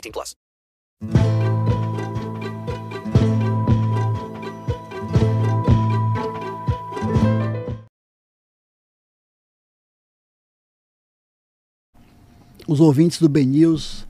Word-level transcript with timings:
18 0.00 0.12
plus. 0.12 0.36
Os 12.66 12.80
ouvintes 12.80 13.18
do 13.18 13.30
BNews, 13.30 14.06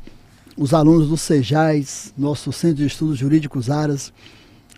os 0.56 0.74
alunos 0.74 1.08
do 1.08 1.16
Sejais, 1.16 2.12
nosso 2.18 2.52
Centro 2.52 2.78
de 2.78 2.86
Estudos 2.86 3.16
Jurídicos 3.16 3.70
Aras, 3.70 4.12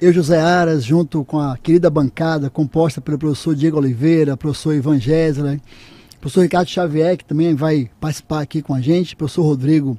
eu, 0.00 0.12
José 0.12 0.38
Aras, 0.38 0.84
junto 0.84 1.24
com 1.24 1.38
a 1.38 1.56
querida 1.56 1.88
bancada 1.90 2.50
composta 2.50 3.00
pelo 3.00 3.18
professor 3.18 3.54
Diego 3.54 3.78
Oliveira, 3.78 4.36
professor 4.36 4.74
Ivan 4.74 4.98
professor 6.20 6.42
Ricardo 6.42 6.68
Xavier, 6.68 7.16
que 7.16 7.24
também 7.24 7.54
vai 7.54 7.90
participar 7.98 8.40
aqui 8.40 8.60
com 8.60 8.74
a 8.74 8.80
gente, 8.82 9.16
professor 9.16 9.42
Rodrigo 9.42 9.98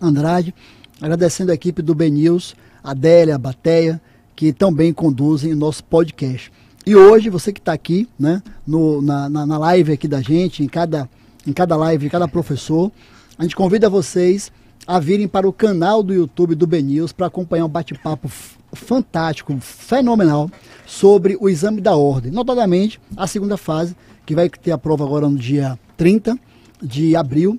Andrade, 0.00 0.54
agradecendo 1.00 1.50
a 1.50 1.54
equipe 1.54 1.82
do 1.82 1.94
BNews, 1.94 2.54
Adélia, 2.82 3.34
a 3.34 3.38
Bateia, 3.38 4.00
que 4.34 4.52
também 4.52 4.92
conduzem 4.92 5.52
o 5.52 5.56
nosso 5.56 5.84
podcast. 5.84 6.50
E 6.84 6.96
hoje, 6.96 7.30
você 7.30 7.52
que 7.52 7.60
está 7.60 7.72
aqui, 7.72 8.08
né, 8.18 8.42
no, 8.66 9.00
na, 9.00 9.28
na, 9.28 9.46
na 9.46 9.58
live 9.58 9.92
aqui 9.92 10.08
da 10.08 10.20
gente, 10.20 10.62
em 10.62 10.68
cada, 10.68 11.08
em 11.46 11.52
cada 11.52 11.76
live, 11.76 12.06
em 12.06 12.08
cada 12.08 12.26
professor, 12.26 12.90
a 13.38 13.42
gente 13.42 13.54
convida 13.54 13.88
vocês 13.88 14.50
a 14.86 14.98
virem 14.98 15.28
para 15.28 15.48
o 15.48 15.52
canal 15.52 16.02
do 16.02 16.12
YouTube 16.12 16.54
do 16.54 16.66
BNews 16.66 17.12
para 17.12 17.26
acompanhar 17.26 17.66
um 17.66 17.68
bate-papo 17.68 18.28
fantástico, 18.72 19.56
fenomenal, 19.60 20.50
sobre 20.86 21.36
o 21.40 21.48
exame 21.48 21.80
da 21.80 21.94
ordem. 21.94 22.32
Notadamente, 22.32 23.00
a 23.16 23.26
segunda 23.26 23.56
fase, 23.56 23.94
que 24.26 24.34
vai 24.34 24.48
ter 24.48 24.72
a 24.72 24.78
prova 24.78 25.04
agora 25.04 25.28
no 25.28 25.36
dia 25.36 25.78
30 25.96 26.38
de 26.82 27.14
abril, 27.14 27.58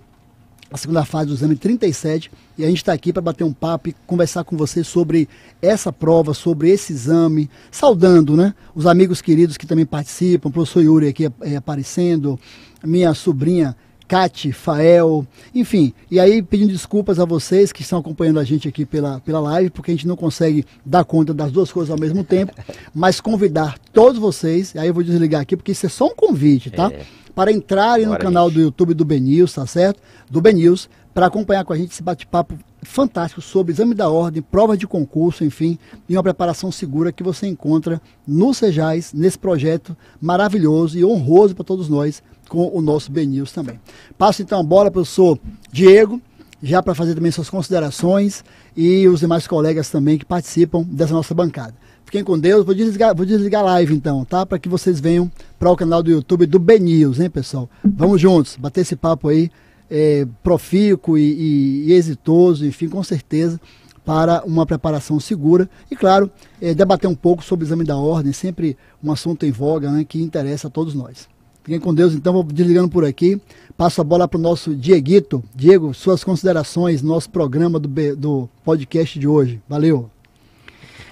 a 0.74 0.78
segunda 0.78 1.06
fase 1.06 1.28
do 1.28 1.36
exame 1.36 1.56
37, 1.56 2.32
e 2.58 2.64
a 2.64 2.68
gente 2.68 2.78
está 2.78 2.94
aqui 2.94 3.14
para 3.14 3.22
bater 3.22 3.44
um 3.44 3.54
papo 3.54 3.90
e 3.90 3.96
conversar 4.08 4.44
com 4.44 4.58
vocês 4.58 4.88
sobre 4.88 5.30
essa 5.62 5.94
prova, 5.94 6.34
sobre 6.34 6.72
esse 6.72 6.92
exame, 6.92 7.48
saudando 7.70 8.36
né, 8.36 8.56
os 8.74 8.88
amigos 8.88 9.22
queridos 9.22 9.56
que 9.56 9.68
também 9.68 9.86
participam, 9.86 10.50
o 10.50 10.52
professor 10.52 10.82
Yuri 10.82 11.08
aqui 11.08 11.32
é, 11.42 11.56
aparecendo, 11.56 12.40
minha 12.84 13.14
sobrinha 13.14 13.76
Cate, 14.08 14.52
Fael, 14.52 15.26
enfim. 15.54 15.94
E 16.10 16.20
aí 16.20 16.42
pedindo 16.42 16.72
desculpas 16.72 17.20
a 17.20 17.26
vocês 17.26 17.72
que 17.72 17.84
estão 17.84 18.00
acompanhando 18.00 18.40
a 18.40 18.44
gente 18.44 18.68
aqui 18.68 18.84
pela, 18.84 19.20
pela 19.20 19.40
live, 19.40 19.70
porque 19.70 19.92
a 19.92 19.94
gente 19.94 20.08
não 20.08 20.16
consegue 20.16 20.66
dar 20.84 21.06
conta 21.06 21.36
das 21.36 21.52
duas 21.52 21.72
coisas 21.72 21.92
ao 21.92 22.00
mesmo 22.00 22.24
tempo, 22.24 22.52
mas 22.94 23.22
convidar 23.22 23.78
todos 23.94 24.20
vocês, 24.20 24.76
aí 24.76 24.88
eu 24.88 24.94
vou 24.94 25.04
desligar 25.04 25.42
aqui, 25.42 25.56
porque 25.56 25.72
isso 25.72 25.86
é 25.86 25.90
só 25.90 26.08
um 26.08 26.16
convite, 26.16 26.72
tá? 26.72 26.92
É. 26.92 27.06
Para 27.36 27.52
entrarem 27.52 28.06
Agora 28.06 28.20
no 28.20 28.26
canal 28.26 28.48
gente. 28.48 28.56
do 28.56 28.62
YouTube 28.62 28.94
do 28.94 29.06
BNews, 29.06 29.54
tá 29.54 29.66
certo? 29.66 30.02
Do 30.30 30.42
BNews, 30.42 30.90
para 31.14 31.28
acompanhar 31.28 31.64
com 31.64 31.74
a 31.74 31.78
gente 31.78 31.92
esse 31.92 32.04
bate-papo 32.04 32.56
fantástico 32.82 33.42
sobre 33.42 33.72
exame 33.72 33.96
da 33.96 34.10
ordem, 34.10 34.42
prova 34.42 34.76
de 34.76 34.86
concurso, 34.86 35.44
enfim, 35.44 35.78
e 36.08 36.16
uma 36.16 36.24
preparação 36.24 36.72
segura 36.72 37.12
que 37.12 37.24
você 37.24 37.48
encontra 37.48 38.02
no 38.28 38.54
Sejais, 38.54 39.14
nesse 39.14 39.38
projeto 39.38 39.96
maravilhoso 40.22 40.98
e 40.98 41.06
honroso 41.06 41.56
para 41.56 41.64
todos 41.64 41.88
nós, 41.88 42.22
com 42.50 42.70
o 42.74 42.82
nosso 42.82 43.12
BNews 43.12 43.52
também. 43.52 43.80
Passo 44.18 44.42
então 44.42 44.60
a 44.60 44.64
bola 44.64 44.92
para 44.92 45.00
o 45.00 45.04
professor 45.04 45.40
Diego, 45.72 46.22
já 46.62 46.82
para 46.82 46.96
fazer 46.96 47.16
também 47.16 47.32
suas 47.32 47.50
considerações, 47.50 48.44
e 48.76 49.08
os 49.08 49.20
demais 49.20 49.48
colegas 49.48 49.90
também 49.90 50.18
que 50.18 50.26
participam 50.26 50.84
dessa 50.84 51.14
nossa 51.14 51.34
bancada. 51.34 51.74
Fiquem 52.14 52.24
com 52.24 52.38
Deus, 52.38 52.64
vou 52.64 52.76
desligar, 52.76 53.16
vou 53.16 53.26
desligar 53.26 53.62
a 53.64 53.66
live 53.66 53.96
então, 53.96 54.24
tá? 54.24 54.46
Para 54.46 54.60
que 54.60 54.70
vocês 54.70 55.00
venham 55.00 55.32
para 55.58 55.72
o 55.72 55.76
canal 55.76 56.04
do 56.04 56.12
YouTube 56.12 56.46
do 56.46 56.60
BNews, 56.60 57.20
hein, 57.20 57.28
pessoal? 57.28 57.68
Vamos 57.84 58.22
juntos, 58.22 58.56
bater 58.56 58.82
esse 58.82 58.96
papo 58.96 59.30
aí 59.30 59.50
é, 59.90 60.28
profícuo 60.44 61.18
e, 61.18 61.24
e, 61.24 61.90
e, 61.90 61.94
exitoso, 61.94 62.68
enfim, 62.68 62.88
com 62.88 63.02
certeza, 63.02 63.60
para 64.06 64.44
uma 64.46 64.64
preparação 64.64 65.20
segura. 65.20 65.68
E, 65.90 65.96
claro, 65.96 66.30
é, 66.62 66.76
debater 66.76 67.10
um 67.10 67.16
pouco 67.16 67.44
sobre 67.44 67.66
o 67.66 67.68
exame 67.68 67.84
da 67.84 67.98
ordem, 67.98 68.32
sempre 68.32 68.78
um 69.04 69.12
assunto 69.12 69.44
em 69.44 69.52
voga 69.52 69.90
né, 69.90 70.06
que 70.08 70.22
interessa 70.22 70.68
a 70.68 70.70
todos 70.70 70.94
nós. 70.94 71.28
Fiquem 71.64 71.80
com 71.80 71.96
Deus, 71.96 72.14
então, 72.14 72.32
vou 72.32 72.44
desligando 72.44 72.90
por 72.90 73.04
aqui. 73.04 73.42
Passo 73.76 74.02
a 74.02 74.04
bola 74.04 74.28
para 74.28 74.38
o 74.38 74.42
nosso 74.42 74.76
Dieguito. 74.76 75.44
Diego, 75.56 75.96
suas 75.96 76.24
considerações, 76.24 77.02
nosso 77.02 77.32
programa 77.32 77.80
do, 77.80 78.16
do 78.16 78.48
podcast 78.64 79.18
de 79.18 79.28
hoje. 79.28 79.60
Valeu. 79.68 80.12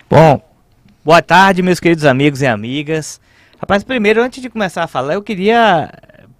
Bom, 0.08 0.51
boa 1.04 1.22
tarde, 1.22 1.62
meus 1.62 1.80
queridos 1.80 2.06
amigos 2.06 2.42
e 2.42 2.48
amigas. 2.48 3.20
Rapaz, 3.60 3.84
primeiro, 3.84 4.22
antes 4.22 4.42
de 4.42 4.50
começar 4.50 4.84
a 4.84 4.88
falar, 4.88 5.16
eu 5.16 5.22
queria 5.22 5.92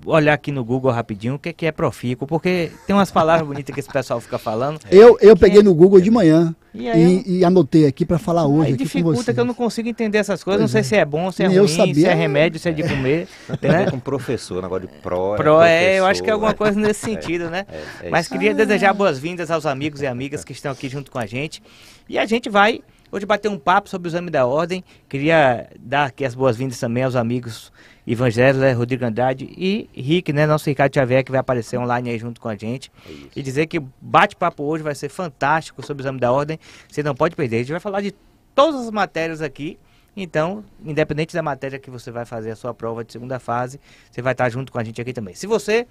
olhar 0.06 0.34
aqui 0.34 0.52
no 0.52 0.64
Google 0.64 0.92
rapidinho 0.92 1.36
o 1.36 1.40
que 1.40 1.50
é, 1.50 1.54
que 1.54 1.66
é 1.66 1.72
profícuo, 1.72 2.28
porque 2.28 2.72
tem 2.88 2.96
umas 2.96 3.12
palavras 3.12 3.48
bonitas 3.48 3.74
que 3.74 3.80
esse 3.80 3.90
pessoal 3.90 4.20
fica 4.20 4.38
falando. 4.40 4.80
Eu, 4.90 5.18
eu 5.22 5.38
peguei 5.38 5.60
é... 5.60 5.64
no 5.64 5.74
Google 5.74 6.02
de 6.02 6.10
manhã 6.10 6.56
e, 6.74 6.88
e, 6.88 7.38
e 7.38 7.46
anotei 7.46 7.86
aqui 7.86 8.06
para 8.06 8.18
falar 8.18 8.48
hoje. 8.48 8.72
Aí 8.72 8.78
dificulta 8.78 9.34
que 9.34 9.40
eu 9.40 9.46
não 9.46 9.54
consigo 9.54 9.88
entender 9.88 10.18
essas 10.18 10.44
coisas, 10.44 10.62
pois 10.62 10.72
não 10.72 10.74
sei 10.74 10.82
é. 10.82 10.84
se 10.84 10.96
é 10.96 11.06
bom, 11.06 11.32
se 11.32 11.44
é 11.44 11.48
ruim, 11.48 11.68
sabia, 11.68 11.94
se 11.94 12.06
é 12.06 12.14
remédio, 12.14 12.60
se 12.60 12.70
é 12.70 12.72
de 12.72 12.84
comer. 12.84 13.28
né? 13.62 13.92
com 13.92 14.00
professor, 14.00 14.62
negócio 14.64 14.88
de 14.88 14.94
pro. 15.02 15.36
É 15.36 15.38
pro 15.38 15.62
é, 15.62 16.00
eu 16.00 16.06
acho 16.06 16.24
que 16.24 16.30
é 16.30 16.34
alguma 16.34 16.54
coisa 16.54 16.80
nesse 16.80 17.02
sentido, 17.02 17.50
né? 17.50 17.66
É, 18.02 18.08
é 18.08 18.10
Mas 18.10 18.28
queria 18.28 18.54
desejar 18.54 18.94
boas-vindas 18.94 19.52
aos 19.52 19.66
amigos 19.66 20.02
e 20.02 20.08
amigas 20.08 20.44
que 20.44 20.54
estão 20.54 20.72
aqui 20.72 20.90
junto 20.90 21.12
com 21.12 21.20
a 21.20 21.26
gente. 21.26 21.62
E 22.10 22.18
a 22.18 22.26
gente 22.26 22.50
vai 22.50 22.82
hoje 23.12 23.26
bater 23.26 23.50
um 23.50 23.58
papo 23.60 23.90
sobre 23.90 24.08
o 24.08 24.10
exame 24.10 24.30
da 24.30 24.46
ordem. 24.46 24.84
Queria 25.10 25.68
dar 25.78 26.06
aqui 26.06 26.24
as 26.24 26.34
boas-vindas 26.34 26.80
também 26.80 27.04
aos 27.04 27.16
amigos 27.16 27.72
Evangelho, 28.08 28.60
né, 28.60 28.72
Rodrigo 28.72 29.06
Andrade 29.06 29.48
e 29.56 29.90
Rick, 29.94 30.34
né, 30.34 30.48
nosso 30.48 30.68
Ricardo 30.68 30.94
Xavier, 30.94 31.24
que 31.24 31.32
vai 31.32 31.40
aparecer 31.40 31.78
online 31.78 32.10
aí 32.10 32.18
junto 32.18 32.42
com 32.42 32.50
a 32.50 32.56
gente. 32.56 32.92
É 33.08 33.12
e 33.36 33.44
dizer 33.44 33.68
que 33.68 33.80
bate-papo 34.02 34.64
hoje 34.64 34.84
vai 34.84 34.96
ser 34.96 35.10
fantástico 35.10 35.86
sobre 35.86 36.02
o 36.02 36.04
exame 36.04 36.20
da 36.20 36.32
ordem. 36.32 36.60
Você 36.90 37.04
não 37.04 37.14
pode 37.14 37.36
perder. 37.36 37.58
A 37.58 37.60
gente 37.60 37.72
vai 37.72 37.80
falar 37.80 38.02
de 38.02 38.14
todas 38.56 38.82
as 38.82 38.92
matérias 38.92 39.42
aqui. 39.42 39.78
Então, 40.16 40.64
independente 40.84 41.34
da 41.34 41.42
matéria 41.42 41.80
que 41.80 41.90
você 41.90 42.12
vai 42.12 42.26
fazer 42.26 42.52
a 42.52 42.56
sua 42.56 42.74
prova 42.74 43.04
de 43.04 43.14
segunda 43.14 43.40
fase, 43.40 43.80
você 44.12 44.22
vai 44.22 44.34
estar 44.34 44.50
junto 44.50 44.72
com 44.72 44.78
a 44.78 44.84
gente 44.84 45.00
aqui 45.00 45.14
também. 45.14 45.34
Se 45.36 45.48
você 45.48 45.88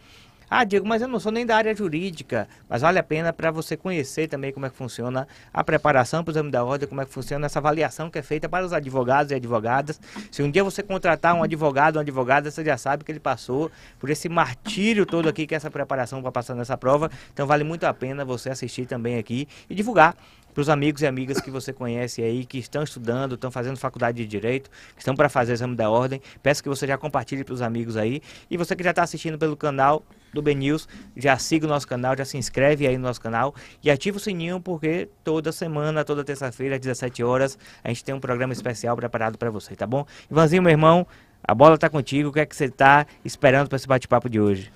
ah, 0.52 0.64
Diego, 0.64 0.84
mas 0.84 1.00
eu 1.00 1.06
não 1.06 1.20
sou 1.20 1.30
nem 1.30 1.46
da 1.46 1.56
área 1.56 1.72
jurídica. 1.72 2.48
Mas 2.68 2.82
vale 2.82 2.98
a 2.98 3.04
pena 3.04 3.32
para 3.32 3.52
você 3.52 3.76
conhecer 3.76 4.26
também 4.26 4.52
como 4.52 4.66
é 4.66 4.70
que 4.70 4.74
funciona 4.74 5.28
a 5.54 5.62
preparação 5.62 6.24
para 6.24 6.32
o 6.32 6.32
exame 6.32 6.50
da 6.50 6.64
ordem, 6.64 6.88
como 6.88 7.00
é 7.00 7.04
que 7.04 7.12
funciona 7.12 7.46
essa 7.46 7.60
avaliação 7.60 8.10
que 8.10 8.18
é 8.18 8.22
feita 8.22 8.48
para 8.48 8.66
os 8.66 8.72
advogados 8.72 9.30
e 9.30 9.36
advogadas. 9.36 10.00
Se 10.28 10.42
um 10.42 10.50
dia 10.50 10.64
você 10.64 10.82
contratar 10.82 11.36
um 11.36 11.44
advogado 11.44 11.94
ou 11.94 11.98
uma 11.98 12.02
advogada, 12.02 12.50
você 12.50 12.64
já 12.64 12.76
sabe 12.76 13.04
que 13.04 13.12
ele 13.12 13.20
passou 13.20 13.70
por 14.00 14.10
esse 14.10 14.28
martírio 14.28 15.06
todo 15.06 15.28
aqui, 15.28 15.46
que 15.46 15.54
é 15.54 15.56
essa 15.56 15.70
preparação 15.70 16.20
para 16.20 16.32
passar 16.32 16.56
nessa 16.56 16.76
prova. 16.76 17.08
Então 17.32 17.46
vale 17.46 17.62
muito 17.62 17.84
a 17.84 17.94
pena 17.94 18.24
você 18.24 18.50
assistir 18.50 18.86
também 18.86 19.18
aqui 19.18 19.46
e 19.68 19.74
divulgar 19.76 20.16
para 20.52 20.62
os 20.62 20.68
amigos 20.68 21.02
e 21.02 21.06
amigas 21.06 21.40
que 21.40 21.48
você 21.48 21.72
conhece 21.72 22.22
aí, 22.22 22.44
que 22.44 22.58
estão 22.58 22.82
estudando, 22.82 23.36
estão 23.36 23.52
fazendo 23.52 23.76
faculdade 23.76 24.18
de 24.18 24.26
Direito, 24.26 24.68
que 24.94 25.00
estão 25.00 25.14
para 25.14 25.28
fazer 25.28 25.52
o 25.52 25.54
exame 25.54 25.76
da 25.76 25.88
ordem. 25.88 26.20
Peço 26.42 26.60
que 26.60 26.68
você 26.68 26.88
já 26.88 26.98
compartilhe 26.98 27.44
para 27.44 27.54
os 27.54 27.62
amigos 27.62 27.96
aí. 27.96 28.20
E 28.50 28.56
você 28.56 28.74
que 28.74 28.82
já 28.82 28.90
está 28.90 29.04
assistindo 29.04 29.38
pelo 29.38 29.56
canal 29.56 30.02
do 30.32 30.42
BNews, 30.42 30.88
já 31.16 31.36
siga 31.38 31.66
o 31.66 31.68
nosso 31.68 31.86
canal, 31.86 32.16
já 32.16 32.24
se 32.24 32.36
inscreve 32.36 32.86
aí 32.86 32.96
no 32.96 33.04
nosso 33.04 33.20
canal 33.20 33.54
e 33.82 33.90
ativa 33.90 34.16
o 34.16 34.20
sininho, 34.20 34.60
porque 34.60 35.08
toda 35.24 35.52
semana, 35.52 36.04
toda 36.04 36.24
terça-feira, 36.24 36.76
às 36.76 36.80
17 36.80 37.22
horas, 37.22 37.58
a 37.82 37.88
gente 37.88 38.04
tem 38.04 38.14
um 38.14 38.20
programa 38.20 38.52
especial 38.52 38.96
preparado 38.96 39.38
para 39.38 39.50
você, 39.50 39.74
tá 39.74 39.86
bom? 39.86 40.06
Ivanzinho, 40.30 40.62
meu 40.62 40.70
irmão, 40.70 41.06
a 41.42 41.54
bola 41.54 41.74
está 41.74 41.88
contigo. 41.88 42.28
O 42.28 42.32
que 42.32 42.40
é 42.40 42.46
que 42.46 42.54
você 42.54 42.66
está 42.66 43.06
esperando 43.24 43.68
para 43.68 43.76
esse 43.76 43.86
bate-papo 43.86 44.28
de 44.28 44.40
hoje? 44.40 44.72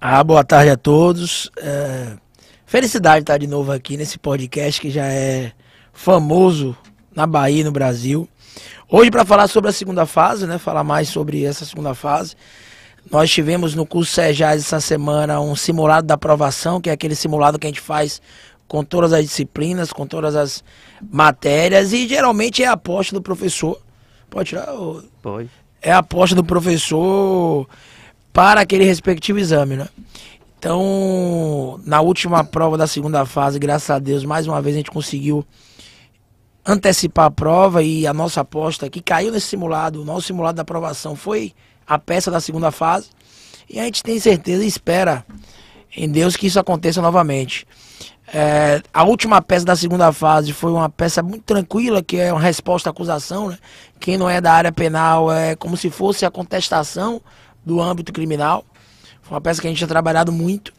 Ah, 0.00 0.22
boa 0.22 0.44
tarde 0.44 0.70
a 0.70 0.76
todos. 0.76 1.50
É 1.56 2.16
Felicidade 2.68 3.20
estar 3.20 3.38
de 3.38 3.46
novo 3.46 3.70
aqui 3.70 3.96
nesse 3.96 4.18
podcast 4.18 4.80
que 4.80 4.90
já 4.90 5.06
é 5.06 5.52
famoso 5.92 6.76
na 7.14 7.24
Bahia 7.24 7.62
no 7.62 7.70
Brasil. 7.70 8.28
Hoje 8.90 9.08
para 9.08 9.24
falar 9.24 9.46
sobre 9.46 9.70
a 9.70 9.72
segunda 9.72 10.04
fase, 10.04 10.48
né? 10.48 10.58
Falar 10.58 10.82
mais 10.82 11.08
sobre 11.08 11.44
essa 11.44 11.64
segunda 11.64 11.94
fase. 11.94 12.34
Nós 13.10 13.30
tivemos 13.30 13.74
no 13.74 13.86
curso 13.86 14.12
Sejais 14.12 14.62
essa 14.62 14.80
semana 14.80 15.40
um 15.40 15.54
simulado 15.54 16.06
da 16.06 16.14
aprovação, 16.14 16.80
que 16.80 16.90
é 16.90 16.92
aquele 16.92 17.14
simulado 17.14 17.58
que 17.58 17.66
a 17.66 17.70
gente 17.70 17.80
faz 17.80 18.20
com 18.66 18.82
todas 18.82 19.12
as 19.12 19.24
disciplinas, 19.24 19.92
com 19.92 20.06
todas 20.06 20.34
as 20.34 20.64
matérias, 21.10 21.92
e 21.92 22.08
geralmente 22.08 22.62
é 22.62 22.66
a 22.66 22.72
aposta 22.72 23.14
do 23.14 23.22
professor. 23.22 23.80
Pode 24.28 24.48
tirar? 24.48 24.66
Pode. 25.22 25.48
É 25.80 25.92
a 25.92 25.98
aposta 25.98 26.34
do 26.34 26.42
professor 26.42 27.68
para 28.32 28.60
aquele 28.60 28.84
respectivo 28.84 29.38
exame, 29.38 29.76
né? 29.76 29.88
Então, 30.58 31.80
na 31.84 32.00
última 32.00 32.42
prova 32.42 32.76
da 32.76 32.88
segunda 32.88 33.24
fase, 33.24 33.58
graças 33.58 33.88
a 33.88 33.98
Deus, 34.00 34.24
mais 34.24 34.48
uma 34.48 34.60
vez 34.60 34.74
a 34.74 34.78
gente 34.78 34.90
conseguiu 34.90 35.46
antecipar 36.66 37.26
a 37.26 37.30
prova 37.30 37.82
e 37.84 38.04
a 38.06 38.12
nossa 38.12 38.40
aposta 38.40 38.90
que 38.90 39.00
caiu 39.00 39.30
nesse 39.30 39.46
simulado, 39.46 40.02
o 40.02 40.04
nosso 40.04 40.26
simulado 40.26 40.56
da 40.56 40.62
aprovação 40.62 41.14
foi 41.14 41.54
a 41.86 41.98
peça 41.98 42.30
da 42.30 42.40
segunda 42.40 42.70
fase. 42.70 43.08
E 43.68 43.78
a 43.78 43.84
gente 43.84 44.02
tem 44.02 44.18
certeza 44.18 44.64
e 44.64 44.68
espera 44.68 45.24
em 45.96 46.08
Deus 46.08 46.36
que 46.36 46.46
isso 46.46 46.58
aconteça 46.58 47.00
novamente. 47.00 47.66
É, 48.32 48.82
a 48.92 49.04
última 49.04 49.40
peça 49.40 49.64
da 49.64 49.76
segunda 49.76 50.12
fase 50.12 50.52
foi 50.52 50.72
uma 50.72 50.88
peça 50.88 51.22
muito 51.22 51.44
tranquila, 51.44 52.02
que 52.02 52.16
é 52.16 52.32
uma 52.32 52.40
resposta 52.40 52.88
à 52.88 52.92
acusação. 52.92 53.48
Né? 53.48 53.58
Quem 54.00 54.16
não 54.16 54.28
é 54.28 54.40
da 54.40 54.52
área 54.52 54.72
penal 54.72 55.30
é 55.32 55.54
como 55.54 55.76
se 55.76 55.90
fosse 55.90 56.24
a 56.26 56.30
contestação 56.30 57.20
do 57.64 57.80
âmbito 57.80 58.12
criminal. 58.12 58.64
Foi 59.22 59.34
uma 59.34 59.40
peça 59.40 59.60
que 59.60 59.66
a 59.66 59.70
gente 59.70 59.78
tinha 59.78 59.88
trabalhado 59.88 60.32
muito. 60.32 60.72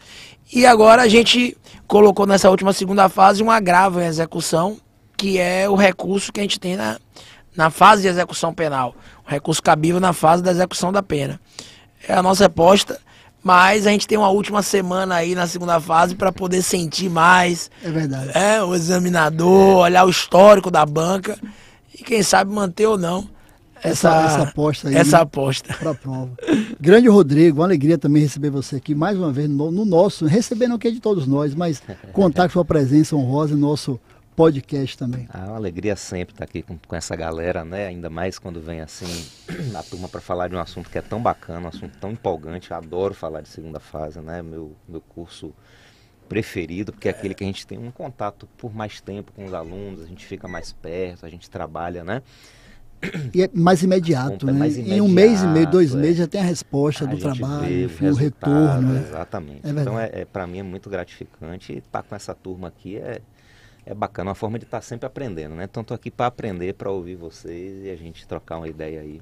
E 0.53 0.65
agora 0.65 1.01
a 1.01 1.07
gente 1.07 1.57
colocou 1.87 2.25
nessa 2.25 2.49
última 2.49 2.71
segunda 2.73 3.09
fase 3.09 3.43
um 3.43 3.51
agravo 3.51 3.99
em 3.99 4.05
execução, 4.05 4.77
que 5.17 5.37
é 5.39 5.69
o 5.69 5.75
recurso 5.75 6.31
que 6.31 6.39
a 6.39 6.43
gente 6.43 6.59
tem 6.59 6.77
na, 6.77 6.97
na 7.57 7.69
fase 7.69 8.03
de 8.03 8.07
execução 8.07 8.53
penal. 8.53 8.95
Um 9.27 9.31
recurso 9.31 9.61
cabível 9.61 9.99
na 9.99 10.13
fase 10.13 10.43
da 10.43 10.51
execução 10.51 10.91
da 10.91 11.03
pena. 11.03 11.39
É 12.07 12.13
a 12.13 12.23
nossa 12.23 12.45
aposta, 12.45 12.99
mas 13.43 13.87
a 13.87 13.91
gente 13.91 14.07
tem 14.07 14.17
uma 14.17 14.29
última 14.29 14.61
semana 14.61 15.15
aí 15.15 15.35
na 15.35 15.47
segunda 15.47 15.79
fase 15.81 16.15
para 16.15 16.31
poder 16.31 16.61
sentir 16.61 17.09
mais. 17.09 17.69
É 17.83 17.89
verdade. 17.89 18.31
É, 18.33 18.63
o 18.63 18.75
examinador, 18.75 19.77
olhar 19.77 20.05
o 20.05 20.09
histórico 20.09 20.69
da 20.69 20.85
banca 20.85 21.37
e 21.93 22.03
quem 22.03 22.21
sabe 22.21 22.53
manter 22.53 22.85
ou 22.85 22.97
não 22.97 23.27
essa, 23.83 24.09
essa, 24.09 24.25
essa 24.25 24.43
aposta 24.43 24.89
aí. 24.89 24.95
Essa 24.95 25.19
aposta. 25.19 25.73
Para 25.73 25.93
prova. 25.93 26.31
Grande 26.79 27.07
Rodrigo, 27.07 27.59
uma 27.59 27.65
alegria 27.65 27.97
também 27.97 28.23
receber 28.23 28.49
você 28.49 28.77
aqui 28.77 28.95
mais 28.95 29.17
uma 29.17 29.31
vez 29.31 29.49
no, 29.49 29.71
no 29.71 29.85
nosso, 29.85 30.25
recebendo 30.25 30.75
aqui 30.75 30.91
de 30.91 30.99
todos 30.99 31.27
nós, 31.27 31.53
mas 31.53 31.81
contar 32.13 32.47
com 32.47 32.53
sua 32.53 32.65
presença 32.65 33.15
honrosa 33.15 33.55
no 33.55 33.61
nosso 33.61 33.99
podcast 34.37 34.95
também. 34.95 35.27
Ah, 35.33 35.45
é 35.45 35.47
uma 35.47 35.55
alegria 35.55 35.95
sempre 35.95 36.35
estar 36.35 36.43
aqui 36.43 36.61
com, 36.61 36.77
com, 36.77 36.95
essa 36.95 37.15
galera, 37.15 37.65
né? 37.65 37.87
Ainda 37.87 38.07
mais 38.07 38.37
quando 38.37 38.61
vem 38.61 38.81
assim 38.81 39.07
a 39.75 39.81
turma 39.81 40.07
para 40.07 40.21
falar 40.21 40.47
de 40.47 40.55
um 40.55 40.59
assunto 40.59 40.91
que 40.91 40.97
é 40.99 41.01
tão 41.01 41.19
bacana, 41.19 41.65
um 41.65 41.69
assunto 41.69 41.97
tão 41.97 42.11
empolgante. 42.11 42.69
Eu 42.69 42.77
adoro 42.77 43.15
falar 43.15 43.41
de 43.41 43.49
segunda 43.49 43.79
fase, 43.79 44.19
né? 44.19 44.43
Meu, 44.43 44.75
meu 44.87 45.01
curso 45.01 45.55
preferido, 46.29 46.93
porque 46.93 47.07
é 47.07 47.11
aquele 47.11 47.33
que 47.33 47.43
a 47.43 47.47
gente 47.47 47.65
tem 47.65 47.79
um 47.79 47.89
contato 47.89 48.47
por 48.57 48.71
mais 48.71 49.01
tempo 49.01 49.31
com 49.31 49.43
os 49.43 49.55
alunos, 49.55 50.03
a 50.03 50.05
gente 50.05 50.23
fica 50.23 50.47
mais 50.47 50.71
perto, 50.71 51.25
a 51.25 51.29
gente 51.29 51.49
trabalha, 51.49 52.03
né? 52.03 52.21
E 53.33 53.41
é 53.41 53.49
mais 53.51 53.81
imediato, 53.81 54.47
é 54.47 54.51
né? 54.51 54.59
Mais 54.59 54.75
imediato, 54.77 54.99
em 54.99 55.01
um 55.01 55.07
mês 55.07 55.41
e 55.41 55.47
meio, 55.47 55.65
dois 55.67 55.95
é. 55.95 55.97
meses 55.97 56.17
já 56.17 56.27
tem 56.27 56.41
a 56.41 56.43
resposta 56.43 57.05
a 57.05 57.07
do 57.07 57.17
trabalho, 57.17 57.89
o, 58.01 58.05
o 58.05 58.13
retorno. 58.13 58.93
Né? 58.93 59.03
Exatamente. 59.07 59.65
É 59.65 59.69
então, 59.69 59.99
é, 59.99 60.09
é 60.13 60.25
para 60.25 60.45
mim 60.45 60.59
é 60.59 60.63
muito 60.63 60.91
gratificante 60.91 61.73
e 61.73 61.77
estar 61.79 62.03
com 62.03 62.15
essa 62.15 62.35
turma 62.35 62.67
aqui 62.67 62.97
é, 62.97 63.19
é 63.87 63.93
bacana, 63.93 64.31
uma 64.31 64.35
forma 64.35 64.59
de 64.59 64.65
estar 64.65 64.79
tá 64.79 64.81
sempre 64.81 65.05
aprendendo, 65.05 65.55
né? 65.55 65.63
Então, 65.63 65.81
estou 65.81 65.95
aqui 65.95 66.11
para 66.11 66.25
aprender, 66.25 66.73
para 66.73 66.91
ouvir 66.91 67.15
vocês 67.15 67.85
e 67.85 67.89
a 67.89 67.95
gente 67.95 68.27
trocar 68.27 68.57
uma 68.57 68.67
ideia 68.67 68.99
aí 68.99 69.21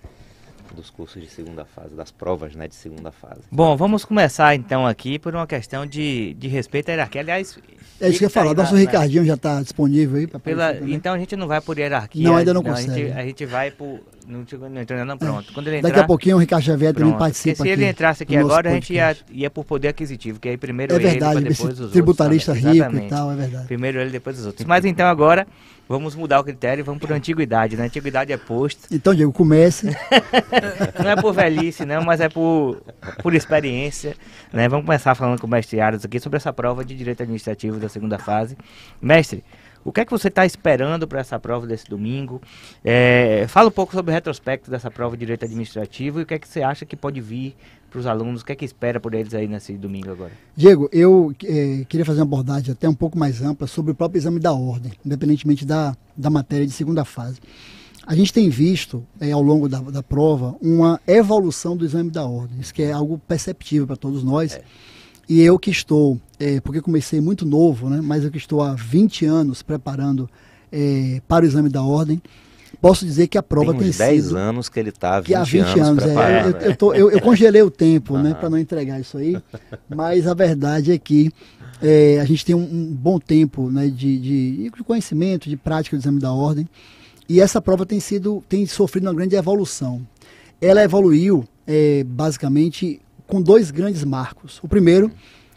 dos 0.74 0.90
cursos 0.90 1.22
de 1.22 1.30
segunda 1.30 1.66
fase, 1.66 1.94
das 1.94 2.12
provas 2.12 2.56
né, 2.56 2.68
de 2.68 2.76
segunda 2.76 3.12
fase. 3.12 3.42
Bom, 3.52 3.76
vamos 3.76 4.06
começar 4.06 4.56
então 4.56 4.88
aqui 4.88 5.20
por 5.20 5.36
uma 5.36 5.46
questão 5.46 5.86
de, 5.86 6.34
de 6.36 6.48
respeito 6.48 6.90
à 6.90 6.94
hierarquia. 6.94 7.22
Aliás, 7.22 7.60
é 8.00 8.10
isso 8.10 8.18
que 8.18 8.26
eu 8.26 8.28
ia 8.28 8.30
falar. 8.30 8.54
Nosso 8.54 8.74
na, 8.74 8.80
Ricardinho 8.80 9.22
na... 9.22 9.28
já 9.28 9.34
está 9.36 9.62
disponível 9.62 10.18
aí. 10.18 10.28
Pela, 10.28 10.76
então 10.88 11.14
a 11.14 11.18
gente 11.18 11.36
não 11.36 11.48
vai 11.48 11.62
por 11.62 11.78
hierarquia. 11.78 12.28
Não, 12.28 12.36
ainda 12.36 12.54
não, 12.54 12.62
não 12.62 12.72
consegue. 12.72 12.92
A 12.92 12.96
gente, 12.96 13.18
a 13.20 13.26
gente 13.26 13.46
vai 13.46 13.72
por. 13.72 14.02
Não, 14.28 14.44
não 14.70 14.82
entrou 14.82 15.06
não, 15.06 15.18
pronto. 15.18 15.54
Quando 15.54 15.68
ele 15.68 15.78
entrar, 15.78 15.90
Daqui 15.90 16.00
a 16.00 16.08
pouquinho 16.08 16.36
o 16.36 16.40
Ricardo 16.40 16.64
Xavier 16.64 16.94
pronto. 16.94 17.06
também 17.06 17.20
participa. 17.20 17.58
Porque 17.58 17.70
se 17.70 17.74
ele 17.74 17.88
entrasse 17.88 18.24
aqui 18.24 18.36
agora, 18.36 18.72
a 18.72 18.74
gente 18.74 18.94
ia, 18.94 19.16
ia 19.32 19.50
por 19.52 19.64
poder 19.64 19.90
aquisitivo, 19.90 20.40
que 20.40 20.50
aí 20.50 20.58
primeiro 20.58 20.96
é 20.96 21.00
verdade, 21.00 21.38
ele, 21.38 21.50
depois 21.50 21.80
os 21.80 21.92
tributarista 21.92 22.52
outros. 22.52 22.74
rico 22.74 22.96
e 22.96 23.08
tal, 23.08 23.32
é 23.32 23.36
verdade. 23.36 23.68
Primeiro 23.68 24.00
ele, 24.00 24.10
depois 24.10 24.40
os 24.40 24.46
outros. 24.48 24.66
Mas 24.66 24.84
então 24.84 25.08
agora 25.08 25.46
vamos 25.88 26.16
mudar 26.16 26.40
o 26.40 26.44
critério 26.44 26.82
e 26.82 26.84
vamos 26.84 27.00
por 27.00 27.12
antiguidade, 27.12 27.78
né? 27.78 27.86
Antiguidade 27.86 28.32
é 28.32 28.38
posto. 28.38 28.88
Então, 28.92 29.14
Diego, 29.14 29.32
comece. 29.32 29.88
não 31.02 31.10
é 31.10 31.16
por 31.16 31.34
velhice, 31.34 31.86
não, 31.86 32.04
mas 32.04 32.20
é 32.20 32.30
por, 32.30 32.82
por 33.22 33.34
experiência. 33.34 34.16
Né? 34.52 34.68
Vamos 34.68 34.86
começar 34.86 35.16
falando 35.16 35.40
com 35.40 35.48
o 35.48 35.50
mestre 35.50 35.80
Aras 35.80 36.04
aqui 36.06 36.20
sobre 36.20 36.38
essa 36.38 36.52
prova 36.52 36.84
de 36.84 36.96
direito 36.96 37.24
administrativo 37.24 37.80
da 37.80 37.90
segunda 37.90 38.18
fase. 38.18 38.58
Mestre, 39.02 39.44
o 39.86 39.92
que 39.92 40.02
é 40.02 40.06
que 40.06 40.12
você 40.12 40.30
está 40.30 40.44
esperando 40.44 41.08
para 41.08 41.20
essa 41.20 41.40
prova 41.40 41.68
desse 41.68 41.88
domingo? 41.88 42.42
É, 42.84 43.46
fala 43.48 43.68
um 43.68 43.72
pouco 43.72 43.94
sobre 43.94 44.12
o 44.12 44.14
retrospecto 44.16 44.72
dessa 44.72 44.90
prova 44.90 45.16
de 45.16 45.20
direito 45.20 45.46
administrativo 45.46 46.20
e 46.20 46.24
o 46.24 46.26
que 46.26 46.34
é 46.34 46.40
que 46.40 46.48
você 46.48 46.64
acha 46.64 46.88
que 46.88 46.96
pode 46.96 47.22
vir 47.22 47.56
para 47.96 48.02
os 48.02 48.08
alunos, 48.08 48.42
o 48.42 48.46
que 48.46 48.52
é 48.52 48.56
que 48.56 48.66
espera 48.66 49.00
por 49.00 49.14
eles 49.14 49.34
aí 49.34 49.48
nesse 49.48 49.72
domingo 49.74 50.12
agora? 50.12 50.32
Diego, 50.54 50.90
eu 50.92 51.34
é, 51.46 51.86
queria 51.88 52.06
fazer 52.06 52.20
uma 52.20 52.26
abordagem 52.26 52.74
até 52.74 52.90
um 52.90 52.94
pouco 52.94 53.18
mais 53.18 53.42
ampla 53.42 53.68
sobre 53.68 53.94
o 53.94 53.96
próprio 53.96 54.20
exame 54.20 54.38
da 54.38 54.52
ordem, 54.52 54.92
independentemente 55.06 55.66
da, 55.66 55.96
da 56.16 56.30
matéria 56.30 56.66
de 56.66 56.74
segunda 56.74 57.06
fase. 57.06 57.40
A 58.06 58.14
gente 58.14 58.34
tem 58.34 58.50
visto 58.50 59.02
é, 59.20 59.32
ao 59.32 59.42
longo 59.42 59.70
da, 59.70 59.80
da 59.80 60.04
prova 60.04 60.58
uma 60.62 61.00
evolução 61.08 61.78
do 61.78 61.86
exame 61.86 62.12
da 62.12 62.26
ordem, 62.26 62.60
isso 62.60 62.74
que 62.74 62.84
é 62.84 62.92
algo 62.92 63.18
perceptível 63.18 63.88
para 63.88 63.96
todos 63.96 64.24
nós. 64.24 64.56
É. 64.56 64.62
E 65.28 65.42
eu 65.42 65.58
que 65.58 65.72
estou, 65.72 66.20
é, 66.38 66.60
porque 66.60 66.82
comecei 66.82 67.22
muito 67.22 67.46
novo, 67.46 67.90
né, 67.90 68.02
mas 68.02 68.26
eu 68.26 68.30
que 68.30 68.38
estou 68.38 68.62
há 68.62 68.74
20 68.76 69.26
anos 69.26 69.64
preparando 69.64 70.30
para 71.26 71.46
o 71.46 71.48
exame 71.48 71.70
da 71.70 71.82
ordem, 71.82 72.22
posso 72.82 73.06
dizer 73.06 73.28
que 73.28 73.38
a 73.38 73.44
prova 73.44 73.74
tem, 73.74 73.90
uns 73.90 73.98
tem 73.98 74.08
10 74.08 74.24
sido, 74.24 74.38
anos 74.38 74.70
que 74.70 74.80
ele 74.80 74.90
está, 74.90 75.20
20, 75.20 75.26
que 75.26 75.36
há 75.36 75.44
20 75.44 75.80
anos, 75.80 76.04
anos 76.04 76.04
é, 76.06 76.42
eu, 76.42 76.70
eu, 76.70 76.76
tô, 76.76 76.94
eu, 76.94 77.12
eu, 77.12 77.22
congelei 77.22 77.62
o 77.62 77.72
tempo 77.72 78.18
né, 78.18 78.34
para 78.34 78.50
não 78.50 78.58
entregar 78.58 79.00
isso 79.00 79.18
aí, 79.18 79.38
mas 79.90 80.28
a 80.28 80.34
verdade 80.34 80.92
é 80.92 80.98
que 80.98 81.32
é, 81.82 82.20
a 82.20 82.26
gente 82.26 82.46
tem 82.46 82.56
um, 82.56 82.64
um 82.64 82.94
bom 82.94 83.20
tempo 83.20 83.70
né, 83.70 83.88
de, 83.88 84.18
de, 84.18 84.70
de, 84.70 84.84
conhecimento, 84.84 85.50
de 85.50 85.58
prática 85.58 85.96
do 85.96 86.00
exame 86.00 86.20
da 86.20 86.32
ordem, 86.32 86.68
e 87.28 87.42
essa 87.42 87.62
prova 87.62 87.86
tem 87.86 88.00
sido, 88.00 88.44
tem 88.48 88.66
sofrido 88.66 89.08
uma 89.08 89.14
grande 89.14 89.36
evolução. 89.36 90.06
Ela 90.62 90.84
evoluiu 90.84 91.46
é, 91.66 92.04
basicamente 92.04 93.02
com 93.28 93.42
dois 93.42 93.72
grandes 93.72 94.04
marcos. 94.04 94.60
O 94.64 94.68
primeiro, 94.68 95.12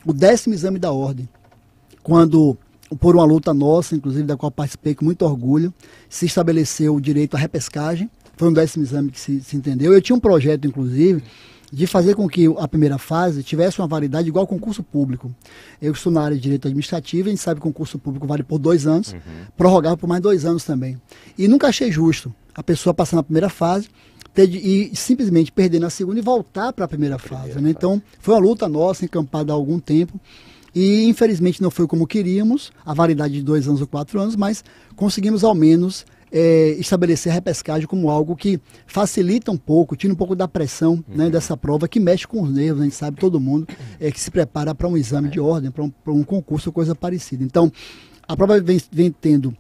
o 0.05 0.13
décimo 0.13 0.55
exame 0.55 0.79
da 0.79 0.91
ordem, 0.91 1.29
quando, 2.03 2.57
por 2.97 3.15
uma 3.15 3.25
luta 3.25 3.53
nossa, 3.53 3.95
inclusive 3.95 4.25
da 4.25 4.37
qual 4.37 4.51
participei 4.51 4.95
com 4.95 5.05
muito 5.05 5.23
orgulho, 5.25 5.73
se 6.09 6.27
estabeleceu 6.27 6.95
o 6.95 7.01
direito 7.01 7.37
à 7.37 7.39
repescagem. 7.39 8.11
Foi 8.37 8.49
um 8.49 8.53
décimo 8.53 8.85
exame 8.85 9.11
que 9.11 9.21
se, 9.21 9.41
se 9.41 9.57
entendeu. 9.57 9.93
Eu 9.93 10.01
tinha 10.01 10.15
um 10.15 10.21
projeto, 10.21 10.67
inclusive, 10.67 11.23
de 11.73 11.87
fazer 11.87 12.15
com 12.15 12.29
que 12.29 12.47
a 12.59 12.69
primeira 12.69 12.99
fase 12.99 13.43
tivesse 13.43 13.81
uma 13.81 13.87
validade 13.87 14.29
igual 14.29 14.45
ao 14.45 14.47
concurso 14.47 14.83
público. 14.83 15.35
Eu 15.83 15.93
estou 15.93 16.13
na 16.13 16.23
área 16.23 16.37
de 16.37 16.43
direito 16.43 16.67
administrativo, 16.67 17.29
a 17.29 17.31
gente 17.31 17.43
sabe 17.43 17.61
que 17.61 17.67
o 17.67 17.71
concurso 17.71 17.99
público 17.99 18.27
vale 18.27 18.43
por 18.43 18.59
dois 18.59 18.87
anos, 18.87 19.13
uhum. 19.13 19.19
prorrogável 19.57 19.99
por 19.99 20.07
mais 20.07 20.23
dois 20.23 20.45
anos 20.45 20.65
também. 20.65 21.01
E 21.37 21.49
nunca 21.49 21.67
achei 21.67 21.91
justo 21.91 22.33
a 22.55 22.63
pessoa 22.63 22.95
passar 22.95 23.17
na 23.17 23.23
primeira 23.23 23.49
fase 23.49 23.89
ter 24.35 24.47
de, 24.47 24.59
e 24.59 24.97
simplesmente 24.97 25.51
perder 25.51 25.81
na 25.81 25.91
segunda 25.91 26.21
e 26.21 26.23
voltar 26.23 26.73
para 26.73 26.85
a 26.85 26.89
primeira 26.89 27.19
fase. 27.19 27.61
Né? 27.61 27.71
Então, 27.71 28.01
foi 28.21 28.35
uma 28.35 28.41
luta 28.41 28.69
nossa, 28.69 29.05
encampada 29.05 29.53
há 29.53 29.57
algum 29.57 29.81
tempo. 29.81 30.19
E 30.75 31.05
infelizmente 31.05 31.63
não 31.63 31.71
foi 31.71 31.87
como 31.87 32.07
queríamos, 32.07 32.73
a 32.85 32.93
validade 32.95 33.35
de 33.35 33.43
dois 33.43 33.67
anos 33.67 33.81
ou 33.81 33.87
quatro 33.87 34.21
anos, 34.21 34.37
mas 34.37 34.65
conseguimos 34.95 35.43
ao 35.43 35.55
menos 35.55 36.05
é, 36.31 36.77
estabelecer 36.79 37.33
a 37.33 37.35
repescagem 37.35 37.87
como 37.87 38.11
algo 38.11 38.37
que 38.37 38.61
facilita 38.87 39.51
um 39.51 39.57
pouco, 39.57 39.97
tira 39.97 40.13
um 40.13 40.17
pouco 40.17 40.37
da 40.37 40.47
pressão 40.47 40.97
né, 40.97 41.03
uhum. 41.09 41.17
né, 41.17 41.31
dessa 41.31 41.57
prova 41.57 41.89
que 41.89 41.99
mexe 41.99 42.27
com 42.27 42.43
os 42.43 42.53
nervos, 42.53 42.83
a 42.83 42.85
gente 42.85 42.97
sabe, 42.97 43.19
todo 43.19 43.41
mundo 43.41 43.67
é, 43.99 44.11
que 44.11 44.21
se 44.21 44.31
prepara 44.31 44.75
para 44.75 44.89
um 44.89 44.97
exame 44.97 45.29
de 45.29 45.41
ordem, 45.41 45.71
para 45.71 45.83
um, 45.83 45.93
um 46.07 46.23
concurso 46.23 46.69
ou 46.69 46.73
coisa 46.73 46.95
parecida. 46.95 47.43
Então, 47.43 47.73
a 48.27 48.37
prova 48.37 48.61
vem, 48.61 48.81
vem 48.93 49.11
tendo 49.11 49.57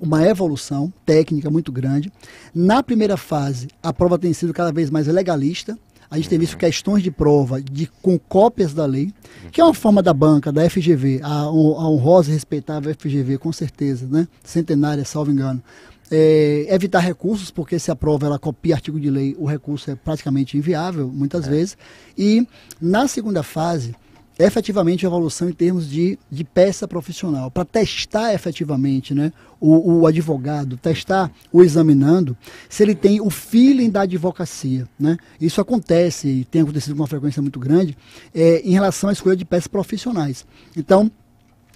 uma 0.00 0.24
evolução 0.24 0.92
técnica 1.04 1.50
muito 1.50 1.72
grande. 1.72 2.12
Na 2.54 2.82
primeira 2.82 3.16
fase, 3.16 3.68
a 3.82 3.92
prova 3.92 4.18
tem 4.18 4.32
sido 4.32 4.52
cada 4.52 4.72
vez 4.72 4.90
mais 4.90 5.06
legalista. 5.08 5.78
A 6.10 6.16
gente 6.16 6.28
tem 6.28 6.38
visto 6.38 6.56
questões 6.56 7.02
de 7.02 7.10
prova 7.10 7.60
de, 7.60 7.86
com 8.00 8.18
cópias 8.18 8.72
da 8.72 8.86
lei, 8.86 9.12
que 9.52 9.60
é 9.60 9.64
uma 9.64 9.74
forma 9.74 10.02
da 10.02 10.14
banca, 10.14 10.50
da 10.50 10.68
FGV, 10.68 11.20
a, 11.22 11.28
a 11.28 11.50
honrosa 11.50 12.30
e 12.30 12.34
respeitável 12.34 12.94
FGV, 12.94 13.36
com 13.38 13.52
certeza, 13.52 14.06
né? 14.06 14.26
centenária, 14.42 15.04
salvo 15.04 15.30
engano. 15.30 15.62
É, 16.10 16.66
evitar 16.70 17.00
recursos, 17.00 17.50
porque 17.50 17.78
se 17.78 17.90
a 17.90 17.96
prova 17.96 18.26
ela 18.26 18.38
copia 18.38 18.74
artigo 18.74 18.98
de 18.98 19.10
lei, 19.10 19.36
o 19.38 19.44
recurso 19.44 19.90
é 19.90 19.94
praticamente 19.94 20.56
inviável, 20.56 21.08
muitas 21.08 21.46
é. 21.46 21.50
vezes. 21.50 21.76
E 22.16 22.48
na 22.80 23.06
segunda 23.06 23.42
fase, 23.42 23.94
efetivamente 24.38 25.04
evolução 25.04 25.48
em 25.48 25.52
termos 25.52 25.88
de, 25.88 26.18
de 26.30 26.44
peça 26.44 26.86
profissional, 26.86 27.50
para 27.50 27.64
testar 27.64 28.32
efetivamente 28.32 29.12
né, 29.12 29.32
o, 29.60 30.00
o, 30.00 30.06
advogado, 30.06 30.76
testar 30.76 31.30
o 31.52 31.62
examinando, 31.62 32.36
se 32.68 32.82
ele 32.82 32.94
tem 32.94 33.20
o 33.20 33.30
feeling 33.30 33.90
da 33.90 34.02
advocacia. 34.02 34.86
Né? 34.98 35.16
Isso 35.40 35.60
acontece 35.60 36.28
e 36.28 36.44
tem 36.44 36.62
acontecido 36.62 36.94
com 36.94 37.02
uma 37.02 37.08
frequência 37.08 37.42
muito 37.42 37.58
grande 37.58 37.96
é, 38.32 38.60
em 38.60 38.70
relação 38.70 39.10
à 39.10 39.12
escolha 39.12 39.36
de 39.36 39.44
peças 39.44 39.66
profissionais. 39.66 40.46
Então, 40.76 41.10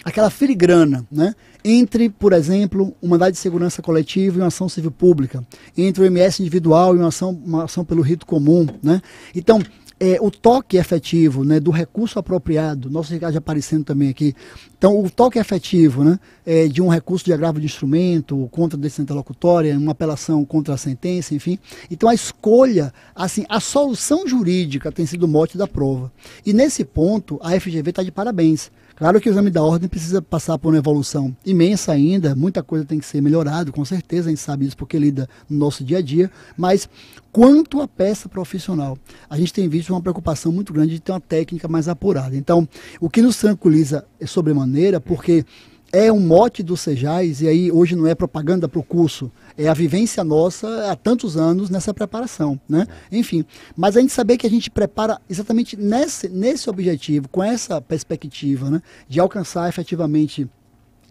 aquela 0.05 0.31
filigrana 0.31 1.07
né, 1.11 1.35
entre, 1.65 2.09
por 2.09 2.33
exemplo, 2.33 2.95
uma 3.01 3.13
mandado 3.13 3.33
de 3.33 3.39
segurança 3.39 3.83
coletiva 3.83 4.39
e 4.39 4.41
uma 4.41 4.49
ação 4.49 4.69
civil 4.69 4.91
pública, 4.91 5.45
entre 5.77 6.03
o 6.03 6.07
MS 6.07 6.43
individual 6.43 6.95
e 6.95 6.99
uma 6.99 7.09
ação, 7.09 7.31
uma 7.31 7.65
ação 7.65 7.85
pelo 7.85 8.03
rito 8.03 8.27
comum. 8.27 8.67
Né? 8.83 9.01
Então, 9.35 9.61
é, 10.03 10.19
o 10.21 10.33
toque 10.33 10.77
efetivo 10.77 11.45
né, 11.45 11.61
do 11.61 11.71
recurso 11.71 12.19
apropriado, 12.19 12.91
nosso 12.91 13.13
recado 13.13 13.35
já 13.35 13.39
aparecendo 13.39 13.85
também 13.85 14.09
aqui. 14.09 14.35
Então, 14.77 15.01
o 15.01 15.09
toque 15.09 15.39
efetivo 15.39 16.03
né, 16.03 16.19
é, 16.45 16.67
de 16.67 16.83
um 16.83 16.89
recurso 16.89 17.25
de 17.25 17.33
agravo 17.33 17.61
de 17.61 17.67
instrumento 17.67 18.49
contra 18.51 18.77
a 18.77 18.81
decisão 18.81 19.05
interlocutória, 19.05 19.79
uma 19.79 19.93
apelação 19.93 20.45
contra 20.45 20.75
a 20.75 20.77
sentença, 20.77 21.37
enfim. 21.37 21.57
Então, 21.89 22.09
a 22.09 22.15
escolha, 22.15 22.93
assim, 23.15 23.45
a 23.49 23.61
solução 23.61 24.27
jurídica 24.27 24.91
tem 24.91 25.07
sido 25.07 25.23
o 25.23 25.29
mote 25.29 25.57
da 25.57 25.69
prova. 25.69 26.11
E 26.45 26.53
nesse 26.53 26.85
ponto, 26.85 27.39
a 27.41 27.53
FGV 27.61 27.91
está 27.91 28.03
de 28.03 28.11
parabéns. 28.11 28.73
Claro 28.97 29.21
que 29.21 29.29
o 29.29 29.33
exame 29.33 29.51
da 29.51 29.63
ordem 29.63 29.89
precisa 29.89 30.21
passar 30.21 30.59
por 30.59 30.69
uma 30.69 30.79
evolução 30.79 31.35
imensa 31.45 31.93
ainda, 31.93 32.35
muita 32.35 32.63
coisa 32.63 32.85
tem 32.85 32.99
que 32.99 33.07
ser 33.07 33.21
melhorado, 33.21 33.73
com 33.73 33.85
certeza, 33.85 34.29
a 34.29 34.31
gente 34.31 34.41
sabe 34.41 34.67
isso 34.67 34.77
porque 34.77 34.99
lida 34.99 35.29
no 35.49 35.59
nosso 35.59 35.83
dia 35.83 35.99
a 35.99 36.03
dia, 36.03 36.31
mas 36.57 36.89
quanto 37.31 37.81
à 37.81 37.89
peça 37.89 38.29
profissional, 38.29 38.99
a 39.29 39.37
gente 39.39 39.53
tem 39.53 39.69
visto 39.69 39.91
uma 39.91 40.01
preocupação 40.01 40.53
muito 40.53 40.73
grande 40.73 40.95
de 40.95 41.01
ter 41.01 41.13
uma 41.13 41.21
técnica 41.21 41.67
mais 41.69 41.89
apurada. 41.89 42.37
Então, 42.37 42.69
o 43.01 43.09
que 43.09 43.23
nos 43.23 43.37
tranquiliza 43.37 44.05
é 44.21 44.27
sobremaneira, 44.27 45.01
porque 45.01 45.45
é 45.93 46.11
um 46.11 46.19
mote 46.19 46.63
do 46.63 46.75
Sejais, 46.75 47.43
e 47.43 47.49
aí 47.49 47.71
hoje 47.71 47.95
não 47.95 48.07
é 48.07 48.15
propaganda 48.15 48.67
para 48.67 48.81
o 48.81 48.83
curso, 48.83 49.31
é 49.59 49.69
a 49.69 49.75
vivência 49.75 50.25
nossa 50.25 50.91
há 50.91 50.97
tantos 50.97 51.37
anos 51.37 51.69
nessa 51.69 51.93
preparação, 51.93 52.59
né? 52.67 52.87
Enfim, 53.11 53.45
mas 53.77 53.95
a 53.95 54.01
gente 54.01 54.13
saber 54.13 54.39
que 54.39 54.47
a 54.47 54.51
gente 54.51 54.71
prepara 54.71 55.21
exatamente 55.29 55.77
nesse, 55.77 56.31
nesse 56.31 56.71
objetivo, 56.71 57.29
com 57.29 57.43
essa 57.45 57.79
perspectiva, 57.81 58.71
né? 58.71 58.81
De 59.07 59.21
alcançar 59.21 59.69
efetivamente 59.69 60.49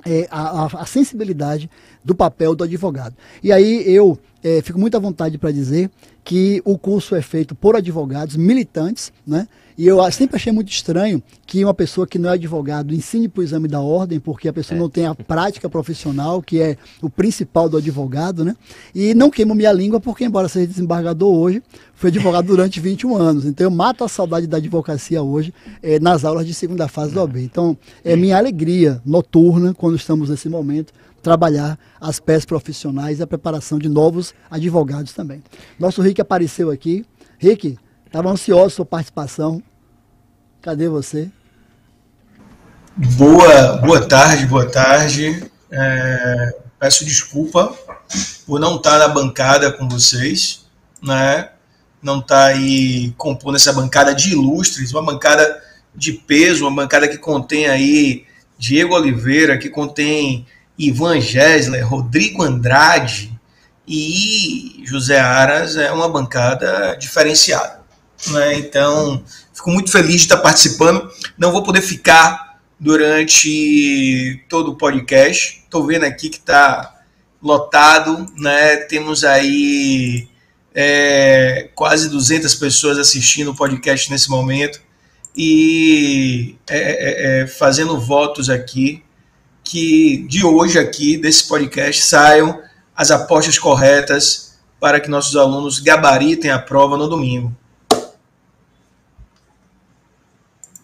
é, 0.03 0.27
a, 0.31 0.65
a, 0.65 0.85
sensibilidade 0.87 1.69
do 2.03 2.15
papel 2.15 2.55
do 2.55 2.63
advogado. 2.63 3.15
E 3.43 3.51
aí 3.51 3.83
eu 3.85 4.17
é, 4.43 4.61
fico 4.61 4.79
muito 4.79 4.95
à 4.95 4.99
vontade 4.99 5.37
para 5.37 5.51
dizer 5.51 5.89
que 6.23 6.61
o 6.65 6.77
curso 6.77 7.15
é 7.15 7.21
feito 7.21 7.55
por 7.55 7.75
advogados 7.75 8.35
militantes, 8.35 9.11
né? 9.25 9.47
E 9.77 9.87
eu 9.87 9.99
sempre 10.11 10.35
achei 10.35 10.51
muito 10.51 10.69
estranho 10.69 11.23
que 11.47 11.63
uma 11.63 11.73
pessoa 11.73 12.05
que 12.05 12.19
não 12.19 12.29
é 12.29 12.33
advogado 12.33 12.93
ensine 12.93 13.27
para 13.27 13.41
o 13.41 13.43
exame 13.43 13.67
da 13.67 13.79
ordem, 13.79 14.19
porque 14.19 14.47
a 14.47 14.53
pessoa 14.53 14.77
é. 14.77 14.79
não 14.79 14.89
tem 14.89 15.05
a 15.05 15.15
prática 15.15 15.67
profissional, 15.69 16.41
que 16.41 16.61
é 16.61 16.77
o 17.01 17.09
principal 17.09 17.67
do 17.67 17.77
advogado, 17.77 18.45
né? 18.45 18.55
E 18.93 19.15
não 19.15 19.31
queimo 19.31 19.55
minha 19.55 19.71
língua, 19.71 19.99
porque, 19.99 20.25
embora 20.25 20.47
seja 20.47 20.67
desembargador 20.67 21.33
hoje, 21.33 21.63
fui 21.95 22.09
advogado 22.09 22.45
durante 22.45 22.77
21 22.81 23.15
anos. 23.15 23.45
Então 23.45 23.65
eu 23.65 23.71
mato 23.71 24.03
a 24.03 24.07
saudade 24.07 24.45
da 24.45 24.57
advocacia 24.57 25.23
hoje 25.23 25.53
é, 25.81 25.99
nas 25.99 26.25
aulas 26.25 26.45
de 26.45 26.53
segunda 26.53 26.87
fase 26.87 27.13
do 27.13 27.21
OB. 27.21 27.41
Então 27.41 27.75
é 28.03 28.15
minha 28.15 28.37
alegria 28.37 29.01
noturna, 29.03 29.73
quando 29.73 29.95
estamos 29.95 30.29
nesse 30.29 30.47
momento, 30.47 30.93
trabalhar 31.21 31.77
as 31.99 32.19
peças 32.19 32.45
profissionais 32.45 33.19
e 33.19 33.23
a 33.23 33.27
preparação 33.27 33.77
de 33.77 33.87
novos 33.87 34.33
advogados 34.49 35.13
também. 35.13 35.43
Nosso 35.79 36.01
Rick 36.01 36.19
apareceu 36.19 36.71
aqui. 36.71 37.05
Rick, 37.37 37.77
Estava 38.11 38.29
ansioso 38.29 38.75
sua 38.75 38.85
participação. 38.85 39.63
Cadê 40.61 40.89
você? 40.89 41.31
Boa, 42.97 43.77
boa 43.77 44.05
tarde, 44.05 44.45
boa 44.45 44.69
tarde. 44.69 45.49
É, 45.71 46.55
peço 46.77 47.05
desculpa 47.05 47.73
por 48.45 48.59
não 48.59 48.75
estar 48.75 48.99
na 48.99 49.07
bancada 49.07 49.71
com 49.71 49.87
vocês, 49.87 50.65
né? 51.01 51.51
Não 52.03 52.19
estar 52.19 52.47
aí 52.47 53.13
compondo 53.17 53.55
essa 53.55 53.71
bancada 53.71 54.13
de 54.13 54.33
ilustres, 54.33 54.91
uma 54.91 55.05
bancada 55.05 55.63
de 55.95 56.11
peso, 56.11 56.67
uma 56.67 56.83
bancada 56.83 57.07
que 57.07 57.17
contém 57.17 57.67
aí 57.67 58.25
Diego 58.59 58.93
Oliveira, 58.93 59.57
que 59.57 59.69
contém 59.69 60.45
Ivan 60.77 61.19
Gessler, 61.19 61.87
Rodrigo 61.87 62.43
Andrade 62.43 63.31
e 63.87 64.83
José 64.85 65.19
Aras, 65.19 65.75
é 65.75 65.91
uma 65.91 66.09
bancada 66.09 66.95
diferenciada. 66.99 67.81
Né? 68.27 68.55
Então, 68.55 69.23
fico 69.53 69.69
muito 69.69 69.91
feliz 69.91 70.11
de 70.11 70.17
estar 70.17 70.37
participando. 70.37 71.09
Não 71.37 71.51
vou 71.51 71.63
poder 71.63 71.81
ficar 71.81 72.59
durante 72.79 74.43
todo 74.49 74.71
o 74.71 74.75
podcast. 74.75 75.61
Estou 75.63 75.85
vendo 75.85 76.03
aqui 76.03 76.29
que 76.29 76.37
está 76.37 77.01
lotado, 77.41 78.25
né? 78.37 78.77
Temos 78.77 79.23
aí 79.23 80.27
é, 80.73 81.69
quase 81.75 82.09
200 82.09 82.53
pessoas 82.55 82.97
assistindo 82.97 83.51
o 83.51 83.55
podcast 83.55 84.09
nesse 84.11 84.29
momento 84.29 84.81
e 85.35 86.55
é, 86.69 86.77
é, 86.77 87.41
é, 87.41 87.47
fazendo 87.47 87.99
votos 87.99 88.49
aqui 88.49 89.03
que 89.63 90.25
de 90.27 90.45
hoje 90.45 90.77
aqui 90.79 91.17
desse 91.17 91.47
podcast 91.47 92.03
saiam 92.03 92.61
as 92.95 93.11
apostas 93.11 93.57
corretas 93.57 94.59
para 94.79 94.99
que 94.99 95.09
nossos 95.09 95.35
alunos 95.35 95.79
gabaritem 95.79 96.51
a 96.51 96.59
prova 96.59 96.97
no 96.97 97.07
domingo. 97.07 97.55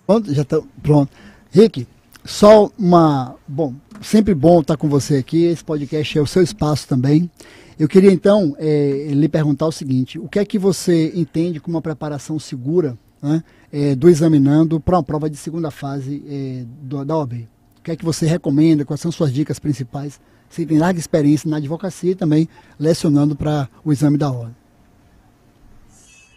Pronto, 0.06 0.34
já 0.34 0.46
tá 0.46 0.62
pronto. 0.82 1.12
Rick, 1.52 1.88
só 2.24 2.72
uma. 2.78 3.36
Bom, 3.48 3.74
sempre 4.02 4.34
bom 4.34 4.62
estar 4.62 4.78
com 4.78 4.88
você 4.88 5.18
aqui. 5.18 5.44
Esse 5.46 5.64
podcast 5.64 6.18
é 6.18 6.22
o 6.22 6.28
seu 6.28 6.42
espaço 6.42 6.88
também. 6.88 7.30
Eu 7.78 7.88
queria 7.88 8.12
então 8.12 8.56
é, 8.58 9.10
lhe 9.12 9.28
perguntar 9.28 9.66
o 9.68 9.72
seguinte: 9.72 10.18
o 10.18 10.30
que 10.30 10.40
é 10.40 10.46
que 10.46 10.58
você 10.58 11.12
entende 11.16 11.60
como 11.60 11.76
uma 11.76 11.82
preparação 11.82 12.40
segura 12.40 12.98
né, 13.22 13.44
é, 13.72 13.96
do 13.96 14.08
examinando 14.08 14.80
para 14.80 14.98
uma 14.98 15.04
prova 15.04 15.30
de 15.30 15.38
segunda 15.38 15.70
fase 15.70 16.24
é, 16.28 16.66
do, 16.82 17.04
da 17.04 17.18
OAB? 17.18 17.48
Que 17.88 17.92
é 17.92 17.96
que 17.96 18.04
você 18.04 18.26
recomenda? 18.26 18.84
Quais 18.84 19.00
são 19.00 19.10
suas 19.10 19.32
dicas 19.32 19.60
principais? 19.60 20.20
Você 20.50 20.66
tem 20.66 20.78
larga 20.78 21.00
experiência 21.00 21.50
na 21.50 21.56
advocacia 21.56 22.12
e 22.12 22.16
também 22.16 22.50
lecionando 22.78 23.34
para 23.34 23.70
o 23.82 23.94
exame 23.94 24.18
da 24.18 24.30
ordem. 24.30 24.58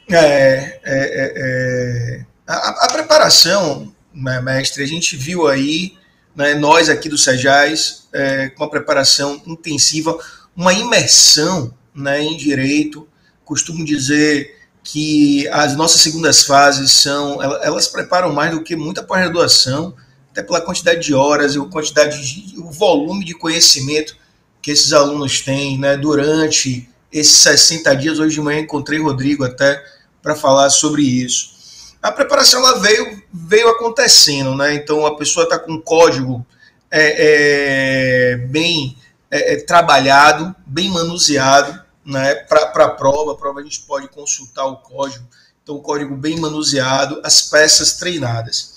É, 0.09 0.14
é, 0.14 0.80
é, 0.85 1.33
é 1.35 2.26
a, 2.47 2.85
a 2.85 2.92
preparação, 2.92 3.92
né, 4.14 4.40
mestre, 4.40 4.85
a 4.85 4.87
gente 4.87 5.16
viu 5.16 5.49
aí, 5.49 5.95
né, 6.37 6.54
nós 6.54 6.88
aqui 6.88 7.09
do 7.09 7.19
Sejais, 7.19 8.07
é, 8.12 8.50
com 8.50 8.62
uma 8.62 8.71
preparação 8.71 9.42
intensiva, 9.45 10.16
uma 10.54 10.73
imersão 10.73 11.75
né, 11.92 12.23
em 12.23 12.37
direito. 12.37 13.09
Costumo 13.45 13.85
dizer 13.85 14.57
que 14.85 15.49
as 15.49 15.75
nossas 15.75 16.00
segundas 16.00 16.45
fases 16.45 16.92
são, 16.92 17.42
elas 17.42 17.88
preparam 17.88 18.33
mais 18.33 18.52
do 18.52 18.62
que 18.62 18.76
muita 18.76 19.02
pós-graduação, 19.02 19.97
até 20.41 20.43
pela 20.43 20.61
quantidade 20.61 21.01
de 21.01 21.15
horas 21.15 21.55
e 21.55 21.59
a 21.59 21.65
quantidade 21.65 22.21
de, 22.23 22.59
o 22.59 22.71
volume 22.71 23.25
de 23.25 23.35
conhecimento 23.35 24.17
que 24.63 24.71
esses 24.71 24.93
alunos 24.93 25.41
têm 25.41 25.79
né, 25.79 25.97
durante 25.97 26.89
esses 27.13 27.39
60 27.39 27.95
dias. 27.97 28.19
Hoje 28.19 28.35
de 28.35 28.41
manhã 28.41 28.61
encontrei 28.61 29.01
Rodrigo 29.01 29.45
até 29.45 29.83
para 30.23 30.35
falar 30.35 30.71
sobre 30.71 31.03
isso 31.03 31.61
a 32.03 32.11
preparação 32.11 32.61
ela 32.61 32.79
veio, 32.79 33.23
veio 33.33 33.69
acontecendo, 33.69 34.55
né? 34.55 34.75
Então 34.75 35.05
a 35.05 35.17
pessoa 35.17 35.45
está 35.45 35.59
com 35.59 35.73
um 35.73 35.81
código 35.81 36.45
é, 36.91 38.33
é, 38.33 38.37
bem 38.37 38.97
é, 39.31 39.55
é 39.55 39.57
trabalhado, 39.61 40.55
bem 40.67 40.89
manuseado, 40.89 41.79
né? 42.05 42.35
Para 42.35 42.85
a 42.85 42.91
prova, 42.91 43.33
a 43.33 43.37
prova 43.37 43.61
a 43.61 43.63
gente 43.63 43.83
pode 43.83 44.09
consultar 44.09 44.65
o 44.65 44.77
código. 44.79 45.25
Então 45.63 45.77
o 45.77 45.83
código 45.83 46.17
bem 46.17 46.39
manuseado, 46.39 47.21
as 47.23 47.43
peças 47.43 47.93
treinadas. 47.99 48.70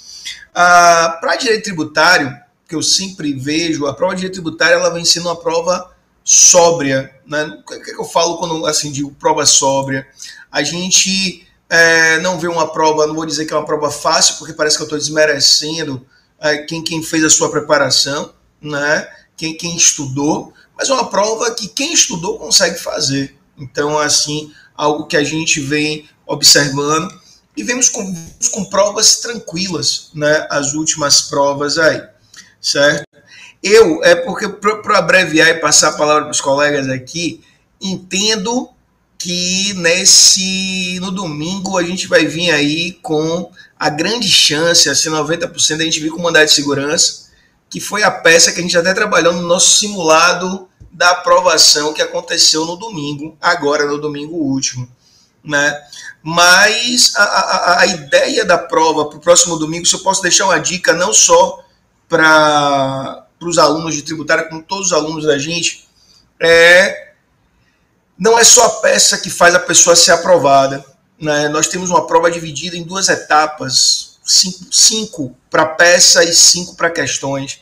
Ah, 0.53 1.17
Para 1.19 1.35
direito 1.35 1.63
tributário, 1.63 2.35
que 2.67 2.75
eu 2.75 2.81
sempre 2.81 3.33
vejo, 3.33 3.85
a 3.85 3.93
prova 3.93 4.13
de 4.13 4.21
direito 4.21 4.35
tributário 4.35 4.75
ela 4.75 4.89
vem 4.89 5.05
sendo 5.05 5.27
uma 5.27 5.35
prova 5.35 5.91
sóbria, 6.23 7.13
né? 7.25 7.43
O 7.45 7.81
que, 7.81 7.91
eu 7.91 8.05
falo 8.05 8.37
quando 8.37 8.65
assim 8.65 8.91
digo 8.91 9.11
prova 9.19 9.45
sóbria? 9.45 10.07
A 10.51 10.63
gente 10.63 11.45
é, 11.69 12.19
não 12.19 12.39
vê 12.39 12.47
uma 12.47 12.71
prova, 12.71 13.05
não 13.05 13.15
vou 13.15 13.25
dizer 13.25 13.45
que 13.45 13.53
é 13.53 13.57
uma 13.57 13.65
prova 13.65 13.91
fácil, 13.91 14.35
porque 14.37 14.53
parece 14.53 14.77
que 14.77 14.83
eu 14.83 14.85
estou 14.85 14.97
desmerecendo 14.97 16.05
é, 16.39 16.57
quem, 16.57 16.83
quem 16.83 17.03
fez 17.03 17.23
a 17.23 17.29
sua 17.29 17.49
preparação, 17.49 18.33
né? 18.61 19.07
quem, 19.35 19.55
quem 19.57 19.75
estudou, 19.75 20.53
mas 20.77 20.89
é 20.89 20.93
uma 20.93 21.09
prova 21.09 21.51
que 21.51 21.67
quem 21.67 21.93
estudou 21.93 22.39
consegue 22.39 22.79
fazer. 22.79 23.35
Então, 23.57 23.97
assim, 23.97 24.51
algo 24.75 25.05
que 25.05 25.17
a 25.17 25.23
gente 25.23 25.59
vem 25.59 26.07
observando 26.25 27.21
e 27.55 27.63
vemos 27.63 27.89
com, 27.89 28.13
com 28.51 28.65
provas 28.65 29.17
tranquilas, 29.17 30.09
né? 30.13 30.47
As 30.49 30.73
últimas 30.73 31.21
provas 31.21 31.77
aí, 31.77 32.01
certo? 32.61 33.03
Eu, 33.61 34.03
é 34.03 34.15
porque, 34.15 34.49
para 34.49 34.97
abreviar 34.97 35.47
e 35.49 35.59
passar 35.59 35.89
a 35.89 35.97
palavra 35.97 36.23
para 36.23 36.31
os 36.31 36.41
colegas 36.41 36.89
aqui, 36.89 37.41
entendo 37.81 38.69
que 39.17 39.73
nesse 39.75 40.99
no 40.99 41.11
domingo 41.11 41.77
a 41.77 41.83
gente 41.83 42.07
vai 42.07 42.25
vir 42.25 42.51
aí 42.51 42.91
com 43.01 43.49
a 43.79 43.89
grande 43.89 44.29
chance, 44.29 44.89
assim, 44.89 45.09
90% 45.09 45.79
a 45.79 45.83
gente 45.83 45.99
vir 46.01 46.09
com 46.09 46.21
mandado 46.21 46.45
de 46.45 46.51
segurança, 46.51 47.29
que 47.69 47.79
foi 47.79 48.03
a 48.03 48.11
peça 48.11 48.51
que 48.51 48.59
a 48.59 48.61
gente 48.61 48.77
até 48.77 48.93
trabalhou 48.93 49.33
no 49.33 49.41
nosso 49.43 49.77
simulado 49.77 50.67
da 50.91 51.11
aprovação 51.11 51.93
que 51.93 52.01
aconteceu 52.01 52.65
no 52.65 52.75
domingo, 52.75 53.37
agora 53.41 53.85
no 53.85 53.97
domingo 53.97 54.35
último, 54.35 54.87
né? 55.43 55.81
Mas 56.23 57.13
a, 57.17 57.23
a, 57.23 57.81
a 57.81 57.85
ideia 57.85 58.45
da 58.45 58.57
prova 58.57 59.05
para 59.09 59.17
o 59.17 59.21
próximo 59.21 59.57
domingo, 59.57 59.85
se 59.85 59.93
eu 59.93 59.99
posso 59.99 60.21
deixar 60.21 60.45
uma 60.45 60.59
dica 60.59 60.93
não 60.93 61.13
só 61.13 61.61
para 62.07 63.27
os 63.41 63.57
alunos 63.57 63.93
de 63.93 64.03
tributária, 64.03 64.45
como 64.45 64.63
todos 64.63 64.87
os 64.87 64.93
alunos 64.93 65.25
da 65.25 65.37
gente, 65.37 65.85
é 66.39 67.11
não 68.17 68.39
é 68.39 68.43
só 68.43 68.65
a 68.65 68.69
peça 68.69 69.17
que 69.17 69.29
faz 69.29 69.53
a 69.53 69.59
pessoa 69.59 69.95
ser 69.95 70.11
aprovada. 70.11 70.85
Né? 71.19 71.49
Nós 71.49 71.67
temos 71.67 71.89
uma 71.89 72.07
prova 72.07 72.31
dividida 72.31 72.77
em 72.77 72.83
duas 72.83 73.09
etapas, 73.09 74.17
cinco, 74.23 74.65
cinco 74.71 75.37
para 75.49 75.65
peça 75.65 76.23
e 76.23 76.33
cinco 76.33 76.75
para 76.75 76.89
questões. 76.89 77.59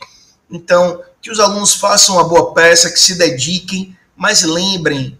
Então, 0.48 1.02
que 1.20 1.30
os 1.30 1.40
alunos 1.40 1.74
façam 1.74 2.16
uma 2.16 2.28
boa 2.28 2.52
peça, 2.52 2.90
que 2.90 3.00
se 3.00 3.16
dediquem, 3.16 3.96
mas 4.16 4.42
lembrem 4.42 5.18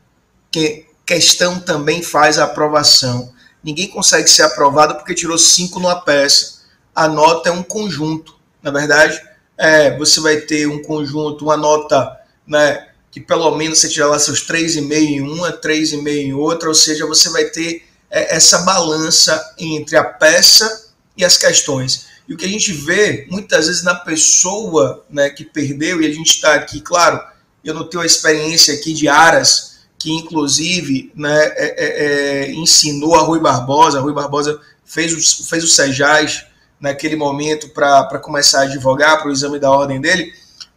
que 0.50 0.87
questão 1.06 1.58
também 1.58 2.02
faz 2.02 2.38
a 2.38 2.44
aprovação. 2.44 3.32
Ninguém 3.62 3.88
consegue 3.88 4.28
ser 4.28 4.42
aprovado 4.42 4.97
porque 4.97 5.14
tirou 5.14 5.38
cinco 5.38 5.78
numa 5.78 6.00
peça. 6.00 6.62
A 6.95 7.09
nota 7.09 7.49
é 7.49 7.52
um 7.52 7.62
conjunto, 7.62 8.35
na 8.62 8.71
verdade. 8.71 9.21
É, 9.57 9.97
você 9.97 10.21
vai 10.21 10.38
ter 10.38 10.66
um 10.66 10.83
conjunto, 10.83 11.45
uma 11.45 11.57
nota, 11.57 12.19
né, 12.47 12.88
que 13.11 13.21
pelo 13.21 13.54
menos 13.57 13.78
você 13.78 13.88
tirar 13.88 14.09
lá 14.09 14.19
seus 14.19 14.47
3,5 14.47 14.92
em 14.92 15.21
uma, 15.21 15.52
3,5 15.52 16.09
em 16.09 16.33
outra, 16.33 16.69
ou 16.69 16.75
seja, 16.75 17.07
você 17.07 17.28
vai 17.31 17.45
ter 17.45 17.85
é, 18.11 18.35
essa 18.35 18.59
balança 18.62 19.54
entre 19.59 19.97
a 19.97 20.04
peça 20.04 20.90
e 21.16 21.25
as 21.25 21.37
questões. 21.37 22.07
E 22.26 22.35
o 22.35 22.37
que 22.37 22.47
a 22.47 22.49
gente 22.49 22.73
vê 22.73 23.26
muitas 23.31 23.66
vezes 23.66 23.83
na 23.83 23.95
pessoa 23.95 25.04
né, 25.11 25.28
que 25.31 25.45
perdeu, 25.45 26.00
e 26.00 26.07
a 26.07 26.12
gente 26.12 26.31
está 26.31 26.54
aqui, 26.54 26.81
claro, 26.81 27.21
eu 27.64 27.75
não 27.75 27.88
tenho 27.88 28.02
a 28.02 28.07
experiência 28.07 28.75
aqui 28.75 28.92
de 28.92 29.09
Aras, 29.09 29.72
que 30.02 30.11
inclusive 30.11 31.12
né, 31.14 31.44
é, 31.54 31.75
é, 31.78 32.47
é 32.47 32.52
ensinou 32.54 33.14
a 33.14 33.21
Rui 33.21 33.38
Barbosa, 33.38 34.00
Rui 34.00 34.12
Barbosa 34.12 34.61
fez, 34.85 35.12
o, 35.12 35.44
fez 35.44 35.62
o 35.62 35.68
Sejais 35.68 36.44
naquele 36.80 37.14
momento 37.14 37.68
para 37.68 38.18
começar 38.18 38.62
a 38.62 38.64
advogar 38.64 39.18
para 39.18 39.28
o 39.28 39.32
exame 39.32 39.61
da 39.61 39.71
ordem 39.71 40.00
dele, 40.00 40.32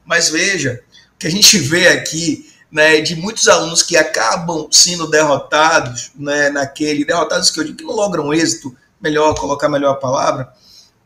mas 0.05 0.29
veja, 0.29 0.79
o 1.15 1.17
que 1.17 1.25
a 1.25 1.31
gente 1.31 1.57
vê 1.57 1.87
aqui 1.87 2.47
né, 2.71 3.01
de 3.01 3.15
muitos 3.15 3.47
alunos 3.47 3.81
que 3.81 3.97
acabam 3.97 4.67
sendo 4.69 5.09
derrotados, 5.09 6.11
né, 6.15 6.51
naquele, 6.51 7.03
derrotados 7.03 7.49
que 7.49 7.59
eu 7.59 7.63
digo 7.63 7.77
que 7.77 7.83
não 7.83 7.95
logram 7.95 8.31
êxito, 8.31 8.77
melhor 9.01 9.33
colocar 9.33 9.67
melhor 9.67 9.93
a 9.93 9.95
palavra, 9.95 10.53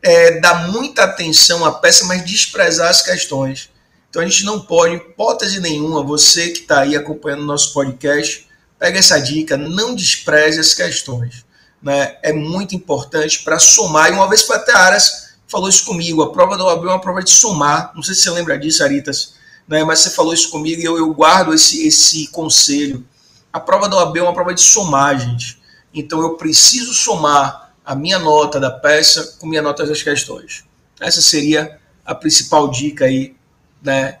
é, 0.02 0.40
dar 0.40 0.68
muita 0.68 1.04
atenção 1.04 1.64
à 1.64 1.72
peça, 1.72 2.04
mas 2.04 2.22
desprezar 2.22 2.90
as 2.90 3.00
questões. 3.00 3.70
Então 4.10 4.20
a 4.20 4.24
gente 4.26 4.44
não 4.44 4.60
pode, 4.60 4.96
hipótese 4.96 5.60
nenhuma, 5.60 6.02
você 6.02 6.48
que 6.48 6.60
está 6.60 6.80
aí 6.80 6.96
acompanhando 6.96 7.42
o 7.42 7.46
nosso 7.46 7.72
podcast, 7.72 8.46
pega 8.78 8.98
essa 8.98 9.18
dica, 9.20 9.56
não 9.56 9.94
despreze 9.94 10.58
as 10.58 10.74
questões. 10.74 11.44
Né? 11.80 12.18
É 12.22 12.32
muito 12.32 12.74
importante 12.74 13.42
para 13.44 13.58
somar. 13.58 14.10
E 14.10 14.12
uma 14.12 14.28
vez 14.28 14.42
foi 14.42 14.56
até 14.56 14.72
Aras 14.72 15.30
falou 15.50 15.68
isso 15.68 15.84
comigo, 15.84 16.22
a 16.22 16.32
prova 16.32 16.56
da 16.56 16.64
OAB 16.64 16.84
é 16.84 16.88
uma 16.88 17.00
prova 17.00 17.22
de 17.22 17.30
somar. 17.30 17.92
Não 17.94 18.02
sei 18.02 18.14
se 18.14 18.22
você 18.22 18.30
lembra 18.30 18.56
disso, 18.56 18.84
Aritas, 18.84 19.34
né? 19.66 19.82
mas 19.82 19.98
você 19.98 20.10
falou 20.10 20.32
isso 20.32 20.50
comigo 20.50 20.80
e 20.80 20.84
eu, 20.84 20.96
eu 20.96 21.12
guardo 21.12 21.52
esse, 21.52 21.86
esse 21.86 22.28
conselho. 22.28 23.04
A 23.52 23.58
prova 23.58 23.88
da 23.88 23.96
OAB 23.96 24.18
é 24.18 24.22
uma 24.22 24.32
prova 24.32 24.54
de 24.54 24.60
somar, 24.60 25.18
gente. 25.18 25.60
Então 25.92 26.20
eu 26.20 26.36
preciso 26.36 26.94
somar 26.94 27.72
a 27.84 27.96
minha 27.96 28.18
nota 28.18 28.60
da 28.60 28.70
peça 28.70 29.36
com 29.40 29.46
minha 29.46 29.60
nota 29.60 29.84
das 29.84 30.02
questões. 30.02 30.64
Essa 31.00 31.20
seria 31.20 31.78
a 32.04 32.14
principal 32.14 32.70
dica 32.70 33.06
aí, 33.06 33.34
né, 33.82 34.18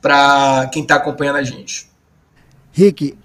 para 0.00 0.68
quem 0.72 0.82
está 0.82 0.96
acompanhando 0.96 1.36
a 1.36 1.42
gente. 1.42 1.88
Rick, 2.72 3.16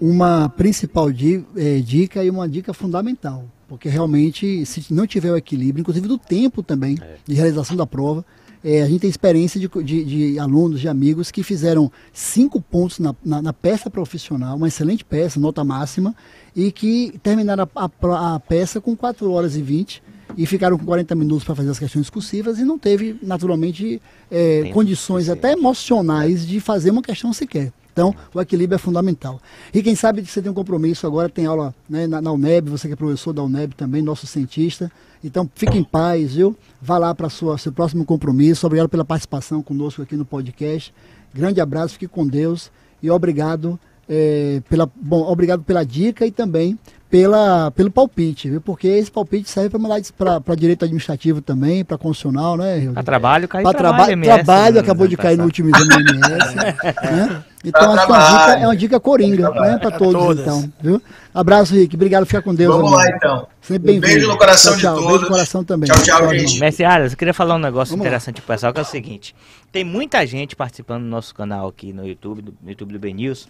uma 0.00 0.48
principal 0.48 1.08
eh, 1.08 1.80
dica 1.80 2.22
e 2.24 2.30
uma 2.30 2.48
dica 2.48 2.72
fundamental, 2.74 3.44
porque 3.68 3.88
realmente, 3.88 4.66
se 4.66 4.92
não 4.92 5.06
tiver 5.06 5.32
o 5.32 5.36
equilíbrio, 5.36 5.80
inclusive 5.80 6.06
do 6.06 6.18
tempo 6.18 6.62
também 6.62 6.98
é. 7.00 7.16
de 7.24 7.34
realização 7.34 7.76
da 7.76 7.86
prova, 7.86 8.24
é, 8.64 8.82
a 8.82 8.86
gente 8.88 9.02
tem 9.02 9.10
experiência 9.10 9.60
de, 9.60 9.68
de, 9.68 10.04
de, 10.04 10.38
alunos, 10.40 10.80
de 10.80 10.88
amigos 10.88 11.30
que 11.30 11.44
fizeram 11.44 11.90
cinco 12.12 12.60
pontos 12.60 12.98
na, 12.98 13.14
na, 13.24 13.40
na, 13.40 13.52
peça 13.52 13.88
profissional, 13.88 14.56
uma 14.56 14.66
excelente 14.66 15.04
peça, 15.04 15.38
nota 15.38 15.62
máxima, 15.62 16.14
e 16.54 16.72
que 16.72 17.14
terminaram 17.22 17.68
a, 17.76 17.84
a, 17.84 18.34
a 18.34 18.40
peça 18.40 18.80
com 18.80 18.96
4 18.96 19.30
horas 19.30 19.56
e 19.56 19.62
20 19.62 20.02
e 20.36 20.46
ficaram 20.46 20.78
com 20.78 20.84
40 20.84 21.14
minutos 21.14 21.44
para 21.44 21.54
fazer 21.54 21.70
as 21.70 21.78
questões 21.78 22.02
discursivas 22.02 22.58
e 22.58 22.64
não 22.64 22.78
teve, 22.78 23.18
naturalmente, 23.22 24.00
é, 24.30 24.70
condições 24.72 25.28
até 25.28 25.52
emocionais 25.52 26.46
de 26.46 26.60
fazer 26.60 26.90
uma 26.90 27.02
questão 27.02 27.32
sequer. 27.32 27.72
Então, 27.96 28.14
o 28.34 28.40
equilíbrio 28.42 28.74
é 28.74 28.78
fundamental. 28.78 29.40
E 29.72 29.82
quem 29.82 29.94
sabe 29.94 30.20
que 30.20 30.30
você 30.30 30.42
tem 30.42 30.50
um 30.50 30.54
compromisso 30.54 31.06
agora, 31.06 31.30
tem 31.30 31.46
aula 31.46 31.74
né, 31.88 32.06
na, 32.06 32.20
na, 32.20 32.30
UNEB, 32.30 32.68
você 32.68 32.88
que 32.88 32.92
é 32.92 32.96
professor 32.96 33.32
da 33.32 33.42
UNEB 33.42 33.74
também, 33.74 34.02
nosso 34.02 34.26
cientista. 34.26 34.92
Então, 35.24 35.48
fique 35.54 35.78
em 35.78 35.82
paz, 35.82 36.34
viu? 36.34 36.54
Vá 36.82 36.98
lá 36.98 37.14
para 37.14 37.26
o 37.26 37.58
seu 37.58 37.72
próximo 37.72 38.04
compromisso. 38.04 38.66
Obrigado 38.66 38.90
pela 38.90 39.02
participação 39.02 39.62
conosco 39.62 40.02
aqui 40.02 40.14
no 40.14 40.26
podcast. 40.26 40.92
Grande 41.32 41.58
abraço, 41.58 41.94
fique 41.94 42.06
com 42.06 42.26
Deus 42.26 42.70
e 43.02 43.10
obrigado. 43.10 43.80
É, 44.06 44.62
pela, 44.68 44.88
bom, 44.94 45.22
obrigado 45.22 45.62
pela 45.64 45.82
dica 45.82 46.26
e 46.26 46.30
também 46.30 46.78
pela, 47.10 47.70
pelo 47.70 47.90
palpite, 47.90 48.50
viu? 48.50 48.60
Porque 48.60 48.88
esse 48.88 49.10
palpite 49.10 49.48
serve 49.48 49.70
para 49.70 49.78
mandar 49.78 50.00
para 50.42 50.54
direito 50.54 50.84
administrativo 50.84 51.40
também, 51.40 51.84
para 51.84 51.96
constitucional, 51.96 52.56
né? 52.56 52.90
Para 52.92 53.02
trabalho, 53.02 53.48
caiu 53.48 53.62
para 53.62 53.78
traba 53.78 54.10
MS, 54.10 54.32
trabalho, 54.32 54.74
né? 54.74 54.80
acabou 54.80 55.06
de 55.06 55.16
cair 55.16 55.36
no 55.36 55.44
último 55.44 55.70
exame 55.74 55.94
MS, 55.94 56.54
né? 56.56 57.44
Então 57.64 57.92
acho 57.92 58.06
que 58.06 58.12
é 58.12 58.16
uma 58.16 58.28
dica, 58.28 58.52
é 58.52 58.66
uma 58.66 58.76
dica 58.76 59.00
coringa, 59.00 59.50
né? 59.50 59.78
Para 59.78 59.90
todos, 59.92 60.20
todas. 60.20 60.42
então, 60.42 60.72
viu? 60.80 61.02
Abraço, 61.32 61.74
Rick. 61.74 61.94
Obrigado, 61.96 62.26
fica 62.26 62.42
com 62.42 62.54
Deus. 62.54 62.74
Vamos 62.74 62.92
amigo. 62.92 63.10
lá, 63.10 63.16
então. 63.16 63.48
Sempre 63.60 63.92
bem 63.92 64.00
Beijo 64.00 64.28
no 64.28 64.38
coração 64.38 64.76
tchau, 64.76 64.80
tchau. 64.80 64.94
de 64.94 65.00
todos. 65.00 65.10
Beijo 65.10 65.24
no 65.24 65.30
coração 65.30 65.64
também. 65.64 65.90
Tchau, 65.90 66.02
tchau, 66.02 66.20
tchau 66.20 66.34
gente. 66.34 66.60
Mestre 66.60 66.84
Arias, 66.84 67.12
eu 67.12 67.18
queria 67.18 67.34
falar 67.34 67.54
um 67.54 67.58
negócio 67.58 67.92
Vamos 67.92 68.06
interessante 68.06 68.40
pro 68.40 68.54
pessoal, 68.54 68.72
que 68.72 68.78
é 68.78 68.82
o 68.82 68.86
seguinte. 68.86 69.34
Tem 69.72 69.84
muita 69.84 70.24
gente 70.26 70.54
participando 70.54 71.02
do 71.02 71.08
nosso 71.08 71.34
canal 71.34 71.68
aqui 71.68 71.92
no 71.92 72.06
YouTube, 72.06 72.54
no 72.62 72.70
YouTube 72.70 72.92
do 72.92 72.98
Ben 72.98 73.14
News, 73.14 73.48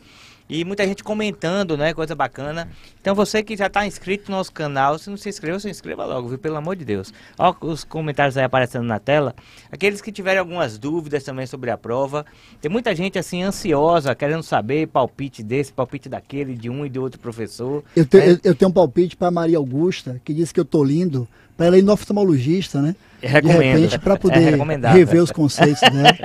e 0.49 0.65
muita 0.65 0.87
gente 0.87 1.03
comentando, 1.03 1.77
né? 1.77 1.93
Coisa 1.93 2.15
bacana. 2.15 2.69
Então 3.01 3.15
você 3.15 3.43
que 3.43 3.57
já 3.57 3.67
está 3.67 3.87
inscrito 3.87 4.31
no 4.31 4.37
nosso 4.37 4.53
canal, 4.53 4.99
se 4.99 5.11
não 5.11 5.17
se 5.17 5.29
inscreveu, 5.29 5.59
se 5.59 5.69
inscreva 5.69 6.05
logo, 6.05 6.29
viu? 6.29 6.39
Pelo 6.39 6.57
amor 6.57 6.77
de 6.77 6.85
Deus. 6.85 7.13
Ó, 7.39 7.55
os 7.61 7.85
comentários 7.85 8.37
aí 8.37 8.45
aparecendo 8.45 8.85
na 8.85 8.99
tela. 8.99 9.35
Aqueles 9.71 10.01
que 10.01 10.13
tiverem 10.13 10.39
algumas 10.39 10.79
dúvidas 10.79 11.25
também 11.25 11.47
sobre 11.47 11.71
a 11.71 11.77
prova. 11.77 12.25
Tem 12.61 12.71
muita 12.71 12.95
gente 12.95 13.19
assim 13.19 13.43
ansiosa, 13.43 14.15
querendo 14.15 14.43
saber 14.43 14.89
palpite 14.89 15.43
desse, 15.43 15.73
palpite 15.73 16.09
daquele, 16.09 16.55
de 16.55 16.71
um 16.71 16.87
e 16.87 16.89
de 16.89 16.99
outro 16.99 17.21
professor. 17.21 17.85
Eu, 17.95 18.07
te, 18.07 18.17
eu, 18.17 18.39
eu 18.45 18.55
tenho 18.55 18.71
um 18.71 18.75
palpite 18.75 19.17
para 19.17 19.31
Maria 19.31 19.59
Augusta, 19.59 20.21
que 20.25 20.33
disse 20.33 20.55
que 20.55 20.61
eu 20.61 20.65
tô 20.65 20.85
lindo, 20.85 21.29
para 21.57 21.66
ela 21.66 21.79
ir 21.79 21.83
no 21.83 21.92
oftalmologista, 21.92 22.83
né? 22.83 22.95
Recomendo. 23.23 23.61
De 23.61 23.66
repente, 23.66 23.99
para 23.99 24.16
poder 24.16 24.59
é 24.59 24.92
rever 24.92 25.23
os 25.23 25.31
conceitos 25.31 25.81
dela. 25.81 26.16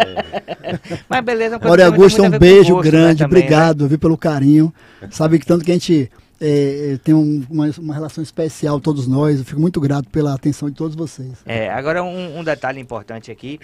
Mas 1.08 1.24
beleza, 1.24 1.58
Maria 1.58 1.86
Augusta, 1.86 2.22
um 2.22 2.30
beijo 2.30 2.74
gosto, 2.76 2.92
grande, 2.92 3.24
né, 3.24 3.28
também, 3.28 3.44
obrigado, 3.44 3.84
né? 3.84 3.88
viu, 3.88 4.00
pelo 4.00 4.18
carinho. 4.18 4.74
Sabe 5.10 5.40
que 5.40 5.46
tanto 5.46 5.64
que 5.64 5.72
a 5.72 5.74
gente 5.74 6.12
é, 6.40 6.94
é, 6.94 6.98
tem 6.98 7.14
um, 7.14 7.46
uma, 7.50 7.70
uma, 7.78 7.94
relação 7.94 8.24
especial, 8.24 8.80
todos 8.80 9.08
nós. 9.08 9.40
Eu 9.40 9.46
fico 9.46 9.62
muito 9.62 9.80
grato 9.80 10.10
pela 10.10 10.34
atenção 10.34 10.70
de 10.70 10.76
todos 10.76 10.96
vocês. 10.96 11.42
É, 11.46 11.70
agora 11.70 12.04
um, 12.04 12.40
um, 12.40 12.44
detalhe 12.44 12.80
importante 12.80 13.32
aqui, 13.32 13.60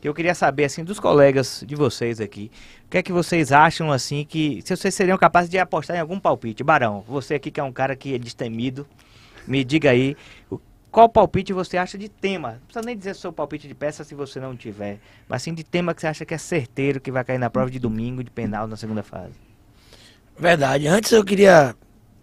que 0.00 0.08
eu 0.08 0.12
queria 0.12 0.34
saber, 0.34 0.64
assim, 0.64 0.82
dos 0.82 0.98
colegas 0.98 1.64
de 1.66 1.76
vocês 1.76 2.20
aqui, 2.20 2.50
o 2.86 2.90
que 2.90 2.98
é 2.98 3.02
que 3.02 3.12
vocês 3.12 3.52
acham, 3.52 3.92
assim, 3.92 4.24
que 4.28 4.60
se 4.64 4.76
vocês 4.76 4.94
seriam 4.94 5.16
capazes 5.16 5.48
de 5.48 5.58
apostar 5.58 5.96
em 5.96 6.00
algum 6.00 6.18
palpite? 6.18 6.64
Barão, 6.64 7.04
você 7.06 7.34
aqui 7.34 7.50
que 7.50 7.60
é 7.60 7.62
um 7.62 7.72
cara 7.72 7.94
que 7.94 8.14
é 8.14 8.18
destemido, 8.18 8.86
me 9.46 9.62
diga 9.62 9.90
aí, 9.90 10.16
qual 10.96 11.10
palpite 11.10 11.52
você 11.52 11.76
acha 11.76 11.98
de 11.98 12.08
tema? 12.08 12.52
Não 12.52 12.60
precisa 12.60 12.82
nem 12.82 12.96
dizer 12.96 13.14
seu 13.14 13.30
palpite 13.30 13.68
de 13.68 13.74
peça 13.74 14.02
se 14.02 14.14
você 14.14 14.40
não 14.40 14.56
tiver, 14.56 14.98
mas 15.28 15.42
sim 15.42 15.52
de 15.52 15.62
tema 15.62 15.94
que 15.94 16.00
você 16.00 16.06
acha 16.06 16.24
que 16.24 16.32
é 16.32 16.38
certeiro, 16.38 17.02
que 17.02 17.12
vai 17.12 17.22
cair 17.22 17.36
na 17.36 17.50
prova 17.50 17.70
de 17.70 17.78
domingo, 17.78 18.24
de 18.24 18.30
penal 18.30 18.66
na 18.66 18.78
segunda 18.78 19.02
fase. 19.02 19.34
Verdade. 20.38 20.88
Antes 20.88 21.12
eu 21.12 21.22
queria 21.22 21.76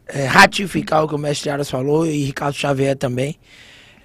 é, 0.07 0.25
ratificar 0.25 1.03
o 1.03 1.07
que 1.07 1.13
o 1.13 1.19
mestre 1.19 1.51
Aras 1.51 1.69
falou 1.69 2.07
e 2.07 2.23
Ricardo 2.23 2.55
Xavier 2.55 2.97
também. 2.97 3.37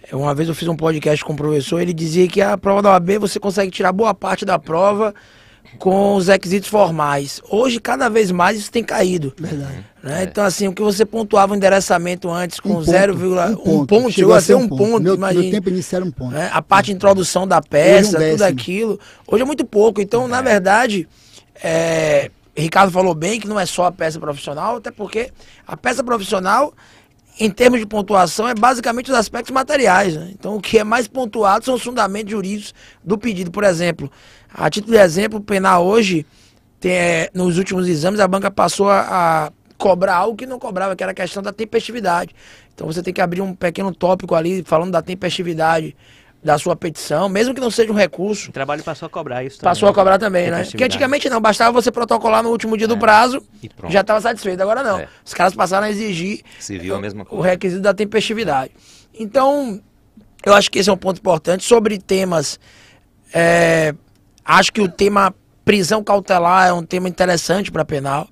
É, 0.02 0.14
uma 0.14 0.34
vez 0.34 0.50
eu 0.50 0.54
fiz 0.54 0.68
um 0.68 0.76
podcast 0.76 1.24
com 1.24 1.32
o 1.32 1.36
professor, 1.36 1.80
ele 1.80 1.94
dizia 1.94 2.28
que 2.28 2.42
a 2.42 2.58
prova 2.58 2.82
da 2.82 2.90
OAB 2.90 3.20
você 3.20 3.40
consegue 3.40 3.70
tirar 3.70 3.90
boa 3.90 4.12
parte 4.12 4.44
da 4.44 4.58
prova 4.58 5.14
com 5.78 6.16
os 6.16 6.26
requisitos 6.26 6.68
formais. 6.68 7.40
Hoje, 7.48 7.80
cada 7.80 8.08
vez 8.08 8.30
mais, 8.30 8.58
isso 8.58 8.70
tem 8.70 8.82
caído. 8.82 9.32
Verdade. 9.38 9.84
Né? 10.02 10.20
É. 10.20 10.24
Então, 10.24 10.44
assim, 10.44 10.68
o 10.68 10.72
que 10.72 10.82
você 10.82 11.04
pontuava 11.04 11.52
o 11.52 11.56
endereçamento 11.56 12.30
antes 12.30 12.58
com 12.60 12.76
um 12.76 12.80
0,1 12.80 13.52
um 13.52 13.56
ponto, 13.56 13.86
ponto, 13.86 14.10
chegou 14.10 14.34
a 14.34 14.40
ser 14.40 14.54
um 14.54 14.68
ponto, 14.68 14.76
ponto 14.76 15.02
meu, 15.02 15.14
imagine. 15.14 15.44
Meu 15.44 15.52
tempo 15.52 15.68
inicial 15.68 16.00
era 16.00 16.08
um 16.08 16.12
ponto. 16.12 16.32
Né? 16.32 16.50
A 16.52 16.62
parte 16.62 16.86
de 16.86 16.92
introdução 16.92 17.46
da 17.46 17.60
peça, 17.60 18.18
um 18.18 18.30
tudo 18.30 18.42
aquilo. 18.42 18.98
Hoje 19.26 19.42
é 19.42 19.46
muito 19.46 19.64
pouco. 19.64 20.00
Então, 20.00 20.24
é. 20.24 20.28
na 20.28 20.40
verdade, 20.40 21.08
é, 21.62 22.30
Ricardo 22.56 22.90
falou 22.90 23.14
bem 23.14 23.38
que 23.38 23.46
não 23.46 23.58
é 23.58 23.66
só 23.66 23.84
a 23.84 23.92
peça 23.92 24.18
profissional, 24.18 24.76
até 24.76 24.90
porque 24.90 25.30
a 25.66 25.76
peça 25.76 26.02
profissional, 26.02 26.72
em 27.38 27.50
termos 27.50 27.78
de 27.78 27.86
pontuação, 27.86 28.48
é 28.48 28.54
basicamente 28.54 29.10
os 29.10 29.16
aspectos 29.16 29.52
materiais. 29.52 30.16
Né? 30.16 30.30
Então, 30.32 30.56
o 30.56 30.60
que 30.60 30.78
é 30.78 30.84
mais 30.84 31.06
pontuado 31.06 31.64
são 31.64 31.74
os 31.74 31.82
fundamentos 31.82 32.30
jurídicos 32.30 32.74
do 33.04 33.16
pedido. 33.16 33.50
Por 33.50 33.64
exemplo, 33.64 34.10
a 34.52 34.68
título 34.68 34.96
de 34.96 35.02
exemplo, 35.02 35.38
o 35.38 35.42
penal 35.42 35.86
hoje, 35.86 36.26
tem, 36.80 36.92
é, 36.92 37.30
nos 37.32 37.56
últimos 37.56 37.86
exames, 37.86 38.18
a 38.18 38.26
banca 38.26 38.50
passou 38.50 38.90
a, 38.90 39.46
a 39.46 39.52
cobrar 39.76 40.16
algo 40.16 40.36
que 40.36 40.46
não 40.46 40.58
cobrava, 40.58 40.96
que 40.96 41.02
era 41.02 41.12
a 41.12 41.14
questão 41.14 41.42
da 41.42 41.52
tempestividade. 41.52 42.34
Então, 42.74 42.86
você 42.86 43.02
tem 43.02 43.14
que 43.14 43.20
abrir 43.20 43.40
um 43.40 43.54
pequeno 43.54 43.94
tópico 43.94 44.34
ali 44.34 44.64
falando 44.64 44.90
da 44.90 45.02
tempestividade 45.02 45.96
da 46.42 46.56
sua 46.56 46.76
petição, 46.76 47.28
mesmo 47.28 47.52
que 47.52 47.60
não 47.60 47.70
seja 47.70 47.90
um 47.92 47.96
recurso. 47.96 48.50
O 48.50 48.52
trabalho 48.52 48.82
passou 48.84 49.06
a 49.06 49.10
cobrar 49.10 49.42
isso 49.42 49.58
também. 49.58 49.70
Passou 49.70 49.88
a 49.88 49.94
cobrar 49.94 50.18
também, 50.18 50.50
né? 50.50 50.64
Porque 50.64 50.84
antigamente 50.84 51.28
não, 51.28 51.40
bastava 51.40 51.72
você 51.72 51.90
protocolar 51.90 52.42
no 52.42 52.50
último 52.50 52.76
dia 52.76 52.86
do 52.86 52.94
É. 52.94 52.98
prazo, 52.98 53.42
E 53.62 53.68
pronto. 53.68 53.92
já 53.92 54.02
estava 54.02 54.20
satisfeito. 54.20 54.60
Agora 54.62 54.82
não. 54.82 55.00
É. 55.00 55.08
Os 55.24 55.34
caras 55.34 55.54
passaram 55.54 55.86
a 55.86 55.90
exigir 55.90 56.42
a 56.94 56.98
mesma 57.00 57.26
o 57.30 57.40
requisito 57.40 57.82
da 57.82 57.92
tempestividade. 57.92 58.70
Então, 59.12 59.80
eu 60.46 60.54
acho 60.54 60.70
que 60.70 60.78
esse 60.78 60.88
é 60.88 60.92
um 60.92 60.96
ponto 60.96 61.18
importante. 61.18 61.64
Sobre 61.64 61.98
temas, 61.98 62.58
é, 63.34 63.92
acho 64.44 64.72
que 64.72 64.80
o 64.80 64.88
tema 64.88 65.34
prisão 65.64 66.02
cautelar 66.04 66.68
é 66.68 66.72
um 66.72 66.84
tema 66.84 67.08
interessante 67.08 67.70
para 67.72 67.84
penal. 67.84 68.28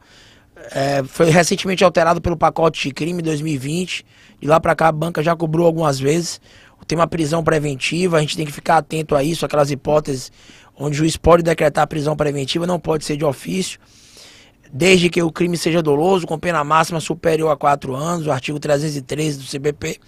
É, 0.73 1.03
foi 1.05 1.29
recentemente 1.31 1.85
alterado 1.85 2.21
pelo 2.21 2.37
pacote 2.37 2.89
de 2.89 2.95
crime 2.95 3.21
2020. 3.21 4.07
De 4.41 4.47
lá 4.47 4.61
para 4.61 4.75
cá 4.77 4.89
a 4.89 4.93
banca 4.93 5.23
já 5.23 5.35
cobrou 5.35 5.67
algumas 5.67 5.99
vezes. 5.99 6.41
O 6.87 6.89
tema 6.89 7.07
prisão 7.09 7.43
preventiva, 7.43 8.17
a 8.17 8.21
gente 8.21 8.37
tem 8.37 8.47
que 8.47 8.53
ficar 8.53 8.77
atento 8.77 9.17
a 9.17 9.25
isso, 9.25 9.45
aquelas 9.45 9.73
hipóteses 9.73 10.31
onde 10.77 10.95
o 10.95 10.99
juiz 10.99 11.17
pode 11.17 11.43
decretar 11.43 11.85
prisão 11.89 12.15
preventiva, 12.15 12.65
não 12.65 12.79
pode 12.79 13.05
ser 13.05 13.17
de 13.17 13.25
ofício 13.25 13.81
desde 14.73 15.11
que 15.11 15.21
o 15.21 15.33
crime 15.33 15.57
seja 15.57 15.83
doloso, 15.83 16.29
com 16.29 16.39
pena 16.39 16.63
máxima 16.63 17.01
superior 17.01 17.51
a 17.51 17.57
quatro 17.57 17.93
anos, 17.95 18.27
o 18.29 18.31
artigo 18.31 18.61
313 18.61 19.39
do 19.39 19.45
CBP. 19.45 19.99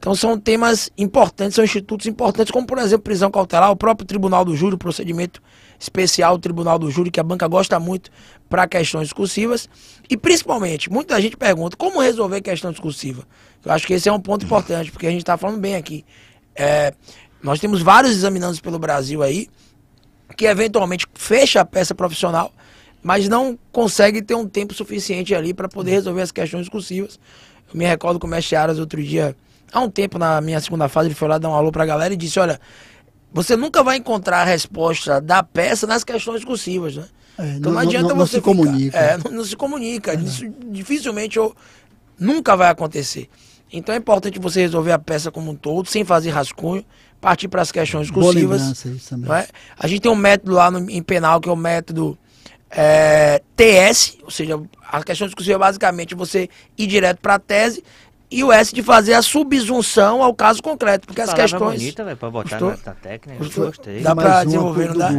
Então 0.00 0.12
são 0.12 0.36
temas 0.36 0.90
importantes, 0.98 1.54
são 1.54 1.64
institutos 1.64 2.06
importantes, 2.08 2.50
como 2.50 2.66
por 2.66 2.78
exemplo 2.78 3.04
prisão 3.04 3.30
cautelar, 3.30 3.70
o 3.70 3.76
próprio 3.76 4.04
Tribunal 4.04 4.44
do 4.44 4.56
Júri, 4.56 4.74
o 4.74 4.78
procedimento 4.78 5.40
especial 5.80 6.38
Tribunal 6.38 6.78
do 6.78 6.90
Júri, 6.90 7.10
que 7.10 7.18
a 7.18 7.22
banca 7.22 7.48
gosta 7.48 7.80
muito 7.80 8.10
para 8.48 8.68
questões 8.68 9.04
discursivas. 9.04 9.68
E 10.08 10.16
principalmente, 10.16 10.90
muita 10.90 11.18
gente 11.20 11.36
pergunta 11.36 11.76
como 11.76 12.00
resolver 12.00 12.42
questão 12.42 12.70
discursiva. 12.70 13.24
Eu 13.64 13.72
acho 13.72 13.86
que 13.86 13.94
esse 13.94 14.08
é 14.08 14.12
um 14.12 14.20
ponto 14.20 14.44
importante, 14.44 14.92
porque 14.92 15.06
a 15.06 15.10
gente 15.10 15.22
está 15.22 15.38
falando 15.38 15.58
bem 15.58 15.76
aqui. 15.76 16.04
É, 16.54 16.92
nós 17.42 17.58
temos 17.58 17.80
vários 17.80 18.12
examinandos 18.12 18.60
pelo 18.60 18.78
Brasil 18.78 19.22
aí, 19.22 19.48
que 20.36 20.44
eventualmente 20.44 21.06
fecha 21.14 21.62
a 21.62 21.64
peça 21.64 21.94
profissional, 21.94 22.52
mas 23.02 23.28
não 23.28 23.58
consegue 23.72 24.20
ter 24.20 24.34
um 24.34 24.46
tempo 24.46 24.74
suficiente 24.74 25.34
ali 25.34 25.54
para 25.54 25.68
poder 25.68 25.92
resolver 25.92 26.20
as 26.20 26.30
questões 26.30 26.62
discursivas. 26.62 27.18
Eu 27.72 27.78
me 27.78 27.86
recordo 27.86 28.20
que 28.20 28.26
o 28.26 28.28
mestre 28.28 28.56
Aras 28.56 28.78
outro 28.78 29.02
dia, 29.02 29.34
há 29.72 29.80
um 29.80 29.88
tempo 29.88 30.18
na 30.18 30.40
minha 30.42 30.60
segunda 30.60 30.88
fase, 30.88 31.08
ele 31.08 31.14
foi 31.14 31.28
lá 31.28 31.38
dar 31.38 31.48
um 31.48 31.54
alô 31.54 31.72
para 31.72 31.84
a 31.84 31.86
galera 31.86 32.12
e 32.12 32.16
disse: 32.16 32.38
Olha, 32.38 32.60
você 33.32 33.56
nunca 33.56 33.82
vai 33.82 33.96
encontrar 33.96 34.42
a 34.42 34.44
resposta 34.44 35.20
da 35.20 35.42
peça 35.42 35.86
nas 35.86 36.02
questões 36.04 36.36
discursivas, 36.40 36.96
né? 36.96 37.04
É, 37.38 37.42
Então 37.56 37.72
não, 37.72 37.72
não- 37.72 37.78
adianta 37.88 38.08
não- 38.08 38.16
não 38.16 38.26
você 38.26 38.36
se 38.36 38.42
comunica. 38.42 38.96
É, 38.98 39.16
não, 39.18 39.30
não 39.30 39.44
se 39.44 39.56
comunica. 39.56 40.14
Isso 40.14 40.44
dificilmente 40.70 41.38
ou 41.38 41.54
nunca 42.18 42.56
vai 42.56 42.68
acontecer. 42.70 43.28
Então 43.72 43.94
é 43.94 43.98
importante 43.98 44.38
você 44.38 44.60
resolver 44.62 44.92
a 44.92 44.98
peça 44.98 45.30
como 45.30 45.52
um 45.52 45.54
todo, 45.54 45.86
sem 45.88 46.04
fazer 46.04 46.30
rascunho, 46.30 46.84
partir 47.20 47.46
para 47.48 47.62
as 47.62 47.70
questões 47.70 48.08
também. 48.08 48.58
não 49.28 49.34
é? 49.34 49.46
A 49.78 49.86
gente 49.86 50.00
tem 50.02 50.10
um 50.10 50.16
método 50.16 50.52
lá 50.52 50.70
no- 50.70 50.90
em 50.90 51.02
penal 51.02 51.40
que 51.40 51.48
é 51.48 51.52
o 51.52 51.56
método 51.56 52.18
é, 52.72 53.42
TS, 53.56 54.18
ou 54.22 54.30
seja, 54.30 54.60
a 54.88 55.02
questão 55.02 55.26
discursiva 55.26 55.56
é 55.56 55.58
basicamente 55.58 56.14
você 56.14 56.48
ir 56.78 56.86
direto 56.86 57.18
para 57.20 57.34
a 57.34 57.38
tese 57.38 57.82
e 58.30 58.44
o 58.44 58.52
S 58.52 58.72
de 58.72 58.82
fazer 58.82 59.14
a 59.14 59.22
subsunção 59.22 60.22
ao 60.22 60.32
caso 60.32 60.62
concreto, 60.62 61.06
porque 61.06 61.20
as 61.20 61.30
Palavra 61.30 61.50
questões 61.50 61.80
bonita, 61.80 62.04
velho, 62.04 62.16
pra 62.16 62.30
botar 62.30 62.58
Gostou? 62.58 62.84
na, 62.86 62.94
técnica. 62.94 63.38
Gostou? 63.44 63.66
Gostei. 63.66 64.00
Dá 64.02 64.14
Mais 64.14 64.28
pra 64.28 64.44
desenvolver, 64.44 64.88
não 64.88 64.96
dá? 64.96 65.10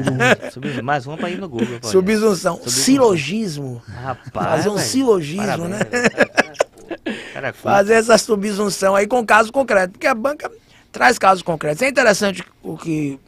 Sub- 0.51 0.81
Mais 0.81 1.05
uma 1.05 1.17
pra 1.17 1.29
ir 1.29 1.37
no 1.37 1.49
Google. 1.49 1.67
Subsunção, 1.83 2.55
Subsunção. 2.55 2.83
silogismo. 2.83 3.81
Rapaz, 3.87 4.47
Fazer 4.49 4.69
um 4.69 4.75
velho, 4.75 4.87
silogismo, 4.87 5.45
parabéns, 5.45 5.69
né? 5.69 5.79
Cara, 7.33 7.47
é 7.49 7.53
fazer 7.53 7.93
essa 7.93 8.17
subsunção 8.17 8.95
aí 8.95 9.07
com 9.07 9.25
caso 9.25 9.51
concreto, 9.51 9.91
porque 9.93 10.07
a 10.07 10.13
banca 10.13 10.51
traz 10.91 11.17
casos 11.17 11.41
concretos. 11.41 11.81
É 11.81 11.87
interessante 11.89 12.43
o 12.61 12.77
que 12.77 13.19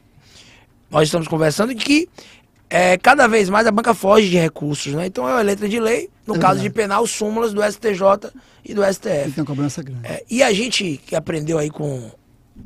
nós 0.92 1.04
estamos 1.08 1.28
conversando, 1.28 1.74
de 1.74 1.84
que 1.84 2.08
é, 2.76 2.98
cada 2.98 3.28
vez 3.28 3.50
mais 3.50 3.68
a 3.68 3.72
banca 3.72 3.94
foge 3.94 4.30
de 4.32 4.38
recursos, 4.38 4.94
né? 4.94 5.06
Então 5.06 5.30
é 5.30 5.34
uma 5.34 5.42
letra 5.44 5.70
de 5.70 5.80
lei, 5.80 6.10
no 6.26 6.36
É 6.36 6.40
caso 6.40 6.56
verdade. 6.56 6.70
de 6.70 6.70
penal, 6.72 7.06
súmulas 7.06 7.54
do 7.54 7.62
STJ 7.62 8.32
e 8.66 8.74
do 8.74 8.82
STF. 8.84 9.32
tem 9.32 9.34
uma 9.38 9.46
cobrança 9.46 9.84
grande. 9.84 10.02
É, 10.04 10.24
e 10.28 10.42
a 10.42 10.52
gente 10.52 11.00
que 11.06 11.16
aprendeu 11.16 11.60
aí 11.60 11.70
com 11.70 12.10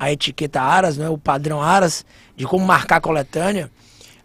a 0.00 0.10
etiqueta 0.10 0.62
Aras, 0.62 0.96
né, 0.96 1.10
o 1.10 1.18
padrão 1.18 1.60
Aras, 1.60 2.06
de 2.34 2.46
como 2.46 2.64
marcar 2.64 3.02
coletânea, 3.02 3.70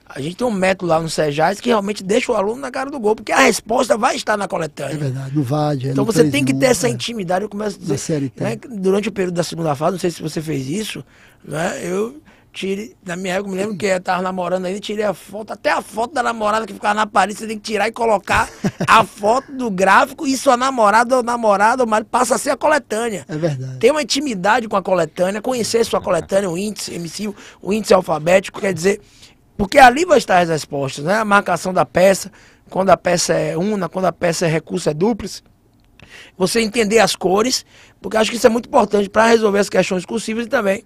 a 0.06 0.22
gente 0.22 0.36
tem 0.38 0.46
um 0.48 0.52
método 0.52 0.90
lá 0.90 1.02
no 1.02 1.10
Sejais 1.10 1.60
que 1.60 1.68
realmente 1.70 2.02
deixa 2.04 2.32
o 2.32 2.36
aluno 2.36 2.62
na 2.62 2.72
cara 2.72 2.90
do 2.90 3.00
gol, 3.00 3.16
porque 3.16 3.32
a 3.34 3.40
resposta 3.40 3.98
vai 3.98 4.16
estar 4.16 4.38
na 4.38 4.48
coletânea. 4.48 4.94
É 4.94 4.98
verdade, 4.98 5.36
no 5.36 5.44
VAD. 5.44 5.88
é 5.88 5.92
Então 5.92 6.06
no 6.06 6.12
você 6.14 6.30
tem 6.30 6.46
que 6.46 6.54
3-1, 6.54 6.60
ter 6.60 6.66
essa 6.68 6.88
é. 6.88 6.92
intimidade. 6.92 7.44
Eu 7.44 7.50
começo 7.50 7.76
a 7.78 7.80
dizer, 7.80 7.98
CLT. 7.98 8.42
né, 8.44 8.56
durante 8.70 9.10
o 9.10 9.12
período 9.12 9.36
da 9.36 9.44
segunda 9.44 9.76
fase, 9.76 9.94
não 9.94 10.00
sei 10.00 10.12
se 10.12 10.22
você 10.22 10.42
fez 10.42 10.70
isso, 10.70 11.04
né? 11.44 11.80
Eu 11.84 12.22
tirei, 12.54 12.96
na 13.04 13.16
minha 13.16 13.34
época, 13.34 13.50
eu 13.50 13.56
me 13.56 13.60
lembro 13.60 13.76
que 13.76 13.88
eu 13.88 14.00
tava 14.00 14.22
namorando 14.22 14.66
ainda, 14.66 14.80
tirei 14.80 15.04
a 15.04 15.14
foto, 15.14 15.52
até 15.52 15.72
a 15.72 15.82
foto 15.82 16.14
da 16.14 16.22
namorada 16.22 16.68
que 16.68 16.74
ficava 16.74 16.94
na 16.94 17.08
parede, 17.08 17.40
você 17.40 17.48
tem 17.48 17.58
que 17.58 17.64
tirar 17.64 17.88
e 17.88 17.92
colocar 17.92 18.48
a 18.88 19.04
foto 19.04 19.52
do 19.52 19.72
gráfico 19.72 20.28
e 20.28 20.38
sua 20.38 20.56
namorada 20.56 21.18
ou 21.18 21.24
namorado 21.24 21.82
ou 21.82 21.90
marido 21.90 22.08
passa 22.10 22.36
a 22.36 22.38
ser 22.38 22.52
a 22.52 22.58
coletânea. 22.58 23.26
É 23.28 23.36
verdade. 23.36 23.80
Ter 23.80 23.90
uma 23.90 24.04
intimidade 24.04 24.68
com 24.68 24.78
a 24.78 24.84
coletânea, 24.84 25.42
conhecer 25.42 25.84
sua 25.84 26.00
coletânea, 26.00 26.50
o 26.50 26.58
índice 26.58 26.94
emissivo, 26.94 27.36
o 27.60 27.74
índice 27.74 27.94
alfabético, 27.94 28.62
quer 28.62 28.74
dizer, 28.74 29.02
porque 29.58 29.80
ali 29.80 30.06
vai 30.06 30.20
estar 30.20 30.40
as 30.40 30.50
respostas, 30.50 31.04
né? 31.04 31.16
A 31.16 31.26
marcação 31.26 31.74
da 31.74 31.86
peça, 31.86 32.32
quando 32.70 32.92
a 32.92 32.98
peça 32.98 33.34
é 33.34 33.58
una, 33.58 33.90
quando 33.90 34.06
a 34.06 34.14
peça 34.14 34.46
é 34.46 34.50
recurso, 34.50 34.90
é 34.90 34.94
dúplice. 34.94 35.42
Você 36.38 36.62
entender 36.62 37.00
as 37.00 37.16
cores, 37.16 37.66
porque 38.00 38.18
acho 38.18 38.30
que 38.30 38.38
isso 38.38 38.46
é 38.46 38.50
muito 38.50 38.68
importante 38.68 39.10
para 39.10 39.26
resolver 39.26 39.60
as 39.60 39.70
questões 39.70 40.00
discursivas 40.02 40.46
e 40.46 40.50
também 40.50 40.84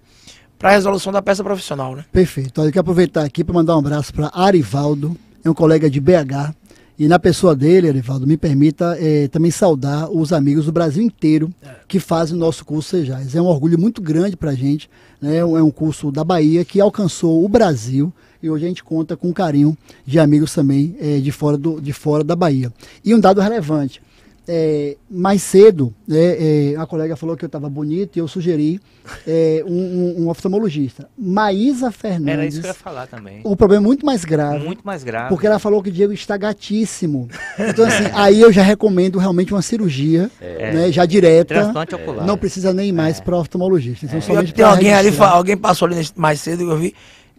para 0.58 0.70
a 0.70 0.72
resolução 0.72 1.12
da 1.12 1.22
peça 1.22 1.44
profissional, 1.44 1.94
né? 1.94 2.04
Perfeito. 2.10 2.60
Olha, 2.60 2.68
eu 2.68 2.72
quero 2.72 2.80
aproveitar 2.80 3.24
aqui 3.24 3.44
para 3.44 3.54
mandar 3.54 3.76
um 3.76 3.78
abraço 3.78 4.12
para 4.12 4.30
Arivaldo, 4.34 5.16
é 5.44 5.48
um 5.48 5.54
colega 5.54 5.88
de 5.88 6.00
BH. 6.00 6.54
E 6.98 7.06
na 7.06 7.16
pessoa 7.16 7.54
dele, 7.54 7.88
Arivaldo, 7.88 8.26
me 8.26 8.36
permita 8.36 8.98
eh, 9.00 9.28
também 9.28 9.52
saudar 9.52 10.10
os 10.10 10.32
amigos 10.32 10.66
do 10.66 10.72
Brasil 10.72 11.00
inteiro 11.00 11.48
que 11.86 12.00
fazem 12.00 12.34
o 12.34 12.38
nosso 12.40 12.64
curso 12.64 12.90
Sejais. 12.90 13.36
É 13.36 13.40
um 13.40 13.46
orgulho 13.46 13.78
muito 13.78 14.02
grande 14.02 14.36
para 14.36 14.50
a 14.50 14.54
gente. 14.54 14.90
Né? 15.20 15.36
É 15.36 15.44
um 15.44 15.70
curso 15.70 16.10
da 16.10 16.24
Bahia 16.24 16.64
que 16.64 16.80
alcançou 16.80 17.44
o 17.44 17.48
Brasil 17.48 18.12
e 18.42 18.50
hoje 18.50 18.64
a 18.64 18.68
gente 18.68 18.82
conta 18.82 19.16
com 19.16 19.32
carinho 19.32 19.78
de 20.04 20.18
amigos 20.18 20.52
também 20.52 20.96
eh, 21.00 21.20
de, 21.20 21.30
fora 21.30 21.56
do, 21.56 21.80
de 21.80 21.92
fora 21.92 22.24
da 22.24 22.34
Bahia. 22.34 22.72
E 23.04 23.14
um 23.14 23.20
dado 23.20 23.40
relevante. 23.40 24.02
É, 24.50 24.96
mais 25.10 25.42
cedo, 25.42 25.94
né, 26.06 26.72
é, 26.72 26.74
a 26.78 26.86
colega 26.86 27.14
falou 27.16 27.36
que 27.36 27.44
eu 27.44 27.48
estava 27.48 27.68
bonito 27.68 28.16
e 28.16 28.18
eu 28.20 28.26
sugeri 28.26 28.80
é, 29.26 29.62
um, 29.66 29.72
um- 29.72 30.22
um 30.24 30.28
oftalmologista. 30.30 31.08
Maísa 31.18 31.92
Fernandes. 31.92 32.32
Era 32.32 32.46
isso 32.46 32.60
que 32.62 32.66
eu 32.66 32.70
ia 32.70 32.74
falar 32.74 33.06
também. 33.06 33.40
O 33.44 33.54
problema 33.54 33.84
é 33.84 33.86
muito 33.86 34.06
mais 34.06 34.24
grave. 34.24 34.64
Muito 34.64 34.80
mais 34.84 35.04
grave. 35.04 35.28
Porque 35.28 35.46
ela 35.46 35.58
falou 35.58 35.82
que 35.82 35.90
o 35.90 35.92
Diego 35.92 36.12
está 36.14 36.36
gatíssimo. 36.38 37.28
Então, 37.58 37.84
assim, 37.86 38.04
aí 38.14 38.40
eu 38.40 38.50
já 38.50 38.62
recomendo 38.62 39.18
realmente 39.18 39.52
uma 39.52 39.60
cirurgia, 39.62 40.30
É. 40.40 40.72
né, 40.72 40.92
já 40.92 41.04
direta. 41.04 41.54
Transplante 41.54 41.94
ocular. 41.94 42.26
Não 42.26 42.38
precisa 42.38 42.72
nem 42.72 42.90
mais 42.90 43.20
para 43.20 43.36
oftalmologista. 43.36 44.06
Então, 44.06 44.18
Eu- 44.18 44.22
somente 44.22 44.54
tem 44.54 44.64
alguém 44.64 44.92
ali, 44.94 45.04
registrar. 45.04 45.28
fa- 45.30 45.36
alguém 45.36 45.56
passou 45.56 45.86
ali 45.86 46.08
mais 46.16 46.40
cedo 46.40 46.64
que 46.64 46.70
eu 46.70 46.78
vi. 46.78 46.94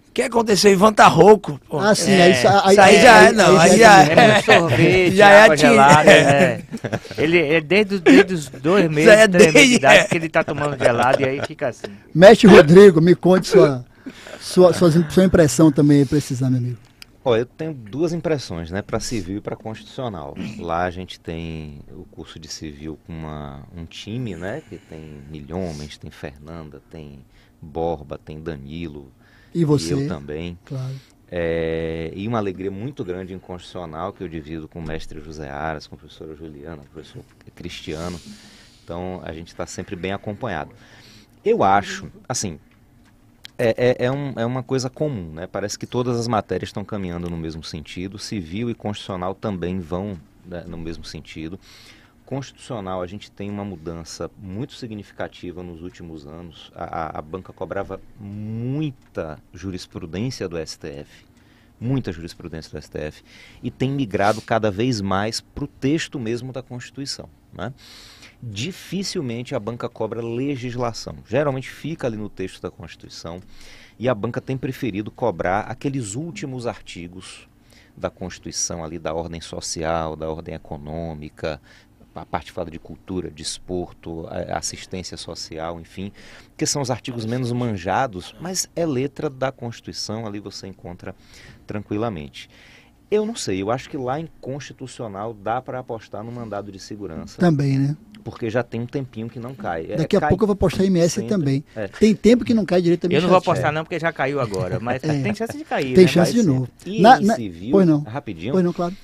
O 0.10 0.12
que 0.12 0.24
aconteceu? 0.24 0.72
Ivan 0.72 0.92
tá 0.92 1.08
rouco. 1.08 1.60
pô. 1.70 1.80
Ah, 1.80 1.94
sim, 1.94 2.12
É, 2.12 2.24
aí, 2.24 2.32
isso- 2.34 2.48
aí, 2.48 2.72
isso 2.72 2.82
aí 2.82 3.02
já 3.02 3.24
é, 3.24 3.32
não, 3.32 3.58
aí 3.60 3.78
já. 3.78 4.04
É 4.04 4.32
muito 4.34 4.46
sorvete, 4.46 5.16
Já 5.16 5.30
é 5.30 5.58
gelada. 5.58 6.12
é. 6.12 6.16
é. 6.84 6.94
Ele 7.18 7.38
é 7.38 7.62
desde, 7.62 7.96
os- 7.96 8.02
desde 8.02 8.34
os 8.34 8.50
dois 8.50 8.90
meses 8.90 9.10
é 9.10 9.28
de 9.28 9.60
idade 9.76 10.00
é. 10.00 10.04
que 10.06 10.16
ele 10.18 10.28
tá 10.30 10.44
tomando 10.44 10.78
gelado 10.78 11.22
e 11.22 11.26
aí 11.26 11.42
fica 11.46 11.68
assim. 11.70 11.88
Mestre 12.14 12.48
Rodrigo, 12.48 13.00
me 13.00 13.16
conte 13.16 13.48
sua, 13.48 13.86
sua, 14.42 14.74
sua, 14.74 14.92
sua 15.10 15.24
impressão 15.24 15.72
também 15.72 16.02
esse 16.02 16.34
exame, 16.34 16.58
amigo. 16.58 16.78
Ó, 17.24 17.36
eu 17.36 17.46
tenho 17.46 17.74
duas 17.74 18.12
impressões, 18.12 18.72
né, 18.72 18.82
para 18.82 19.00
civil 19.00 19.38
e 19.38 19.42
para 19.42 19.56
constitucional. 19.56 20.36
Lá 20.58 20.86
a 20.86 20.90
gente 20.92 21.20
tem 21.20 21.82
o 21.92 22.04
curso 22.06 22.40
de 22.40 22.48
civil 22.48 22.98
com 23.06 23.14
uma, 23.14 23.62
um 23.76 23.86
time, 23.86 24.36
né, 24.36 24.64
que 24.68 24.78
tem 24.78 25.22
Milhomens, 25.30 25.98
tem 25.98 26.10
Fernanda, 26.10 26.82
tem 26.90 27.20
Borba, 27.62 28.18
tem 28.18 28.42
Danilo. 28.42 29.12
E 29.54 29.66
você? 29.66 29.94
eu 29.94 30.08
também. 30.08 30.58
Claro. 30.66 30.96
É, 31.32 32.12
e 32.16 32.28
uma 32.28 32.40
alegria 32.40 32.72
muito 32.72 33.04
grande 33.06 33.34
em 33.34 33.40
constitucional 33.40 34.12
que 34.14 34.24
eu 34.24 34.28
divido 34.28 34.68
com 34.68 34.80
o 34.80 34.84
mestre 34.84 35.22
José 35.22 35.50
Aras, 35.50 35.86
com 35.88 35.96
a 35.96 35.98
professora 35.98 36.36
Juliana, 36.36 36.78
com 36.78 36.86
o 36.86 36.90
professor 36.90 37.24
Cristiano. 37.56 38.20
Então 38.84 39.22
a 39.24 39.32
gente 39.34 39.50
está 39.50 39.66
sempre 39.68 39.96
bem 39.96 40.12
acompanhado. 40.14 40.74
Eu 41.44 41.64
acho, 41.64 42.12
assim, 42.28 42.60
É, 43.58 43.76
é, 44.02 44.06
é, 44.06 44.12
um, 44.12 44.34
é 44.38 44.46
uma 44.46 44.64
coisa 44.64 44.90
comum, 44.90 45.34
né? 45.34 45.46
Parece 45.46 45.78
que 45.78 45.86
todas 45.86 46.18
as 46.18 46.28
matérias 46.30 46.70
estão 46.70 46.86
caminhando 46.86 47.30
no 47.30 47.38
mesmo 47.38 47.64
sentido, 47.64 48.18
civil 48.18 48.70
e 48.70 48.74
constitucional 48.76 49.36
também 49.36 49.80
vão 49.82 50.18
né, 50.46 50.64
no 50.66 50.78
mesmo 50.78 51.04
sentido. 51.04 51.60
Constitucional, 52.30 53.02
a 53.02 53.08
gente 53.08 53.32
tem 53.32 53.50
uma 53.50 53.66
mudança 53.66 54.30
muito 54.38 54.76
significativa 54.76 55.64
nos 55.64 55.82
últimos 55.82 56.28
anos. 56.28 56.72
A, 56.76 56.84
a, 56.84 57.18
a 57.18 57.22
banca 57.24 57.52
cobrava 57.52 58.00
muita 58.20 59.40
jurisprudência 59.52 60.48
do 60.48 60.56
STF, 60.64 61.26
muita 61.82 62.12
jurisprudência 62.12 62.70
do 62.70 62.80
STF, 62.80 63.24
e 63.64 63.72
tem 63.72 63.90
migrado 63.90 64.44
cada 64.44 64.70
vez 64.70 65.02
mais 65.02 65.42
para 65.42 65.64
o 65.64 65.68
texto 65.68 66.20
mesmo 66.20 66.54
da 66.54 66.62
Constituição. 66.62 67.28
Né? 67.52 67.74
dificilmente 68.44 69.56
a 69.56 69.60
banca 69.60 69.90
cobra 69.90 70.22
legislação. 70.22 71.16
Geralmente 71.28 71.68
fica 71.68 72.06
ali 72.06 72.16
no 72.16 72.30
texto 72.30 72.62
da 72.62 72.70
Constituição 72.70 73.42
e 73.98 74.08
a 74.08 74.14
banca 74.14 74.40
tem 74.40 74.56
preferido 74.56 75.10
cobrar 75.10 75.62
aqueles 75.62 76.14
últimos 76.14 76.68
artigos 76.68 77.50
da 77.98 78.10
Constituição 78.10 78.84
ali 78.84 78.98
da 78.98 79.14
ordem 79.14 79.42
social, 79.42 80.16
da 80.16 80.30
ordem 80.30 80.56
econômica, 80.56 81.60
a 82.22 82.26
parte 82.26 82.52
fala 82.52 82.70
de 82.70 82.80
cultura, 82.80 83.30
desporto, 83.30 84.24
de 84.24 84.52
assistência 84.52 85.18
social, 85.18 85.80
enfim, 85.80 86.12
que 86.58 86.66
são 86.66 86.82
os 86.82 86.92
artigos 86.92 87.26
menos 87.26 87.52
manjados, 87.52 88.36
mas 88.40 88.70
é 88.76 88.86
letra 88.86 89.30
da 89.30 89.52
Constituição, 89.52 90.26
ali 90.26 90.40
você 90.40 90.68
encontra 90.68 91.16
tranquilamente. 91.66 92.50
Eu 93.12 93.26
não 93.26 93.36
sei, 93.36 93.62
eu 93.62 93.72
acho 93.72 93.90
que 93.90 93.98
lá 93.98 94.20
em 94.20 94.30
constitucional 94.40 95.34
dá 95.34 95.60
para 95.60 95.80
apostar 95.80 96.24
no 96.24 96.32
mandado 96.32 96.72
de 96.72 96.80
segurança. 96.80 97.40
Também, 97.40 97.80
né? 97.80 97.98
porque 98.24 98.50
já 98.50 98.62
tem 98.62 98.82
um 98.82 98.86
tempinho 98.86 99.30
que 99.30 99.40
não 99.40 99.56
cai. 99.56 99.88
É, 99.90 99.96
Daqui 99.98 100.16
a 100.16 100.20
cai 100.20 100.30
pouco 100.30 100.44
eu 100.44 100.48
vou 100.48 100.56
postar 100.56 100.84
MS 100.84 101.16
sempre. 101.16 101.30
também. 101.30 101.64
É. 101.76 101.88
Tem 101.88 102.14
tempo 102.14 102.46
que 102.46 102.54
não 102.54 102.66
cai 102.66 102.82
direito 102.82 103.12
Eu 103.12 103.22
não 103.22 103.30
vou 103.30 103.38
apostar 103.38 103.72
não, 103.72 103.84
porque 103.84 104.00
já 104.00 104.12
caiu 104.12 104.40
agora, 104.40 104.80
mas 104.80 105.02
é. 105.04 105.22
tem 105.22 105.34
chance 105.34 105.58
de 105.58 105.64
cair. 105.64 105.96
Tem 105.96 106.06
né? 106.06 106.08
chance 106.12 106.34
mas, 106.34 106.42
de 106.42 106.48
novo. 106.48 106.68
E 106.86 107.02
na, 107.02 107.20
na... 107.20 107.36
civil, 107.36 107.72
pois 107.72 107.88
não. 107.88 108.02
rapidinho. 108.02 108.54
Pois 108.54 108.64
não, 108.64 108.74
claro. 108.74 108.96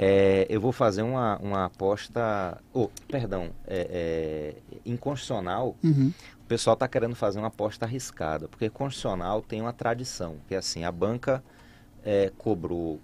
É, 0.00 0.46
eu 0.48 0.60
vou 0.60 0.70
fazer 0.70 1.02
uma, 1.02 1.36
uma 1.38 1.64
aposta. 1.64 2.62
Oh, 2.72 2.88
perdão, 3.08 3.50
é, 3.66 3.88
é, 3.90 4.78
inconstitucional. 4.86 5.76
Uhum. 5.82 6.12
O 6.40 6.44
pessoal 6.46 6.74
está 6.74 6.86
querendo 6.86 7.16
fazer 7.16 7.40
uma 7.40 7.48
aposta 7.48 7.84
arriscada, 7.84 8.46
porque 8.46 8.70
constitucional 8.70 9.42
tem 9.42 9.60
uma 9.60 9.72
tradição, 9.72 10.36
que 10.46 10.54
é 10.54 10.58
assim: 10.58 10.84
a 10.84 10.92
banca 10.92 11.42
é, 12.04 12.30
cobrou 12.38 13.00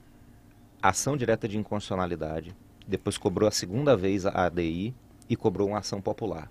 ação 0.80 1.16
direta 1.16 1.48
de 1.48 1.59
inconstitucionalidade, 1.59 2.54
depois 2.87 3.18
cobrou 3.18 3.48
a 3.48 3.52
segunda 3.52 3.96
vez 3.96 4.24
a 4.24 4.46
ADI, 4.46 4.94
e 5.28 5.35
cobrou 5.35 5.68
uma 5.68 5.78
ação 5.78 6.00
popular. 6.00 6.48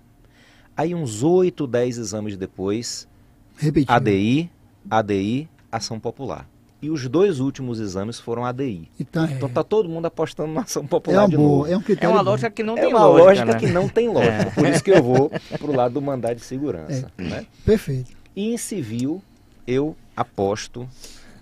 Aí 0.76 0.94
uns 0.94 1.22
8, 1.22 1.66
10 1.66 1.98
exames 1.98 2.36
depois, 2.36 3.08
Repetiu. 3.56 3.94
ADI, 3.94 4.50
ADI, 4.90 5.48
ação 5.72 5.98
popular. 5.98 6.46
E 6.84 6.90
os 6.90 7.08
dois 7.08 7.40
últimos 7.40 7.80
exames 7.80 8.20
foram 8.20 8.44
ADI. 8.44 8.90
Então, 9.00 9.24
então 9.24 9.48
tá 9.48 9.64
todo 9.64 9.88
mundo 9.88 10.04
apostando 10.04 10.52
na 10.52 10.60
ação 10.60 10.86
popular 10.86 11.24
é 11.24 11.28
de 11.28 11.36
boa, 11.38 11.66
novo. 11.66 11.72
É, 11.72 11.78
um 11.78 11.82
é 11.98 12.08
uma 12.08 12.20
lógica 12.20 12.50
que 12.50 12.62
não 12.62 12.76
é 12.76 12.82
tem 12.82 12.92
lógica. 12.92 13.08
É 13.08 13.10
uma 13.10 13.24
lógica 13.24 13.46
né? 13.46 13.58
que 13.58 13.66
não 13.68 13.88
tem 13.88 14.08
lógica. 14.10 14.34
É. 14.34 14.44
Por 14.50 14.66
isso 14.68 14.84
que 14.84 14.90
eu 14.90 15.02
vou 15.02 15.30
pro 15.58 15.74
lado 15.74 15.94
do 15.94 16.02
mandado 16.02 16.36
de 16.36 16.42
segurança. 16.42 17.10
É. 17.16 17.22
Né? 17.22 17.46
Perfeito. 17.64 18.12
E 18.36 18.52
em 18.52 18.58
civil, 18.58 19.22
eu 19.66 19.96
aposto 20.14 20.86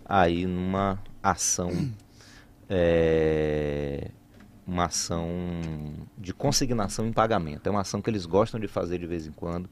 aí 0.05 0.47
numa 0.47 0.97
ação 1.21 1.91
é, 2.71 4.13
uma 4.65 4.85
ação 4.85 5.29
de 6.17 6.33
consignação 6.33 7.05
em 7.05 7.13
pagamento. 7.13 7.67
É 7.67 7.71
uma 7.71 7.81
ação 7.81 8.01
que 8.01 8.09
eles 8.09 8.27
gostam 8.27 8.61
de 8.61 8.69
fazer 8.69 8.97
de 8.99 9.09
vez 9.09 9.27
em 9.27 9.33
quando. 9.33 9.69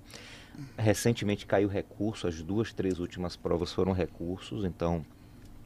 Recentemente 0.77 1.47
caiu 1.47 1.69
recurso, 1.69 2.27
as 2.27 2.43
duas, 2.43 2.73
três 2.73 2.99
últimas 2.99 3.37
provas 3.37 3.73
foram 3.73 3.93
recursos, 3.93 4.65
então 4.65 5.07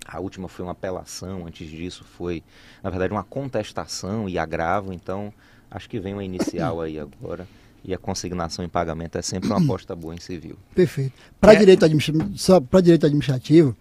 a 0.04 0.20
última 0.20 0.48
foi 0.48 0.64
uma 0.64 0.72
apelação, 0.72 1.46
antes 1.46 1.68
disso 1.68 2.04
foi, 2.04 2.42
na 2.82 2.90
verdade, 2.90 3.12
uma 3.12 3.24
contestação 3.24 4.28
e 4.28 4.38
agravo, 4.38 4.92
então 4.92 5.32
acho 5.70 5.88
que 5.88 5.98
vem 5.98 6.12
uma 6.12 6.24
inicial 6.24 6.80
aí 6.80 6.98
agora. 6.98 7.46
E 7.86 7.92
a 7.92 7.98
consignação 7.98 8.64
em 8.64 8.68
pagamento 8.68 9.18
é 9.18 9.22
sempre 9.22 9.48
uma 9.48 9.58
aposta 9.62 9.94
boa 9.94 10.14
em 10.14 10.20
civil. 10.20 10.56
Perfeito. 10.74 11.12
Para 11.38 11.52
é. 11.52 11.56
direito, 11.56 11.84
administrativo, 11.84 12.82
direito 12.82 13.06
administrativo, 13.06 13.76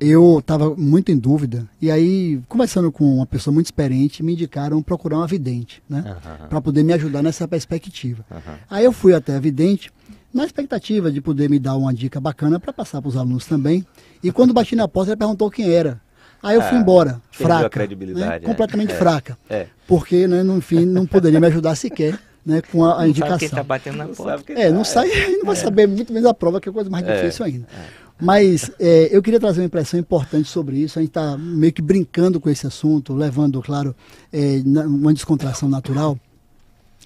eu 0.00 0.38
estava 0.38 0.74
muito 0.76 1.10
em 1.10 1.18
dúvida. 1.18 1.68
E 1.80 1.90
aí, 1.90 2.40
conversando 2.48 2.90
com 2.90 3.16
uma 3.16 3.26
pessoa 3.26 3.52
muito 3.52 3.66
experiente, 3.66 4.22
me 4.22 4.32
indicaram 4.32 4.82
procurar 4.82 5.18
uma 5.18 5.26
vidente, 5.26 5.82
né? 5.88 6.16
Uhum. 6.24 6.48
Para 6.48 6.60
poder 6.60 6.82
me 6.82 6.92
ajudar 6.92 7.22
nessa 7.22 7.46
perspectiva. 7.48 8.24
Uhum. 8.30 8.54
Aí 8.70 8.84
eu 8.84 8.92
fui 8.92 9.14
até 9.14 9.36
a 9.36 9.40
vidente, 9.40 9.90
na 10.32 10.44
expectativa 10.44 11.10
de 11.10 11.20
poder 11.20 11.48
me 11.48 11.58
dar 11.58 11.76
uma 11.76 11.92
dica 11.92 12.20
bacana 12.20 12.60
para 12.60 12.72
passar 12.72 13.00
para 13.00 13.08
os 13.08 13.16
alunos 13.16 13.46
também. 13.46 13.84
E 14.22 14.30
quando 14.30 14.52
bati 14.52 14.76
na 14.76 14.86
porta, 14.88 15.12
ele 15.12 15.16
perguntou 15.16 15.50
quem 15.50 15.70
era. 15.70 16.00
Aí 16.42 16.54
eu 16.54 16.62
fui 16.62 16.76
ah, 16.76 16.80
embora, 16.80 17.20
fraca. 17.30 17.66
A 17.66 17.70
credibilidade, 17.70 18.44
né? 18.44 18.48
Completamente 18.48 18.92
é. 18.92 18.96
fraca. 18.96 19.38
É. 19.50 19.66
Porque, 19.86 20.26
né, 20.28 20.42
no 20.42 20.60
fim, 20.60 20.84
não 20.84 21.06
poderia 21.06 21.40
me 21.40 21.46
ajudar 21.46 21.74
sequer. 21.74 22.18
Né, 22.46 22.62
com 22.62 22.82
a, 22.82 22.94
a 22.94 22.98
não 23.00 23.08
indicação. 23.08 23.36
Sabe 23.36 23.40
quem 23.40 23.50
tá 23.50 23.62
batendo 23.62 23.96
na 23.98 24.06
porta. 24.06 24.52
É, 24.54 24.70
não 24.70 24.78
tá, 24.78 24.84
sai, 24.84 25.08
não 25.36 25.44
vai 25.44 25.54
é. 25.54 25.58
saber 25.58 25.86
muito 25.86 26.10
menos 26.14 26.26
a 26.26 26.32
prova, 26.32 26.58
que 26.58 26.68
é 26.70 26.72
coisa 26.72 26.88
mais 26.88 27.06
é. 27.06 27.16
difícil 27.16 27.44
ainda. 27.44 27.66
É. 27.66 28.08
Mas 28.18 28.70
é, 28.80 29.08
eu 29.12 29.22
queria 29.22 29.38
trazer 29.38 29.60
uma 29.60 29.66
impressão 29.66 30.00
importante 30.00 30.48
sobre 30.48 30.78
isso. 30.78 30.98
A 30.98 31.02
gente 31.02 31.10
está 31.10 31.36
meio 31.36 31.72
que 31.72 31.82
brincando 31.82 32.40
com 32.40 32.48
esse 32.48 32.66
assunto, 32.66 33.12
levando, 33.14 33.60
claro, 33.60 33.94
é, 34.32 34.62
uma 34.64 35.12
descontração 35.12 35.68
natural. 35.68 36.18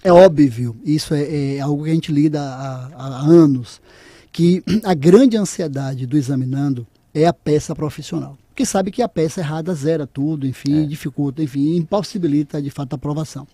É 0.05 0.13
óbvio, 0.13 0.77
isso 0.85 1.15
é, 1.15 1.57
é 1.57 1.61
algo 1.61 1.85
que 1.85 1.91
a 1.91 1.95
gente 1.95 2.13
lida 2.13 2.41
há, 2.41 2.91
há, 2.95 3.21
anos, 3.21 3.81
que 4.33 4.63
a 4.85 4.95
grande 4.95 5.37
ansiedade 5.37 6.07
do 6.07 6.17
examinando 6.17 6.87
é 7.15 7.27
a 7.27 7.33
peça 7.33 7.75
profissional. 7.75 8.37
Porque 8.49 8.67
sabe 8.67 8.91
que 8.91 9.01
a 9.01 9.09
peça 9.09 9.41
errada 9.41 9.75
zera 9.75 10.07
tudo, 10.07 10.47
enfim, 10.47 10.83
é. 10.83 10.87
dificulta, 10.87 11.43
enfim, 11.43 11.77
impossibilita 11.77 12.61
de 12.61 12.71
fato 12.71 12.93
a 12.93 12.97
aprovação. 12.97 13.47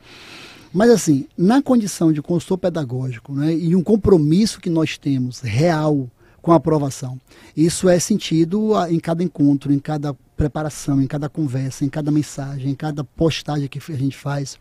Mas 0.72 0.90
assim, 0.90 1.26
na 1.36 1.62
condição 1.62 2.12
de 2.12 2.20
consultor 2.20 2.58
pedagógico 2.58 3.32
né, 3.32 3.54
e 3.54 3.74
um 3.76 3.82
compromisso 3.82 4.60
que 4.60 4.68
nós 4.68 4.98
temos 4.98 5.40
real 5.40 6.10
com 6.42 6.52
a 6.52 6.56
aprovação. 6.56 7.18
Isso 7.56 7.88
é 7.88 7.98
sentido 7.98 8.72
em 8.88 8.98
cada 8.98 9.22
encontro, 9.22 9.72
em 9.72 9.78
cada 9.78 10.14
preparação, 10.36 11.02
em 11.02 11.06
cada 11.06 11.28
conversa, 11.28 11.84
em 11.84 11.88
cada 11.88 12.10
mensagem, 12.10 12.70
em 12.70 12.74
cada 12.74 13.02
postagem 13.02 13.68
que 13.68 13.78
a 13.92 13.96
gente 13.96 14.16
faz. 14.16 14.58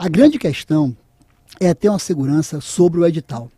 A 0.00 0.08
grande 0.08 0.38
questão 0.38 0.96
é 1.60 1.74
ter 1.74 1.90
uma 1.90 1.98
segurança 1.98 2.58
sobre 2.58 3.00
o 3.00 3.06
edital. 3.06 3.52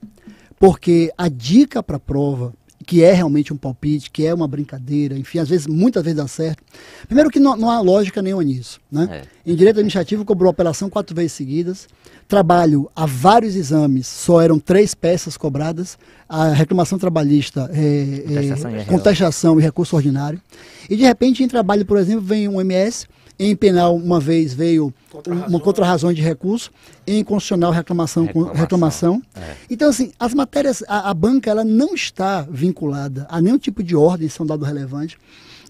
Porque 0.59 1.13
a 1.17 1.29
dica 1.29 1.81
para 1.85 1.99
a 1.99 2.01
prova, 2.01 2.53
que 2.85 3.05
é 3.05 3.13
realmente 3.13 3.53
um 3.53 3.57
palpite, 3.57 4.11
que 4.11 4.27
é 4.27 4.35
uma 4.35 4.49
brincadeira, 4.49 5.17
enfim, 5.17 5.39
às 5.39 5.49
vezes, 5.49 5.69
muitas 5.69 6.03
vezes 6.03 6.17
dá 6.17 6.27
certo. 6.27 6.61
Primeiro 7.07 7.31
que 7.31 7.39
não, 7.39 7.57
não 7.57 7.71
há 7.71 7.81
lógica 7.81 8.21
nenhuma 8.21 8.43
nisso. 8.43 8.81
Né? 8.91 9.23
É. 9.47 9.53
Em 9.53 9.55
direito 9.55 9.77
administrativo, 9.77 10.25
cobrou 10.25 10.51
apelação 10.51 10.91
quatro 10.91 11.15
vezes 11.15 11.31
seguidas. 11.31 11.87
Trabalho 12.27 12.91
a 12.97 13.07
vários 13.07 13.55
exames, 13.55 14.09
só 14.09 14.41
eram 14.41 14.59
três 14.59 14.97
peças 14.97 15.37
cobradas. 15.37 15.97
A 16.29 16.49
reclamação 16.49 16.99
trabalhista, 16.99 17.71
é, 17.73 18.25
contestação, 18.27 18.71
é, 18.75 18.83
e, 18.83 18.85
contestação 18.87 19.61
e 19.61 19.63
recurso 19.63 19.95
ordinário. 19.95 20.43
E 20.91 20.97
de 20.97 21.05
repente, 21.05 21.45
em 21.45 21.47
trabalho, 21.47 21.87
por 21.87 21.99
exemplo, 21.99 22.23
vem 22.23 22.49
um 22.49 22.61
MS 22.61 23.07
em 23.39 23.57
penal, 23.57 23.97
uma 23.97 24.21
vez 24.21 24.55
veio 24.55 24.93
contra 25.11 25.35
uma 25.35 25.61
contra-razão 25.61 26.13
de 26.13 26.23
recurso, 26.23 26.71
em 27.07 27.23
constitucional, 27.25 27.73
reclamação. 27.73 28.25
Reclamação. 28.25 28.61
reclamação. 28.61 29.23
É. 29.35 29.57
Então, 29.71 29.89
assim, 29.89 30.13
as 30.19 30.35
matérias, 30.35 30.83
a, 30.87 31.11
a, 31.11 31.15
banca, 31.15 31.51
ela 31.51 31.65
não 31.65 31.95
está 31.95 32.43
vinculada 32.43 33.27
a 33.29 33.41
nenhum 33.41 33.59
tipo 33.59 33.83
de 33.83 33.97
ordem, 33.97 34.29
são 34.29 34.47
dados 34.47 34.67
relevantes. 34.67 35.17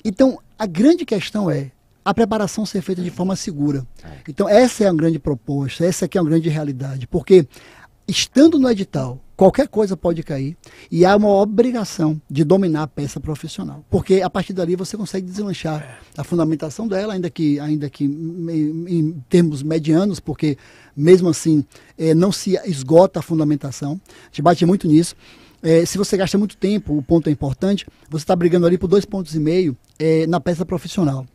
Então, 0.04 0.38
a 0.58 0.66
grande 0.66 1.04
questão 1.04 1.50
é 1.50 1.70
a 2.04 2.12
preparação 2.12 2.66
ser 2.66 2.82
feita 2.82 3.00
de 3.00 3.10
forma 3.10 3.36
segura. 3.36 3.86
É. 4.04 4.08
Então, 4.28 4.48
essa 4.48 4.84
é 4.84 4.88
a 4.88 4.92
grande 4.92 5.18
proposta, 5.18 5.84
essa 5.84 6.06
aqui 6.06 6.18
é 6.18 6.20
a 6.20 6.24
grande 6.24 6.48
realidade, 6.48 7.06
porque 7.06 7.46
estando 8.06 8.58
no 8.58 8.68
edital, 8.68 9.20
qualquer 9.42 9.66
coisa 9.66 9.96
pode 9.96 10.22
cair 10.22 10.56
e 10.88 11.04
há 11.04 11.16
uma 11.16 11.28
obrigação 11.28 12.22
de 12.30 12.44
dominar 12.44 12.84
a 12.84 12.86
peça 12.86 13.18
profissional, 13.18 13.84
porque 13.90 14.22
a 14.22 14.30
partir 14.30 14.52
dali 14.52 14.76
você 14.76 14.96
consegue 14.96 15.26
deslanchar 15.26 15.98
a 16.16 16.22
fundamentação 16.22 16.86
dela, 16.86 17.14
ainda 17.14 17.28
que, 17.28 17.58
ainda 17.58 17.90
que 17.90 18.04
em 18.04 19.20
termos 19.28 19.60
medianos, 19.64 20.20
porque 20.20 20.56
mesmo 20.96 21.28
assim 21.28 21.64
é, 21.98 22.14
não 22.14 22.30
se 22.30 22.56
esgota 22.66 23.18
a 23.18 23.22
fundamentação. 23.22 24.00
A 24.04 24.26
gente 24.26 24.42
bate 24.42 24.64
muito 24.64 24.86
nisso. 24.86 25.16
É, 25.60 25.84
se 25.84 25.98
você 25.98 26.16
gasta 26.16 26.38
muito 26.38 26.56
tempo, 26.56 26.96
o 26.96 27.02
ponto 27.02 27.28
é 27.28 27.32
importante, 27.32 27.84
você 28.08 28.22
está 28.22 28.36
brigando 28.36 28.64
ali 28.64 28.78
por 28.78 28.86
dois 28.86 29.04
pontos 29.04 29.34
e 29.34 29.40
meio 29.40 29.76
é, 29.98 30.24
na 30.28 30.38
peça 30.38 30.64
profissional. 30.64 31.26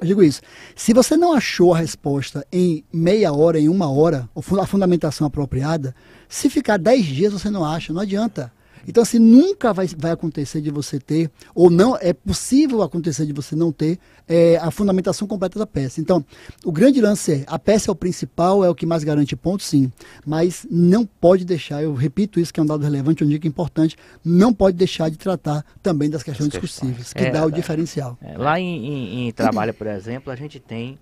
Eu 0.00 0.06
digo 0.06 0.22
isso. 0.22 0.42
Se 0.74 0.92
você 0.92 1.16
não 1.16 1.32
achou 1.32 1.72
a 1.72 1.78
resposta 1.78 2.46
em 2.52 2.84
meia 2.92 3.32
hora, 3.32 3.58
em 3.58 3.68
uma 3.68 3.90
hora, 3.90 4.28
a 4.34 4.66
fundamentação 4.66 5.26
apropriada, 5.26 5.94
se 6.28 6.50
ficar 6.50 6.78
dez 6.78 7.06
dias 7.06 7.32
você 7.32 7.48
não 7.48 7.64
acha, 7.64 7.92
não 7.92 8.02
adianta. 8.02 8.52
Então, 8.86 9.02
assim, 9.02 9.18
nunca 9.18 9.72
vai, 9.72 9.86
vai 9.96 10.10
acontecer 10.12 10.60
de 10.60 10.70
você 10.70 10.98
ter, 10.98 11.30
ou 11.54 11.68
não, 11.70 11.96
é 12.00 12.12
possível 12.12 12.82
acontecer 12.82 13.26
de 13.26 13.32
você 13.32 13.54
não 13.56 13.72
ter 13.72 13.98
é, 14.28 14.56
a 14.58 14.70
fundamentação 14.70 15.26
completa 15.26 15.58
da 15.58 15.66
peça. 15.66 16.00
Então, 16.00 16.24
o 16.64 16.72
grande 16.72 17.00
lance 17.00 17.32
é, 17.32 17.44
a 17.46 17.58
peça 17.58 17.90
é 17.90 17.92
o 17.92 17.94
principal, 17.94 18.64
é 18.64 18.70
o 18.70 18.74
que 18.74 18.86
mais 18.86 19.04
garante 19.04 19.34
pontos, 19.36 19.66
sim, 19.66 19.90
mas 20.24 20.66
não 20.70 21.04
pode 21.06 21.44
deixar, 21.44 21.82
eu 21.82 21.94
repito 21.94 22.38
isso 22.40 22.52
que 22.52 22.60
é 22.60 22.62
um 22.62 22.66
dado 22.66 22.82
relevante, 22.82 23.22
uma 23.24 23.30
dica 23.30 23.46
importante, 23.48 23.96
não 24.24 24.52
pode 24.52 24.76
deixar 24.76 25.10
de 25.10 25.16
tratar 25.16 25.64
também 25.82 26.08
das 26.10 26.22
questões 26.22 26.48
discursivas, 26.50 27.12
que 27.12 27.24
É, 27.24 27.30
dá 27.30 27.44
o 27.44 27.48
é, 27.48 27.52
diferencial. 27.52 28.18
É, 28.22 28.36
lá 28.36 28.58
em, 28.60 28.86
em- 28.86 29.28
em 29.28 29.32
trabalho, 29.32 29.72
por 29.74 29.86
exemplo, 29.86 30.32
a 30.32 30.36
gente 30.36 30.58
tem 30.60 30.98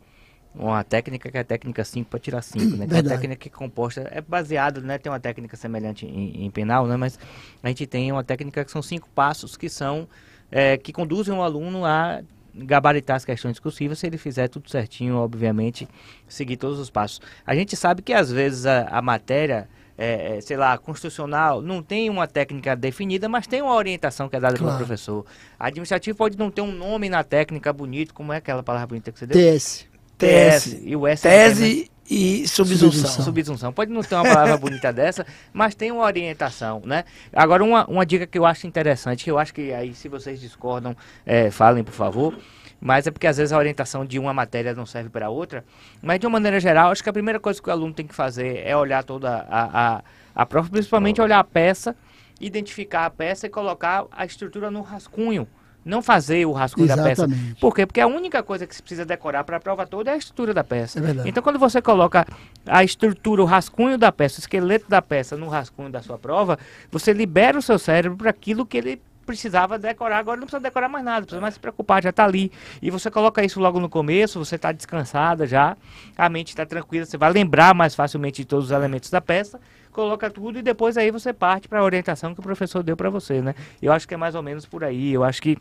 uma 0.54 0.84
técnica 0.84 1.30
que 1.30 1.36
é 1.36 1.40
a 1.40 1.44
técnica 1.44 1.84
5 1.84 2.08
para 2.08 2.18
tirar 2.20 2.42
5, 2.42 2.76
né? 2.76 2.86
Que 2.86 2.94
é 2.94 2.96
uma 2.98 3.02
técnica 3.08 3.36
que 3.36 3.48
é 3.48 3.50
composta, 3.50 4.08
é 4.12 4.20
baseado, 4.20 4.80
né? 4.80 4.98
Tem 4.98 5.10
uma 5.10 5.18
técnica 5.20 5.56
semelhante 5.56 6.06
em, 6.06 6.44
em 6.46 6.50
penal, 6.50 6.86
né? 6.86 6.96
Mas 6.96 7.18
a 7.62 7.68
gente 7.68 7.86
tem 7.86 8.12
uma 8.12 8.22
técnica 8.22 8.64
que 8.64 8.70
são 8.70 8.80
cinco 8.82 9.08
passos 9.14 9.56
que 9.56 9.68
são, 9.68 10.08
é, 10.52 10.76
que 10.76 10.92
conduzem 10.92 11.34
o 11.34 11.42
aluno 11.42 11.84
a 11.84 12.20
gabaritar 12.54 13.16
as 13.16 13.24
questões 13.24 13.52
discursivas 13.54 13.98
se 13.98 14.06
ele 14.06 14.16
fizer 14.16 14.46
tudo 14.46 14.70
certinho, 14.70 15.16
obviamente, 15.16 15.88
seguir 16.28 16.56
todos 16.56 16.78
os 16.78 16.88
passos. 16.88 17.20
A 17.44 17.52
gente 17.54 17.74
sabe 17.76 18.00
que 18.00 18.12
às 18.12 18.30
vezes 18.30 18.64
a, 18.64 18.82
a 18.90 19.02
matéria, 19.02 19.68
é, 19.98 20.36
é, 20.36 20.40
sei 20.40 20.56
lá, 20.56 20.78
constitucional, 20.78 21.60
não 21.60 21.82
tem 21.82 22.08
uma 22.08 22.28
técnica 22.28 22.76
definida, 22.76 23.28
mas 23.28 23.48
tem 23.48 23.60
uma 23.60 23.74
orientação 23.74 24.28
que 24.28 24.36
é 24.36 24.40
dada 24.40 24.54
pelo 24.54 24.66
Claro. 24.68 24.78
professor. 24.86 25.26
Administrativo 25.58 26.16
pode 26.16 26.38
não 26.38 26.48
ter 26.48 26.60
um 26.60 26.70
nome 26.70 27.08
na 27.08 27.24
técnica 27.24 27.72
bonito, 27.72 28.14
como 28.14 28.32
é 28.32 28.36
aquela 28.36 28.62
palavra 28.62 28.86
bonita 28.86 29.10
que 29.10 29.18
você 29.18 29.26
deu? 29.26 29.36
TS. 29.36 29.92
TS. 30.18 30.80
E 30.82 30.96
o 30.96 31.06
S 31.06 31.22
Tese 31.22 31.90
e 32.08 32.46
subsunção. 32.46 33.24
Subsunção. 33.24 33.72
Pode 33.72 33.90
não 33.90 34.02
ter 34.02 34.14
uma 34.14 34.24
palavra 34.24 34.56
bonita 34.56 34.92
dessa, 34.92 35.26
mas 35.52 35.74
tem 35.74 35.90
uma 35.90 36.04
orientação, 36.04 36.82
né? 36.84 37.04
Agora, 37.32 37.64
uma, 37.64 37.86
uma 37.86 38.04
dica 38.04 38.26
que 38.26 38.38
eu 38.38 38.44
acho 38.44 38.66
interessante, 38.66 39.24
que 39.24 39.30
eu 39.30 39.38
acho 39.38 39.54
que 39.54 39.72
aí, 39.72 39.94
se 39.94 40.08
vocês 40.08 40.40
discordam, 40.40 40.96
é, 41.24 41.50
falem, 41.50 41.82
por 41.82 41.94
favor. 41.94 42.36
Mas 42.80 43.06
é 43.06 43.10
porque 43.10 43.26
às 43.26 43.38
vezes 43.38 43.50
a 43.50 43.56
orientação 43.56 44.04
de 44.04 44.18
uma 44.18 44.34
matéria 44.34 44.74
não 44.74 44.84
serve 44.84 45.08
para 45.08 45.30
outra. 45.30 45.64
Mas 46.02 46.20
de 46.20 46.26
uma 46.26 46.32
maneira 46.32 46.60
geral, 46.60 46.90
acho 46.90 47.02
que 47.02 47.08
a 47.08 47.12
primeira 47.12 47.40
coisa 47.40 47.62
que 47.62 47.68
o 47.68 47.72
aluno 47.72 47.94
tem 47.94 48.06
que 48.06 48.14
fazer 48.14 48.60
é 48.62 48.76
olhar 48.76 49.02
toda 49.02 49.46
a, 49.48 49.96
a, 49.96 50.02
a 50.34 50.46
prova, 50.46 50.68
principalmente 50.68 51.18
olhar 51.18 51.38
a 51.38 51.44
peça, 51.44 51.96
identificar 52.38 53.06
a 53.06 53.10
peça 53.10 53.46
e 53.46 53.50
colocar 53.50 54.04
a 54.10 54.26
estrutura 54.26 54.70
no 54.70 54.82
rascunho. 54.82 55.48
Não 55.84 56.00
fazer 56.00 56.46
o 56.46 56.52
rascunho 56.52 56.88
da 56.88 56.96
peça. 56.96 57.28
Por 57.60 57.74
quê? 57.74 57.86
Porque 57.86 58.00
a 58.00 58.06
única 58.06 58.42
coisa 58.42 58.66
que 58.66 58.74
se 58.74 58.82
precisa 58.82 59.04
decorar 59.04 59.44
para 59.44 59.58
a 59.58 59.60
prova 59.60 59.86
toda 59.86 60.10
é 60.10 60.14
a 60.14 60.16
estrutura 60.16 60.54
da 60.54 60.64
peça. 60.64 60.98
É. 61.00 61.28
Então, 61.28 61.42
quando 61.42 61.58
você 61.58 61.82
coloca 61.82 62.26
a 62.66 62.82
estrutura, 62.82 63.42
o 63.42 63.44
rascunho 63.44 63.98
da 63.98 64.10
peça, 64.10 64.38
o 64.38 64.40
esqueleto 64.40 64.88
da 64.88 65.02
peça 65.02 65.36
no 65.36 65.48
rascunho 65.48 65.90
da 65.90 66.02
sua 66.02 66.18
prova, 66.18 66.58
você 66.90 67.12
libera 67.12 67.58
o 67.58 67.62
seu 67.62 67.78
cérebro 67.78 68.16
para 68.16 68.30
aquilo 68.30 68.64
que 68.64 68.78
ele 68.78 69.00
precisava 69.24 69.78
decorar. 69.78 70.18
Agora 70.18 70.36
não 70.36 70.46
precisa 70.46 70.60
decorar 70.60 70.88
mais 70.88 71.04
nada, 71.04 71.20
não 71.20 71.24
precisa 71.24 71.40
mais 71.40 71.54
se 71.54 71.60
preocupar, 71.60 72.02
já 72.02 72.10
está 72.10 72.24
ali. 72.24 72.52
E 72.80 72.90
você 72.90 73.10
coloca 73.10 73.44
isso 73.44 73.58
logo 73.60 73.80
no 73.80 73.88
começo, 73.88 74.38
você 74.38 74.56
está 74.56 74.70
descansada 74.70 75.46
já, 75.46 75.76
a 76.16 76.28
mente 76.28 76.48
está 76.48 76.64
tranquila, 76.64 77.04
você 77.04 77.16
vai 77.16 77.32
lembrar 77.32 77.74
mais 77.74 77.94
facilmente 77.94 78.42
de 78.42 78.46
todos 78.46 78.66
os 78.66 78.70
elementos 78.70 79.10
da 79.10 79.20
peça, 79.20 79.60
coloca 79.90 80.30
tudo 80.30 80.58
e 80.58 80.62
depois 80.62 80.96
aí 80.96 81.10
você 81.10 81.32
parte 81.32 81.68
para 81.68 81.80
a 81.80 81.84
orientação 81.84 82.34
que 82.34 82.40
o 82.40 82.42
professor 82.42 82.82
deu 82.82 82.96
para 82.96 83.10
você, 83.10 83.40
né? 83.40 83.54
Eu 83.80 83.92
acho 83.92 84.06
que 84.06 84.14
é 84.14 84.16
mais 84.16 84.34
ou 84.34 84.42
menos 84.42 84.66
por 84.66 84.84
aí, 84.84 85.12
eu 85.12 85.24
acho 85.24 85.40
que 85.40 85.56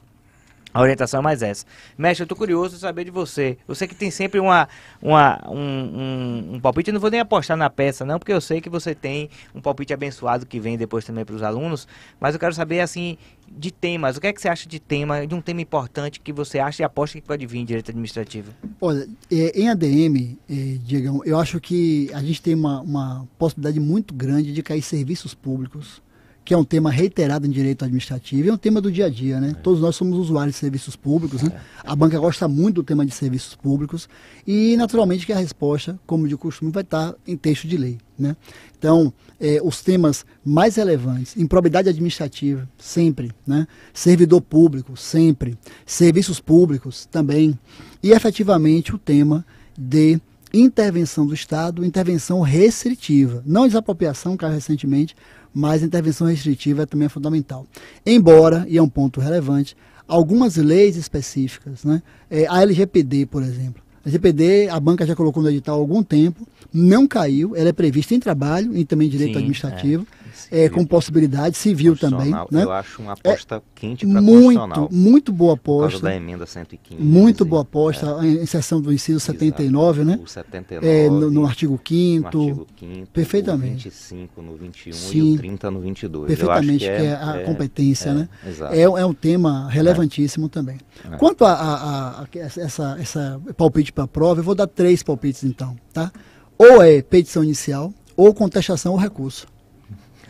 a 0.73 0.81
orientação 0.81 1.19
é 1.19 1.23
mais 1.23 1.43
essa. 1.43 1.65
Mestre, 1.97 2.23
eu 2.23 2.27
tô 2.27 2.36
curioso 2.36 2.75
de 2.75 2.81
saber 2.81 3.05
de 3.05 3.12
você. 3.12 3.57
Você 3.67 3.88
que 3.88 3.93
tem 3.93 4.09
sempre 4.09 4.39
uma, 4.39 4.67
uma, 5.01 5.39
um, 5.47 5.57
um, 5.57 6.55
um 6.55 6.59
palpite, 6.59 6.89
eu 6.89 6.93
não 6.93 7.01
vou 7.01 7.12
nem 7.12 7.19
apostar 7.19 7.55
na 7.55 7.69
peça, 7.69 8.03
não, 8.03 8.17
porque 8.17 8.33
eu 8.33 8.41
sei 8.41 8.59
que 8.59 8.69
você 8.69 8.95
tem 8.95 9.29
um 9.53 9.62
palpite 9.62 9.93
abençoado 9.93 10.45
que 10.45 10.59
vem 10.59 10.77
depois 10.77 11.05
também 11.05 11.23
para 11.23 11.36
os 11.36 11.43
alunos, 11.43 11.88
mas 12.19 12.33
eu 12.33 12.39
quero 12.39 12.53
saber, 12.53 12.79
assim, 12.79 13.17
de 13.47 13.71
temas. 13.71 14.17
O 14.17 14.21
que 14.21 14.27
é 14.27 14.33
que 14.33 14.41
você 14.41 14.49
acha 14.49 14.67
de 14.67 14.79
tema, 14.79 15.25
de 15.25 15.36
um 15.36 15.41
tema 15.41 15.62
importante 15.62 16.19
que 16.19 16.33
você 16.33 16.59
acha 16.59 16.81
e 16.81 16.86
aposta 16.86 17.19
que 17.19 17.27
pode 17.27 17.45
vir 17.45 17.59
em 17.59 17.65
direito 17.65 17.91
administrativo? 17.91 18.51
Olha, 18.81 19.07
é, 19.31 19.59
em 19.59 19.69
ADM, 19.69 20.38
é, 20.49 20.77
eu 21.25 21.39
acho 21.39 21.59
que 21.59 22.09
a 22.13 22.21
gente 22.21 22.41
tem 22.41 22.55
uma, 22.55 22.81
uma 22.81 23.27
possibilidade 23.38 23.79
muito 23.79 24.13
grande 24.13 24.51
de 24.51 24.63
cair 24.63 24.81
serviços 24.81 25.33
públicos, 25.33 26.01
que 26.45 26.53
é 26.53 26.58
um 26.58 26.63
tema 26.63 26.91
reiterado 26.91 27.47
em 27.47 27.49
direito 27.49 27.84
administrativo, 27.86 28.49
é 28.49 28.53
um 28.53 28.58
tema 28.58 28.82
do 28.82 28.91
dia 28.91 29.06
a 29.06 29.10
dia, 29.10 29.39
né? 29.39 29.56
Todos 29.63 29.79
nós 29.79 29.95
somos 29.95 30.17
usuários 30.17 30.56
de 30.56 30.60
serviços 30.60 30.95
públicos, 30.95 31.41
né? 31.41 31.51
A 31.84 31.95
banca 31.95 32.19
gosta 32.19 32.47
muito 32.47 32.75
do 32.75 32.84
tema 32.84 33.06
de 33.06 33.13
serviços 33.13 33.56
públicos 33.56 34.10
e, 34.45 34.75
naturalmente, 34.75 35.25
que 35.25 35.32
a 35.32 35.38
resposta, 35.38 35.97
como 36.06 36.27
de 36.27 36.36
costume, 36.36 36.71
vai 36.71 36.84
estar 36.84 37.15
em 37.25 37.38
texto 37.38 37.67
de 37.67 37.77
lei, 37.77 37.97
né? 38.19 38.36
Então, 38.77 39.13
é, 39.39 39.62
os 39.63 39.82
temas 39.82 40.25
mais 40.43 40.75
relevantes, 40.75 41.38
improbidade 41.38 41.88
administrativa, 41.88 42.67
sempre, 42.77 43.32
né? 43.47 43.65
Servidor 43.93 44.41
público, 44.41 44.97
sempre. 44.97 45.58
Serviços 45.86 46.41
públicos, 46.41 47.06
também. 47.06 47.58
E, 48.01 48.12
efetivamente, 48.12 48.93
o 48.93 48.97
tema 48.97 49.45
de 49.77 50.19
intervenção 50.53 51.25
do 51.25 51.34
Estado, 51.34 51.84
intervenção 51.84 52.41
restritiva. 52.41 53.41
Não 53.45 53.65
desapropriação, 53.65 54.38
caiu 54.38 54.53
recentemente, 54.53 55.15
mas 55.53 55.83
intervenção 55.83 56.27
restritiva 56.27 56.87
também 56.87 57.05
é 57.05 57.09
fundamental. 57.09 57.65
Embora, 58.05 58.65
e 58.67 58.77
é 58.77 58.81
um 58.81 58.89
ponto 58.89 59.19
relevante, 59.19 59.75
algumas 60.07 60.55
leis 60.55 60.95
específicas, 60.95 61.83
né? 61.83 62.01
É, 62.29 62.47
a 62.47 62.61
LGPD, 62.61 63.25
por 63.27 63.43
exemplo. 63.43 63.81
A 64.03 64.09
LGPD, 64.09 64.69
a 64.69 64.79
banca 64.79 65.05
já 65.05 65.15
colocou 65.15 65.41
no 65.41 65.49
edital 65.49 65.75
há 65.75 65.79
algum 65.79 66.03
tempo, 66.03 66.47
não 66.73 67.07
caiu, 67.07 67.55
ela 67.55 67.69
é 67.69 67.73
prevista 67.73 68.13
em 68.13 68.19
trabalho 68.19 68.75
e 68.75 68.83
também 68.83 69.07
em 69.07 69.11
direito 69.11 69.33
Sim, 69.33 69.39
administrativo, 69.39 70.07
é. 70.19 70.22
É, 70.51 70.69
com 70.69 70.85
possibilidade 70.85 71.57
civil 71.57 71.95
também. 71.97 72.31
Né? 72.31 72.63
Eu 72.63 72.71
acho 72.71 73.01
uma 73.01 73.13
aposta 73.13 73.61
quente 73.75 74.05
para 74.05 74.21
Muito, 74.21 74.89
muito 74.91 75.31
boa 75.31 75.53
aposta. 75.53 75.99
da 75.99 76.15
emenda 76.15 76.45
115. 76.45 77.01
Muito 77.01 77.45
boa 77.45 77.61
aposta, 77.63 78.19
a 78.19 78.25
inserção 78.25 78.81
do 78.81 78.91
inciso 78.93 79.19
79, 79.19 80.03
né? 80.03 80.19
O 80.23 80.27
79. 80.27 80.87
É, 80.87 81.09
no, 81.09 81.29
no 81.31 81.45
artigo 81.45 81.79
5 81.85 82.21
no 82.21 82.25
artigo 82.27 82.67
5 82.79 83.07
perfeitamente. 83.11 83.87
O 83.87 83.91
25 83.91 84.41
no 84.41 84.55
21 84.55 84.89
e 84.89 84.93
Sim. 84.93 85.33
o 85.33 85.37
30 85.37 85.71
no 85.71 85.79
22. 85.81 86.27
Perfeitamente, 86.27 86.85
Eu 86.85 86.91
acho 86.93 87.01
que 87.01 87.07
é, 87.07 87.15
a 87.15 87.35
é- 87.37 87.43
competência, 87.43 88.09
é, 88.09 88.13
né? 88.13 88.29
Exato. 88.47 88.73
É, 88.73 88.81
é 88.81 89.05
um 89.05 89.13
tema 89.13 89.67
relevantíssimo 89.69 90.49
também. 90.49 90.77
É. 91.11 91.17
Quanto 91.17 91.45
a, 91.45 91.51
a- 91.53 91.73
a- 91.73 92.21
a- 92.23 92.27
essa, 92.61 92.97
essa 92.99 93.41
palpite 93.57 93.91
para 93.91 94.03
a 94.05 94.07
prova, 94.07 94.39
eu 94.39 94.43
vou 94.43 94.55
dar 94.55 94.67
três 94.67 95.03
palpites 95.03 95.43
então, 95.43 95.75
tá? 95.91 96.11
Ou 96.57 96.81
é 96.81 97.01
petição 97.01 97.43
inicial, 97.43 97.93
ou 98.15 98.33
contestação 98.33 98.93
ou 98.93 98.97
recurso. 98.97 99.47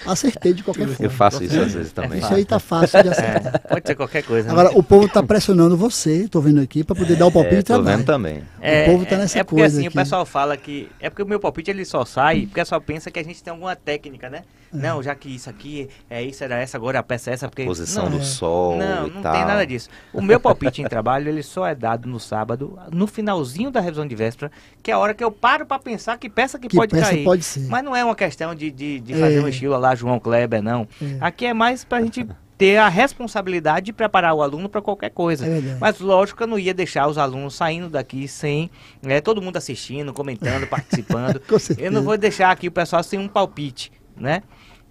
Acertei 0.05 0.53
de 0.53 0.63
qualquer 0.63 0.87
forma. 0.87 1.05
Eu 1.05 1.09
faço 1.09 1.43
isso 1.43 1.59
às 1.59 1.73
vezes 1.73 1.91
também. 1.91 2.19
Isso 2.19 2.33
aí 2.33 2.45
tá 2.45 2.59
fácil 2.59 3.01
de 3.03 3.09
acertar. 3.09 3.55
É, 3.55 3.67
pode 3.67 3.87
ser 3.87 3.95
qualquer 3.95 4.23
coisa. 4.23 4.47
né? 4.47 4.51
Agora, 4.53 4.77
o 4.77 4.83
povo 4.83 5.07
tá 5.07 5.23
pressionando 5.23 5.75
você, 5.77 6.27
tô 6.27 6.41
vendo 6.41 6.59
aqui, 6.61 6.83
para 6.83 6.95
poder 6.95 7.15
dar 7.15 7.25
o 7.27 7.31
palpite 7.31 7.55
É, 7.55 7.59
e 7.59 7.63
tô 7.63 7.73
trabalhar. 7.73 7.97
vendo 7.97 8.05
também. 8.05 8.43
É, 8.61 8.83
o 8.83 8.91
povo 8.91 9.05
tá 9.05 9.17
nessa 9.17 9.39
é 9.39 9.43
porque 9.43 9.61
coisa 9.61 9.77
assim, 9.77 9.87
aqui. 9.87 9.95
o 9.97 9.99
pessoal 10.01 10.25
fala 10.25 10.57
que. 10.57 10.89
É 10.99 11.09
porque 11.09 11.23
o 11.23 11.27
meu 11.27 11.39
palpite 11.39 11.71
ele 11.71 11.85
só 11.85 12.03
sai 12.05 12.45
porque 12.47 12.63
só 12.65 12.79
pensa 12.79 13.09
que 13.11 13.19
a 13.19 13.23
gente 13.23 13.41
tem 13.43 13.51
alguma 13.51 13.75
técnica, 13.75 14.29
né? 14.29 14.41
É. 14.73 14.77
Não, 14.77 15.03
já 15.03 15.13
que 15.15 15.29
isso 15.29 15.49
aqui 15.49 15.87
é 16.09 16.21
isso, 16.23 16.43
era 16.43 16.57
essa, 16.59 16.77
agora 16.77 16.99
a 16.99 17.03
peça 17.03 17.29
é 17.29 17.33
essa, 17.33 17.47
porque. 17.47 17.63
Posição 17.65 18.09
não, 18.09 18.17
do 18.17 18.23
sol 18.23 18.77
Não, 18.77 19.07
e 19.07 19.11
não 19.11 19.21
tal. 19.21 19.33
tem 19.33 19.45
nada 19.45 19.65
disso. 19.65 19.89
O 20.11 20.21
meu 20.21 20.39
palpite 20.39 20.81
em 20.81 20.85
trabalho, 20.85 21.29
ele 21.29 21.43
só 21.43 21.65
é 21.67 21.75
dado 21.75 22.07
no 22.09 22.19
sábado, 22.19 22.77
no 22.91 23.05
finalzinho 23.07 23.69
da 23.71 23.79
revisão 23.79 24.07
de 24.07 24.15
véspera, 24.15 24.51
que 24.81 24.89
é 24.91 24.93
a 24.93 24.97
hora 24.99 25.13
que 25.13 25.23
eu 25.23 25.31
paro 25.31 25.65
pra 25.65 25.77
pensar 25.79 26.17
que 26.17 26.29
peça 26.29 26.57
que, 26.57 26.67
Que 26.67 26.75
pode 26.75 26.91
peça 26.95 27.09
cair. 27.11 27.23
pode 27.23 27.43
ser. 27.43 27.67
Mas 27.67 27.83
não 27.83 27.95
é 27.95 28.03
uma 28.03 28.15
questão 28.15 28.53
de, 28.55 28.71
de, 28.71 28.99
de 28.99 29.13
É. 29.13 29.17
fazer 29.17 29.39
um 29.39 29.47
estilo 29.47 29.77
lá 29.77 29.93
João 29.95 30.19
Kleber, 30.19 30.61
não. 30.61 30.87
É. 31.01 31.17
Aqui 31.21 31.45
é 31.45 31.53
mais 31.53 31.83
pra 31.83 32.01
gente 32.01 32.27
ter 32.57 32.77
a 32.77 32.87
responsabilidade 32.87 33.87
de 33.87 33.93
preparar 33.93 34.33
o 34.33 34.41
aluno 34.41 34.69
para 34.69 34.81
qualquer 34.81 35.09
coisa. 35.09 35.45
É. 35.45 35.77
Mas 35.81 35.99
lógico 35.99 36.37
que 36.37 36.43
eu 36.43 36.47
não 36.47 36.57
ia 36.59 36.73
deixar 36.73 37.07
os 37.07 37.17
alunos 37.17 37.55
saindo 37.55 37.89
daqui 37.89 38.27
sem 38.27 38.69
né, 39.01 39.19
todo 39.21 39.41
mundo 39.41 39.57
assistindo, 39.57 40.13
comentando, 40.13 40.65
participando. 40.69 41.39
Com 41.41 41.57
certeza. 41.59 41.87
eu 41.87 41.91
não 41.91 42.03
vou 42.03 42.17
deixar 42.17 42.51
aqui 42.51 42.67
o 42.67 42.71
pessoal 42.71 43.01
sem 43.03 43.19
um 43.19 43.27
palpite, 43.27 43.91
né? 44.15 44.43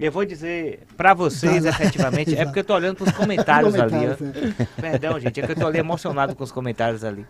Eu 0.04 0.10
vou 0.10 0.24
dizer 0.24 0.80
para 0.96 1.14
vocês, 1.14 1.64
efetivamente, 1.64 2.34
é 2.36 2.44
porque 2.44 2.58
eu 2.60 2.64
tô 2.64 2.74
olhando 2.74 2.96
para 2.96 3.06
os 3.08 3.12
comentários 3.12 3.74
ali. 3.74 3.94
Ó. 4.08 4.80
Perdão, 4.80 5.20
gente, 5.20 5.40
é 5.40 5.46
que 5.46 5.52
eu 5.52 5.56
tô 5.56 5.66
ali 5.66 5.78
emocionado 5.78 6.34
com 6.34 6.42
os 6.42 6.50
comentários 6.50 7.04
ali. 7.04 7.24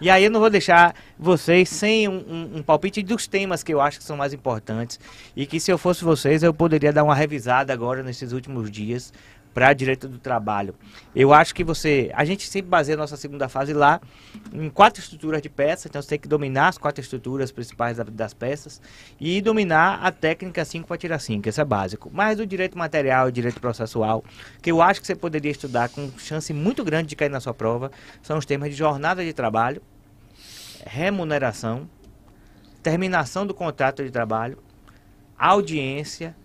E 0.00 0.08
aí 0.08 0.24
eu 0.24 0.30
não 0.30 0.38
vou 0.38 0.48
deixar 0.48 0.94
vocês 1.18 1.68
sem 1.68 2.06
um, 2.08 2.12
um- 2.18 2.50
um 2.58 2.62
palpite 2.62 3.02
dos 3.02 3.26
temas 3.26 3.62
que 3.64 3.74
eu 3.74 3.80
acho 3.80 3.98
que 3.98 4.04
são 4.04 4.16
mais 4.16 4.32
importantes. 4.32 4.98
E 5.36 5.44
que 5.44 5.58
se 5.58 5.70
eu 5.72 5.76
fosse 5.76 6.04
vocês, 6.04 6.42
eu 6.42 6.54
poderia 6.54 6.92
dar 6.92 7.02
uma 7.04 7.14
revisada 7.16 7.72
agora 7.72 8.02
nesses 8.02 8.32
últimos 8.32 8.70
dias 8.70 9.12
para 9.58 9.72
direito 9.72 10.06
do 10.06 10.20
trabalho. 10.20 10.72
Eu 11.12 11.34
acho 11.34 11.52
que 11.52 11.64
você. 11.64 12.12
A 12.14 12.24
gente 12.24 12.48
sempre 12.48 12.70
baseia 12.70 12.94
a 12.94 12.96
nossa 12.96 13.16
segunda 13.16 13.48
fase 13.48 13.72
lá 13.72 14.00
em 14.52 14.70
quatro 14.70 15.02
estruturas 15.02 15.42
de 15.42 15.48
peça, 15.48 15.88
então 15.88 16.00
você 16.00 16.10
tem 16.10 16.18
que 16.20 16.28
dominar 16.28 16.68
as 16.68 16.78
quatro 16.78 17.00
estruturas 17.00 17.50
principais 17.50 17.96
da- 17.96 18.04
das 18.04 18.32
peças 18.32 18.80
e 19.18 19.40
dominar 19.40 19.98
a 20.00 20.12
técnica 20.12 20.64
5 20.64 20.86
para 20.86 20.96
tirar 20.96 21.18
5, 21.18 21.48
isso 21.48 21.60
é 21.60 21.64
básico. 21.64 22.08
Mas 22.14 22.36
do 22.36 22.46
direito 22.46 22.78
material 22.78 23.28
e 23.28 23.32
direito 23.32 23.60
processual, 23.60 24.22
que 24.62 24.70
eu 24.70 24.80
acho 24.80 25.00
que 25.00 25.08
você 25.08 25.16
poderia 25.16 25.50
estudar 25.50 25.88
com 25.88 26.08
chance 26.18 26.52
muito 26.52 26.84
grande 26.84 27.08
de 27.08 27.16
cair 27.16 27.28
na 27.28 27.40
sua 27.40 27.52
prova, 27.52 27.90
são 28.22 28.38
os 28.38 28.46
temas 28.46 28.70
de 28.70 28.76
jornada 28.76 29.24
de 29.24 29.32
trabalho, 29.32 29.82
remuneração, 30.86 31.90
terminação 32.80 33.44
do 33.44 33.52
contrato 33.52 34.04
de 34.04 34.10
trabalho, 34.12 34.56
audiência, 35.36 36.36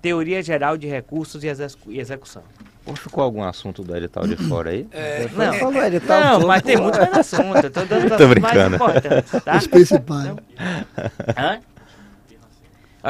teoria 0.00 0.42
geral 0.42 0.76
de 0.76 0.86
recursos 0.86 1.42
e, 1.44 1.48
execu 1.48 1.90
e 1.90 2.00
execução. 2.00 2.42
Ou 2.86 2.94
ficou 2.94 3.24
algum 3.24 3.42
assunto 3.42 3.82
do 3.82 3.96
edital 3.96 4.26
de 4.26 4.36
fora 4.36 4.70
aí? 4.70 4.86
É, 4.92 5.28
não, 5.34 5.52
falou 5.54 5.84
edital 5.84 6.38
não 6.38 6.46
mas 6.46 6.62
tem 6.62 6.76
muito 6.76 6.96
mais 6.96 7.12
assunto. 7.12 7.56
Eu 7.64 7.70
tô 7.70 7.84
dando 7.84 8.16
tô 8.16 8.28
brincando. 8.28 8.78
tá? 9.44 9.56
Os 9.56 9.66
principais. 9.66 10.34
Hã? 11.36 11.60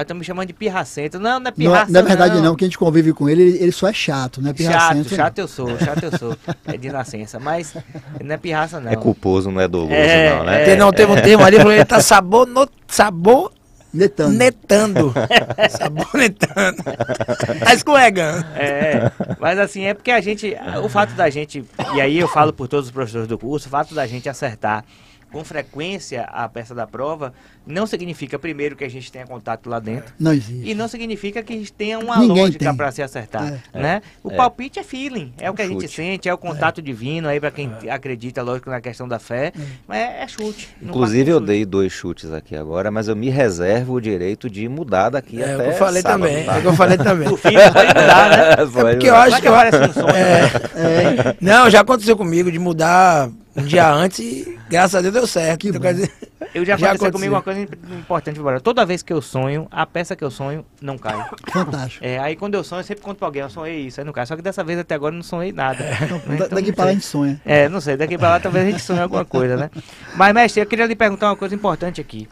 Estão 0.01 0.17
me 0.17 0.25
chamando 0.25 0.47
de 0.47 0.53
pirracento. 0.53 1.19
Não, 1.19 1.41
não 1.41 1.49
é 1.49 1.51
pirracento. 1.51 1.93
Não, 1.93 2.03
na 2.03 2.07
verdade, 2.07 2.37
não. 2.37 2.43
não. 2.43 2.57
Que 2.57 2.65
a 2.65 2.69
gente 2.69 2.79
convive 2.79 3.13
com 3.13 3.29
ele, 3.29 3.43
ele, 3.43 3.59
ele 3.59 3.73
só 3.73 3.89
é 3.89 3.93
chato, 3.93 4.43
não 4.43 4.51
é 4.51 4.53
pirracento. 4.53 5.09
Chato, 5.09 5.17
chato 5.17 5.39
eu 5.39 5.49
sou, 5.49 5.79
chato 5.79 6.03
eu 6.03 6.19
sou. 6.19 6.37
É 6.67 6.77
de 6.77 6.91
nascença. 6.91 7.39
Mas 7.39 7.75
não 8.23 8.35
é 8.35 8.37
pirraça, 8.37 8.81
não. 8.81 8.91
É 8.91 8.97
culposo, 8.97 9.51
não 9.51 9.61
é 9.61 9.69
doloso, 9.69 9.93
é, 9.93 10.37
não, 10.37 10.45
né? 10.45 10.71
É, 10.71 10.77
não, 10.77 10.93
teve 10.93 11.13
um 11.13 11.17
termo 11.17 11.45
ali, 11.45 11.57
ele 11.57 11.85
tá 11.85 12.01
sabor, 12.01 12.47
no, 12.47 12.69
sabor 12.87 13.53
Netando. 13.97 14.37
Netando. 14.37 15.15
Sabonetando. 15.71 16.83
tá 17.65 17.75
escorregando. 17.75 18.47
É, 18.55 19.11
mas 19.41 19.59
assim, 19.59 19.85
é 19.85 19.95
porque 19.95 20.11
a 20.11 20.21
gente, 20.21 20.55
o 20.85 20.89
fato 20.89 21.15
da 21.15 21.31
gente, 21.31 21.65
e 21.95 22.01
aí 22.01 22.19
eu 22.19 22.29
falo 22.29 22.53
por 22.53 22.69
todos 22.69 22.87
os 22.87 22.93
professores 22.93 23.27
do 23.27 23.39
curso, 23.39 23.69
o 23.69 23.71
fato 23.71 23.95
da 23.95 24.07
gente 24.07 24.29
acertar 24.29 24.85
com 25.33 25.43
frequência 25.45 26.23
a 26.25 26.49
peça 26.49 26.75
da 26.75 26.87
prova, 26.87 27.33
não 27.67 27.87
significa, 27.87 28.39
primeiro, 28.39 28.77
que 28.77 28.85
a 28.85 28.89
gente 28.89 29.11
tenha 29.11 29.27
contato 29.27 29.69
lá 29.69 29.81
dentro. 29.81 30.15
Não 30.19 30.33
existe. 30.33 30.71
E 30.71 30.75
não 30.75 30.87
significa 30.87 31.43
que 31.43 31.71
tenha 31.73 31.99
uma 31.99 32.19
Ninguém 32.19 32.45
lógica 32.45 32.73
para 32.73 32.93
se 32.93 33.03
acertar. 33.03 33.61
É. 33.73 33.79
Né? 33.79 34.03
O 34.23 34.31
é. 34.31 34.37
palpite 34.37 34.79
é 34.79 34.85
feeling, 34.85 35.33
é 35.39 35.51
o 35.51 35.55
que 35.55 35.63
a 35.63 35.67
gente 35.67 35.89
sente, 35.89 36.29
é 36.29 36.35
o 36.35 36.39
contato 36.39 36.81
é. 36.81 36.83
divino 36.83 37.29
aí 37.29 37.41
para 37.41 37.51
quem 37.51 37.73
é. 37.83 37.91
acredita, 37.91 38.43
lógico, 38.43 38.71
na 38.71 38.81
questão 38.81 39.09
da 39.09 39.19
fé. 39.19 39.47
É. 39.47 39.53
Mas 39.87 39.99
é, 39.99 40.29
chute. 40.29 40.69
Inclusive, 40.81 41.31
eu 41.31 41.41
dei 41.41 41.65
dois 41.65 41.93
chutes 41.93 42.33
aqui 42.33 42.55
agora, 42.55 42.91
mas 42.91 43.09
eu 43.09 43.17
me 43.17 43.29
reservo 43.29 43.95
o 43.95 44.01
direito 44.01 44.49
de 44.49 44.69
mudar 44.69 45.11
daqui 45.11 45.43
é, 45.43 45.55
até. 45.55 45.69
Eu 45.69 45.73
falei 45.73 46.03
sábado, 46.03 46.23
também. 46.23 46.45
Tá? 46.45 46.61
eu 46.61 46.73
falei 46.75 46.99
também. 46.99 47.29
o 47.33 47.37
filho 47.37 47.73
pode 47.73 47.89
mudar, 47.89 48.31
né? 48.31 48.47
É 48.57 48.93
porque 48.93 49.09
eu 49.09 49.15
acho 49.15 49.41
que. 49.41 49.49
Eu... 49.49 49.93
Sonho? 49.93 51.37
Não, 51.41 51.69
já 51.69 51.81
aconteceu 51.81 52.17
comigo 52.17 52.51
de 52.51 52.59
mudar 52.59 53.29
um 53.57 53.63
dia 53.63 53.91
antes 53.91 54.19
e 54.19 54.59
graças 54.69 54.95
a 54.95 55.01
Deus 55.01 55.15
deu 55.15 55.27
certo. 55.27 55.67
Então, 55.69 55.81
dizer, 55.81 56.13
eu 56.55 56.65
já, 56.65 56.77
já 56.77 56.89
aconteceu 56.89 57.13
comigo 57.13 57.35
uma 57.35 57.43
coisa 57.43 57.61
importante, 57.61 58.39
Toda 58.63 58.85
vez 58.85 59.03
que 59.03 59.13
eu 59.13 59.23
sonho, 59.23 59.67
a 59.71 59.87
peça 59.87 60.15
que 60.15 60.23
eu 60.23 60.31
sonho 60.31 60.65
não 60.81 60.99
cai. 60.99 61.17
Fantástico. 61.51 62.05
É, 62.05 62.19
aí 62.19 62.37
quando 62.37 62.55
eu 62.55 62.63
sonho, 62.63 62.81
eu 62.81 62.85
sempre 62.85 63.03
conto 63.03 63.19
pra 63.19 63.29
alguém, 63.29 63.43
eu 63.43 63.51
sonhei 63.51 63.87
isso, 63.87 64.01
aí 64.01 64.05
não 64.05 64.13
cai. 64.13 64.27
Só 64.27 64.37
que 64.37 64.43
dessa 64.43 64.63
vez 64.63 64.79
até 64.79 64.95
agora 64.95 65.15
eu 65.15 65.17
não 65.17 65.23
sonhei 65.23 65.53
nada. 65.53 65.83
É, 65.83 66.05
então, 66.05 66.23
então, 66.29 66.49
daqui 66.51 66.73
pra 66.73 66.85
lá 66.85 66.91
a 66.91 66.95
gente 66.95 67.07
sonha. 67.07 67.41
É, 67.45 67.69
não 67.69 67.81
sei, 67.81 67.97
daqui 67.97 68.19
pra 68.19 68.31
lá 68.31 68.41
talvez 68.41 68.67
a 68.67 68.71
gente 68.71 68.83
sonhe 68.83 69.01
alguma 69.01 69.25
coisa, 69.25 69.57
né? 69.57 69.71
Mas, 70.15 70.35
mestre, 70.35 70.61
eu 70.61 70.67
queria 70.67 70.87
lhe 70.87 70.97
perguntar 70.97 71.31
uma 71.31 71.37
coisa 71.37 71.55
importante 71.55 72.01
aqui. 72.01 72.29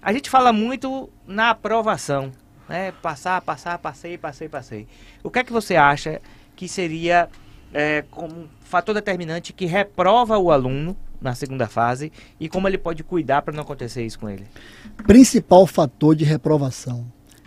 A 0.00 0.12
gente 0.12 0.30
fala 0.30 0.52
muito 0.52 1.10
na 1.26 1.50
aprovação, 1.50 2.32
né? 2.68 2.92
Passar, 3.02 3.40
passar, 3.42 3.78
passei, 3.78 4.16
passei, 4.16 4.48
passei. 4.48 4.86
O 5.22 5.30
que 5.30 5.38
é 5.38 5.44
que 5.44 5.52
você 5.52 5.76
acha 5.76 6.20
que 6.56 6.68
seria 6.68 7.28
é, 7.74 8.04
como 8.10 8.48
fator 8.60 8.94
determinante 8.94 9.52
que 9.52 9.66
reprova 9.66 10.38
o 10.38 10.52
aluno 10.52 10.96
na 11.20 11.34
segunda 11.34 11.66
fase 11.66 12.12
e 12.38 12.48
como 12.48 12.68
ele 12.68 12.78
pode 12.78 13.02
cuidar 13.02 13.42
para 13.42 13.52
não 13.52 13.62
acontecer 13.62 14.06
isso 14.06 14.18
com 14.18 14.30
ele? 14.30 14.46
Principal 15.06 15.66
fator 15.66 16.14
de 16.14 16.24
reprovação: 16.24 17.04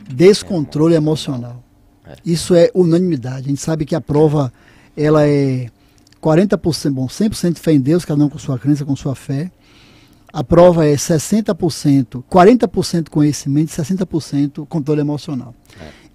descontrole 0.10 0.94
é. 0.94 0.98
emocional. 0.98 1.64
É. 2.06 2.16
Isso 2.26 2.54
é 2.54 2.70
unanimidade. 2.74 3.46
A 3.46 3.50
gente 3.50 3.62
sabe 3.62 3.86
que 3.86 3.96
a 3.96 4.02
prova 4.02 4.52
ela 4.96 5.26
é 5.26 5.70
40%, 6.22 6.92
bom, 6.92 7.08
100% 7.08 7.58
fé 7.58 7.74
em 7.74 7.80
Deus, 7.80 8.04
cada 8.04 8.24
um 8.24 8.30
com 8.30 8.38
sua 8.38 8.60
crença, 8.60 8.84
com 8.84 8.96
sua 8.96 9.16
fé. 9.16 9.52
A 10.34 10.44
prova 10.44 10.86
é 10.86 10.94
60%, 10.94 12.24
40% 12.30 13.10
conhecimento 13.10 13.72
e 13.72 13.76
60% 13.76 14.68
controle 14.68 15.02
emocional. 15.02 15.56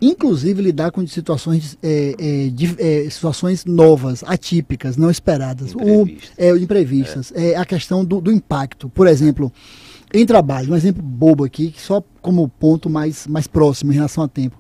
Inclusive 0.05 0.61
lidar 0.61 0.91
com 0.91 1.07
situações, 1.07 1.79
é, 1.81 2.17
é, 2.19 2.49
de, 2.49 2.75
é, 2.77 3.09
situações 3.09 3.65
novas, 3.65 4.25
atípicas, 4.27 4.97
não 4.97 5.09
esperadas, 5.09 5.75
Imprevistas. 5.75 6.31
o, 6.37 6.43
é, 6.43 6.59
imprevistas, 6.59 7.33
é. 7.37 7.53
é. 7.53 7.57
a 7.57 7.65
questão 7.65 8.05
do, 8.05 8.21
do, 8.21 8.33
impacto. 8.33 8.89
Por 8.89 9.07
exemplo, 9.07 9.53
em 10.13 10.27
trabalho, 10.27 10.73
um 10.73 10.77
exemplo 10.77 11.01
bobo 11.01 11.45
aqui, 11.45 11.73
só 11.79 12.03
como 12.21 12.49
ponto 12.49 12.91
mais, 12.91 13.29
mais 13.29 13.47
próximo 13.47 13.93
em 13.93 13.95
relação 13.95 14.25
a 14.25 14.29
tempo. 14.29 14.59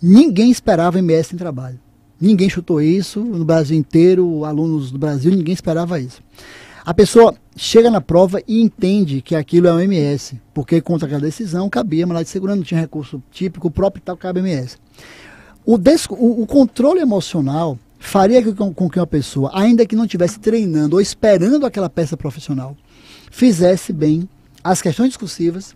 Ninguém 0.00 0.50
esperava 0.50 0.98
MS 0.98 1.34
em 1.34 1.38
trabalho. 1.38 1.78
Ninguém 2.18 2.48
chutou 2.48 2.80
isso 2.80 3.20
no 3.20 3.44
Brasil 3.44 3.76
inteiro, 3.76 4.46
alunos 4.46 4.90
do 4.90 4.98
Brasil, 4.98 5.30
ninguém 5.30 5.52
esperava 5.52 6.00
isso. 6.00 6.22
A 6.86 6.94
pessoa 6.94 7.34
chega 7.56 7.90
na 7.90 8.00
prova 8.00 8.40
e 8.46 8.62
entende 8.62 9.20
que 9.20 9.34
aquilo 9.34 9.66
é 9.66 9.72
o 9.72 9.80
MS, 9.80 10.40
porque 10.54 10.80
contra 10.80 11.08
aquela 11.08 11.20
decisão 11.20 11.68
cabia 11.68 12.06
mandar 12.06 12.22
de 12.22 12.28
segurança, 12.28 12.58
não 12.58 12.62
tinha 12.62 12.78
recurso 12.78 13.20
típico, 13.28 13.66
o 13.66 13.70
próprio 13.72 14.00
tal 14.00 14.16
cabe 14.16 14.38
MS. 14.38 14.76
O, 15.64 15.74
o, 15.74 16.42
o 16.42 16.46
controle 16.46 17.00
emocional 17.00 17.76
faria 17.98 18.40
com, 18.54 18.72
com 18.72 18.88
que 18.88 19.00
uma 19.00 19.06
pessoa, 19.06 19.50
ainda 19.52 19.84
que 19.84 19.96
não 19.96 20.04
estivesse 20.04 20.38
treinando 20.38 20.94
ou 20.94 21.02
esperando 21.02 21.66
aquela 21.66 21.90
peça 21.90 22.16
profissional, 22.16 22.76
fizesse 23.32 23.92
bem 23.92 24.28
as 24.62 24.80
questões 24.80 25.08
discursivas, 25.08 25.74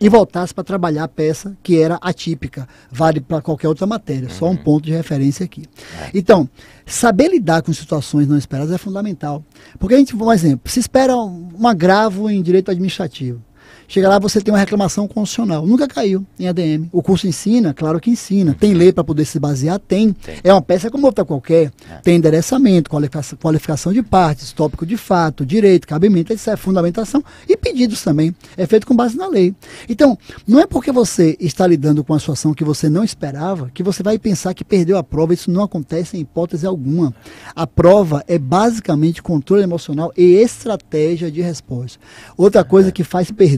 e 0.00 0.08
voltasse 0.08 0.52
para 0.52 0.64
trabalhar 0.64 1.04
a 1.04 1.08
peça 1.08 1.56
que 1.62 1.80
era 1.80 1.98
atípica, 2.00 2.68
vale 2.90 3.20
para 3.20 3.40
qualquer 3.40 3.68
outra 3.68 3.86
matéria, 3.86 4.28
só 4.28 4.46
um 4.46 4.50
uhum. 4.50 4.56
ponto 4.56 4.84
de 4.84 4.92
referência 4.92 5.44
aqui. 5.44 5.64
É. 6.02 6.10
Então, 6.12 6.48
saber 6.84 7.28
lidar 7.28 7.62
com 7.62 7.72
situações 7.72 8.26
não 8.26 8.36
esperadas 8.36 8.72
é 8.72 8.78
fundamental. 8.78 9.42
Porque 9.78 9.94
a 9.94 9.98
gente, 9.98 10.16
por 10.16 10.32
exemplo, 10.32 10.70
se 10.70 10.80
espera 10.80 11.16
um 11.16 11.66
agravo 11.66 12.28
em 12.28 12.42
direito 12.42 12.70
administrativo. 12.70 13.40
Chega 13.86 14.08
lá, 14.08 14.18
você 14.18 14.40
tem 14.40 14.52
uma 14.52 14.58
reclamação 14.58 15.06
constitucional. 15.06 15.66
Nunca 15.66 15.86
caiu 15.86 16.24
em 16.38 16.48
ADM. 16.48 16.88
O 16.90 17.02
curso 17.02 17.26
ensina, 17.26 17.74
claro 17.74 18.00
que 18.00 18.10
ensina. 18.10 18.56
Tem 18.58 18.74
lei 18.74 18.92
para 18.92 19.04
poder 19.04 19.24
se 19.24 19.38
basear? 19.38 19.78
Tem. 19.78 20.12
tem. 20.12 20.36
É 20.42 20.52
uma 20.52 20.62
peça 20.62 20.90
como 20.90 21.06
outra 21.06 21.24
qualquer. 21.24 21.70
É. 21.90 21.96
Tem 22.02 22.16
endereçamento, 22.16 22.90
qualificação, 22.90 23.38
qualificação 23.40 23.92
de 23.92 24.02
partes, 24.02 24.52
tópico 24.52 24.86
de 24.86 24.96
fato, 24.96 25.44
direito, 25.44 25.86
cabimento, 25.86 26.32
etc. 26.32 26.56
Fundamentação 26.56 27.22
e 27.48 27.56
pedidos 27.56 28.02
também. 28.02 28.34
É 28.56 28.66
feito 28.66 28.86
com 28.86 28.96
base 28.96 29.16
na 29.16 29.28
lei. 29.28 29.54
Então, 29.88 30.18
não 30.46 30.60
é 30.60 30.66
porque 30.66 30.90
você 30.90 31.36
está 31.38 31.66
lidando 31.66 32.02
com 32.02 32.12
uma 32.12 32.18
situação 32.18 32.54
que 32.54 32.64
você 32.64 32.88
não 32.88 33.04
esperava 33.04 33.70
que 33.72 33.82
você 33.82 34.02
vai 34.02 34.18
pensar 34.18 34.54
que 34.54 34.64
perdeu 34.64 34.98
a 34.98 35.04
prova. 35.04 35.34
Isso 35.34 35.50
não 35.50 35.62
acontece 35.62 36.16
em 36.16 36.20
hipótese 36.20 36.66
alguma. 36.66 37.14
A 37.54 37.66
prova 37.66 38.24
é 38.26 38.38
basicamente 38.38 39.22
controle 39.22 39.62
emocional 39.62 40.12
e 40.16 40.34
estratégia 40.34 41.30
de 41.30 41.40
resposta. 41.40 41.98
Outra 42.36 42.64
coisa 42.64 42.90
que 42.90 43.04
faz 43.04 43.30
perder 43.30 43.53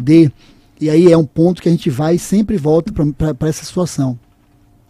e 0.81 0.91
aí 0.91 1.11
é 1.11 1.17
um 1.17 1.25
ponto 1.25 1.63
que 1.63 1.69
a 1.69 1.73
gente 1.73 1.89
vai 1.89 2.17
e 2.17 2.19
sempre 2.19 2.57
volta 2.57 2.93
para 2.93 3.49
essa 3.49 3.65
situação. 3.65 4.19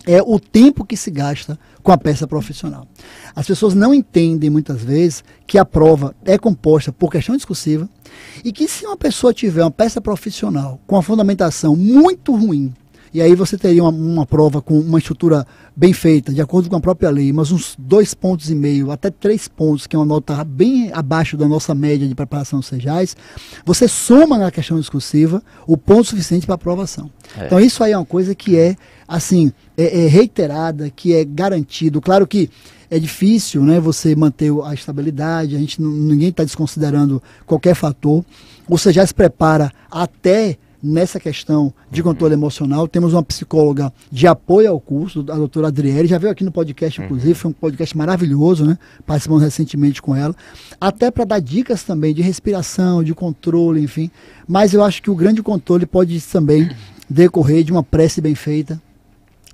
É 0.04 0.22
o 0.22 0.38
tempo 0.38 0.84
que 0.84 0.96
se 0.96 1.10
gasta 1.10 1.58
com 1.82 1.90
a 1.90 1.98
peça 1.98 2.28
profissional. 2.28 2.86
As 3.34 3.46
pessoas 3.46 3.74
não 3.74 3.92
entendem 3.92 4.48
muitas 4.48 4.82
vezes 4.82 5.24
que 5.46 5.58
a 5.58 5.64
prova 5.64 6.14
é 6.24 6.38
composta 6.38 6.92
por 6.92 7.10
questão 7.10 7.36
discursiva 7.36 7.88
e 8.44 8.52
que 8.52 8.68
se 8.68 8.86
uma 8.86 8.96
pessoa 8.96 9.34
tiver 9.34 9.62
uma 9.62 9.70
peça 9.70 10.00
profissional 10.00 10.80
com 10.86 10.96
a 10.96 11.02
fundamentação 11.02 11.74
muito 11.74 12.34
ruim, 12.34 12.72
e 13.12 13.20
aí 13.20 13.34
você 13.34 13.56
teria 13.56 13.82
uma, 13.82 13.90
uma, 13.90 14.26
prova 14.26 14.60
com 14.60 14.78
uma 14.78 14.98
estrutura 14.98 15.46
bem 15.74 15.92
feita, 15.92 16.32
de 16.32 16.40
acordo 16.40 16.68
com 16.68 16.76
a 16.76 16.80
própria 16.80 17.10
lei, 17.10 17.32
mas 17.32 17.50
uns 17.50 17.74
dois 17.78 18.14
pontos 18.14 18.50
e 18.50 18.54
meio, 18.54 18.90
até 18.90 19.10
três 19.10 19.48
pontos, 19.48 19.86
que 19.86 19.94
é 19.94 19.98
uma 19.98 20.04
nota 20.04 20.42
bem 20.44 20.90
abaixo 20.92 21.36
da 21.36 21.46
nossa 21.46 21.74
média 21.74 22.06
de 22.06 22.14
preparação 22.14 22.60
dos 22.60 22.68
sejais, 22.68 23.16
você 23.64 23.88
soma 23.88 24.38
na 24.38 24.50
questão 24.50 24.78
discursiva 24.78 25.42
o 25.66 25.76
ponto 25.76 26.04
suficiente 26.04 26.46
para 26.46 26.54
aprovação. 26.54 27.10
É. 27.36 27.46
Então 27.46 27.60
isso 27.60 27.82
aí 27.82 27.92
é 27.92 27.98
uma 27.98 28.06
coisa 28.06 28.34
que 28.34 28.56
é, 28.58 28.76
assim, 29.06 29.52
é, 29.76 30.04
é 30.04 30.08
reiterada, 30.08 30.90
que 30.90 31.14
é 31.14 31.24
garantido. 31.24 32.00
Claro 32.00 32.26
que 32.26 32.50
é 32.90 32.98
difícil 32.98 33.62
né, 33.62 33.80
você 33.80 34.14
manter 34.14 34.52
a 34.64 34.72
estabilidade, 34.72 35.56
a 35.56 35.58
gente 35.58 35.80
ninguém 35.80 36.28
está 36.28 36.44
desconsiderando 36.44 37.22
qualquer 37.44 37.74
fator. 37.74 38.24
Você 38.68 38.92
já 38.92 39.06
se 39.06 39.14
prepara 39.14 39.70
até 39.90 40.58
nessa 40.86 41.18
questão 41.18 41.72
de 41.90 42.02
controle 42.02 42.34
emocional. 42.34 42.86
Temos 42.86 43.12
uma 43.12 43.22
psicóloga 43.22 43.92
de 44.10 44.26
apoio 44.26 44.70
ao 44.70 44.80
curso, 44.80 45.20
a 45.20 45.34
doutora 45.34 45.68
Adriele, 45.68 46.06
já 46.08 46.18
veio 46.18 46.32
aqui 46.32 46.44
no 46.44 46.52
podcast, 46.52 47.02
inclusive, 47.02 47.34
foi 47.34 47.50
um 47.50 47.54
podcast 47.54 47.96
maravilhoso, 47.96 48.64
né? 48.64 48.78
Participamos 49.04 49.42
recentemente 49.42 50.00
com 50.00 50.14
ela, 50.14 50.34
até 50.80 51.10
para 51.10 51.24
dar 51.24 51.40
dicas 51.40 51.82
também 51.82 52.14
de 52.14 52.22
respiração, 52.22 53.02
de 53.02 53.14
controle, 53.14 53.80
enfim. 53.82 54.10
Mas 54.46 54.72
eu 54.72 54.82
acho 54.82 55.02
que 55.02 55.10
o 55.10 55.14
grande 55.14 55.42
controle 55.42 55.86
pode 55.86 56.20
também 56.20 56.70
decorrer 57.08 57.64
de 57.64 57.72
uma 57.72 57.82
prece 57.82 58.20
bem 58.20 58.34
feita, 58.34 58.80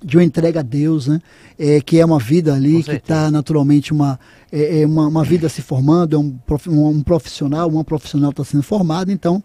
de 0.05 0.17
uma 0.17 0.25
entrega 0.25 0.61
a 0.61 0.63
Deus, 0.63 1.07
né? 1.07 1.21
É, 1.59 1.81
que 1.81 1.99
é 1.99 2.05
uma 2.05 2.19
vida 2.19 2.55
ali 2.55 2.83
que 2.83 2.93
está 2.93 3.31
naturalmente 3.31 3.93
uma, 3.93 4.19
é, 4.51 4.83
é 4.83 4.87
uma, 4.87 5.07
uma, 5.07 5.25
vida 5.25 5.49
se 5.49 5.63
formando, 5.63 6.17
é 6.17 6.19
um, 6.19 6.31
prof, 6.31 6.69
um 6.69 7.03
profissional, 7.03 7.69
uma 7.69 7.85
profissional 7.85 8.31
está 8.31 8.45
sendo 8.45 8.63
formada, 8.63 9.13
então 9.13 9.43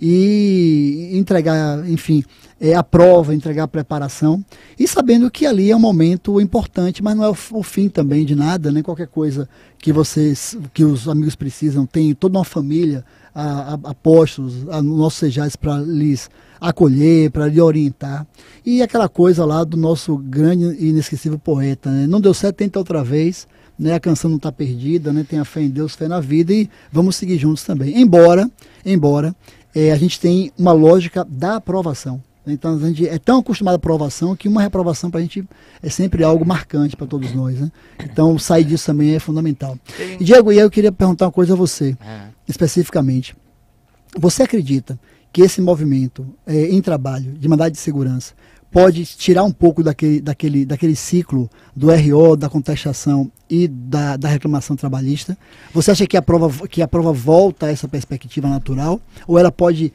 e 0.00 1.10
entregar, 1.12 1.86
enfim, 1.88 2.24
é, 2.58 2.74
a 2.74 2.82
prova, 2.82 3.34
entregar 3.34 3.64
a 3.64 3.68
preparação 3.68 4.42
e 4.78 4.88
sabendo 4.88 5.30
que 5.30 5.44
ali 5.44 5.70
é 5.70 5.76
um 5.76 5.80
momento 5.80 6.40
importante, 6.40 7.02
mas 7.02 7.14
não 7.14 7.24
é 7.24 7.28
o, 7.28 7.36
o 7.52 7.62
fim 7.62 7.88
também 7.88 8.24
de 8.24 8.34
nada, 8.34 8.72
né? 8.72 8.82
Qualquer 8.82 9.08
coisa 9.08 9.46
que 9.78 9.92
vocês, 9.92 10.56
que 10.72 10.84
os 10.84 11.06
amigos 11.06 11.36
precisam, 11.36 11.84
tem 11.84 12.14
toda 12.14 12.38
uma 12.38 12.44
família, 12.44 13.04
a, 13.34 13.74
a, 13.74 13.90
apóstolos, 13.90 14.68
a, 14.68 14.82
nossos 14.82 15.18
sejais 15.18 15.56
para 15.56 15.78
lhes 15.78 16.30
acolher, 16.60 17.30
para 17.30 17.46
lhe 17.46 17.60
orientar. 17.60 18.26
E 18.64 18.82
aquela 18.82 19.08
coisa 19.08 19.44
lá 19.44 19.64
do 19.64 19.76
nosso 19.76 20.16
grande 20.16 20.64
e 20.78 20.88
inesquecível 20.88 21.38
poeta, 21.38 21.90
né? 21.90 22.06
Não 22.06 22.20
deu 22.20 22.34
certo, 22.34 22.56
tenta 22.56 22.78
outra 22.78 23.02
vez 23.02 23.46
né? 23.80 23.94
A 23.94 24.00
canção 24.00 24.28
não 24.28 24.36
está 24.36 24.52
perdida, 24.52 25.10
né? 25.10 25.24
Tenha 25.26 25.44
fé 25.44 25.62
em 25.62 25.70
Deus, 25.70 25.96
fé 25.96 26.06
na 26.06 26.20
vida 26.20 26.52
e 26.52 26.68
vamos 26.92 27.16
seguir 27.16 27.38
juntos 27.38 27.64
também. 27.64 27.98
Embora, 27.98 28.48
embora 28.84 29.34
é, 29.74 29.90
a 29.90 29.96
gente 29.96 30.20
tem 30.20 30.52
uma 30.58 30.72
lógica 30.72 31.26
da 31.28 31.56
aprovação. 31.56 32.22
Então 32.46 32.74
a 32.74 32.78
gente 32.78 33.06
é 33.06 33.18
tão 33.18 33.38
acostumado 33.38 33.74
à 33.74 33.76
aprovação 33.76 34.34
que 34.34 34.48
uma 34.48 34.60
reprovação 34.60 35.10
para 35.10 35.20
a 35.20 35.22
gente 35.22 35.44
é 35.82 35.88
sempre 35.88 36.24
algo 36.24 36.44
marcante 36.44 36.96
para 36.96 37.06
todos 37.06 37.32
nós. 37.32 37.58
Né? 37.58 37.70
Então 38.04 38.38
sair 38.38 38.64
disso 38.64 38.86
também 38.86 39.14
é 39.14 39.18
fundamental. 39.18 39.78
E 40.18 40.24
Diego, 40.24 40.52
e 40.52 40.58
eu 40.58 40.70
queria 40.70 40.92
perguntar 40.92 41.26
uma 41.26 41.32
coisa 41.32 41.52
a 41.54 41.56
você, 41.56 41.96
é. 42.00 42.22
Especificamente. 42.50 43.36
Você 44.18 44.42
acredita 44.42 44.98
que 45.32 45.42
esse 45.42 45.60
movimento 45.60 46.26
é, 46.46 46.68
em 46.68 46.82
trabalho 46.82 47.32
de 47.32 47.48
mandado 47.48 47.72
de 47.72 47.78
segurança 47.78 48.34
pode 48.70 49.04
tirar 49.04 49.42
um 49.42 49.50
pouco 49.50 49.82
daquele, 49.82 50.20
daquele, 50.20 50.64
daquele 50.64 50.94
ciclo 50.94 51.50
do 51.74 51.88
RO, 51.90 52.36
da 52.36 52.48
contestação 52.48 53.30
e 53.48 53.66
da, 53.66 54.16
da 54.16 54.28
reclamação 54.28 54.76
trabalhista? 54.76 55.36
Você 55.72 55.90
acha 55.90 56.06
que 56.06 56.16
a, 56.16 56.22
prova, 56.22 56.68
que 56.68 56.80
a 56.80 56.88
prova 56.88 57.12
volta 57.12 57.66
a 57.66 57.70
essa 57.70 57.88
perspectiva 57.88 58.48
natural? 58.48 59.00
Ou 59.26 59.38
ela 59.38 59.50
pode 59.50 59.92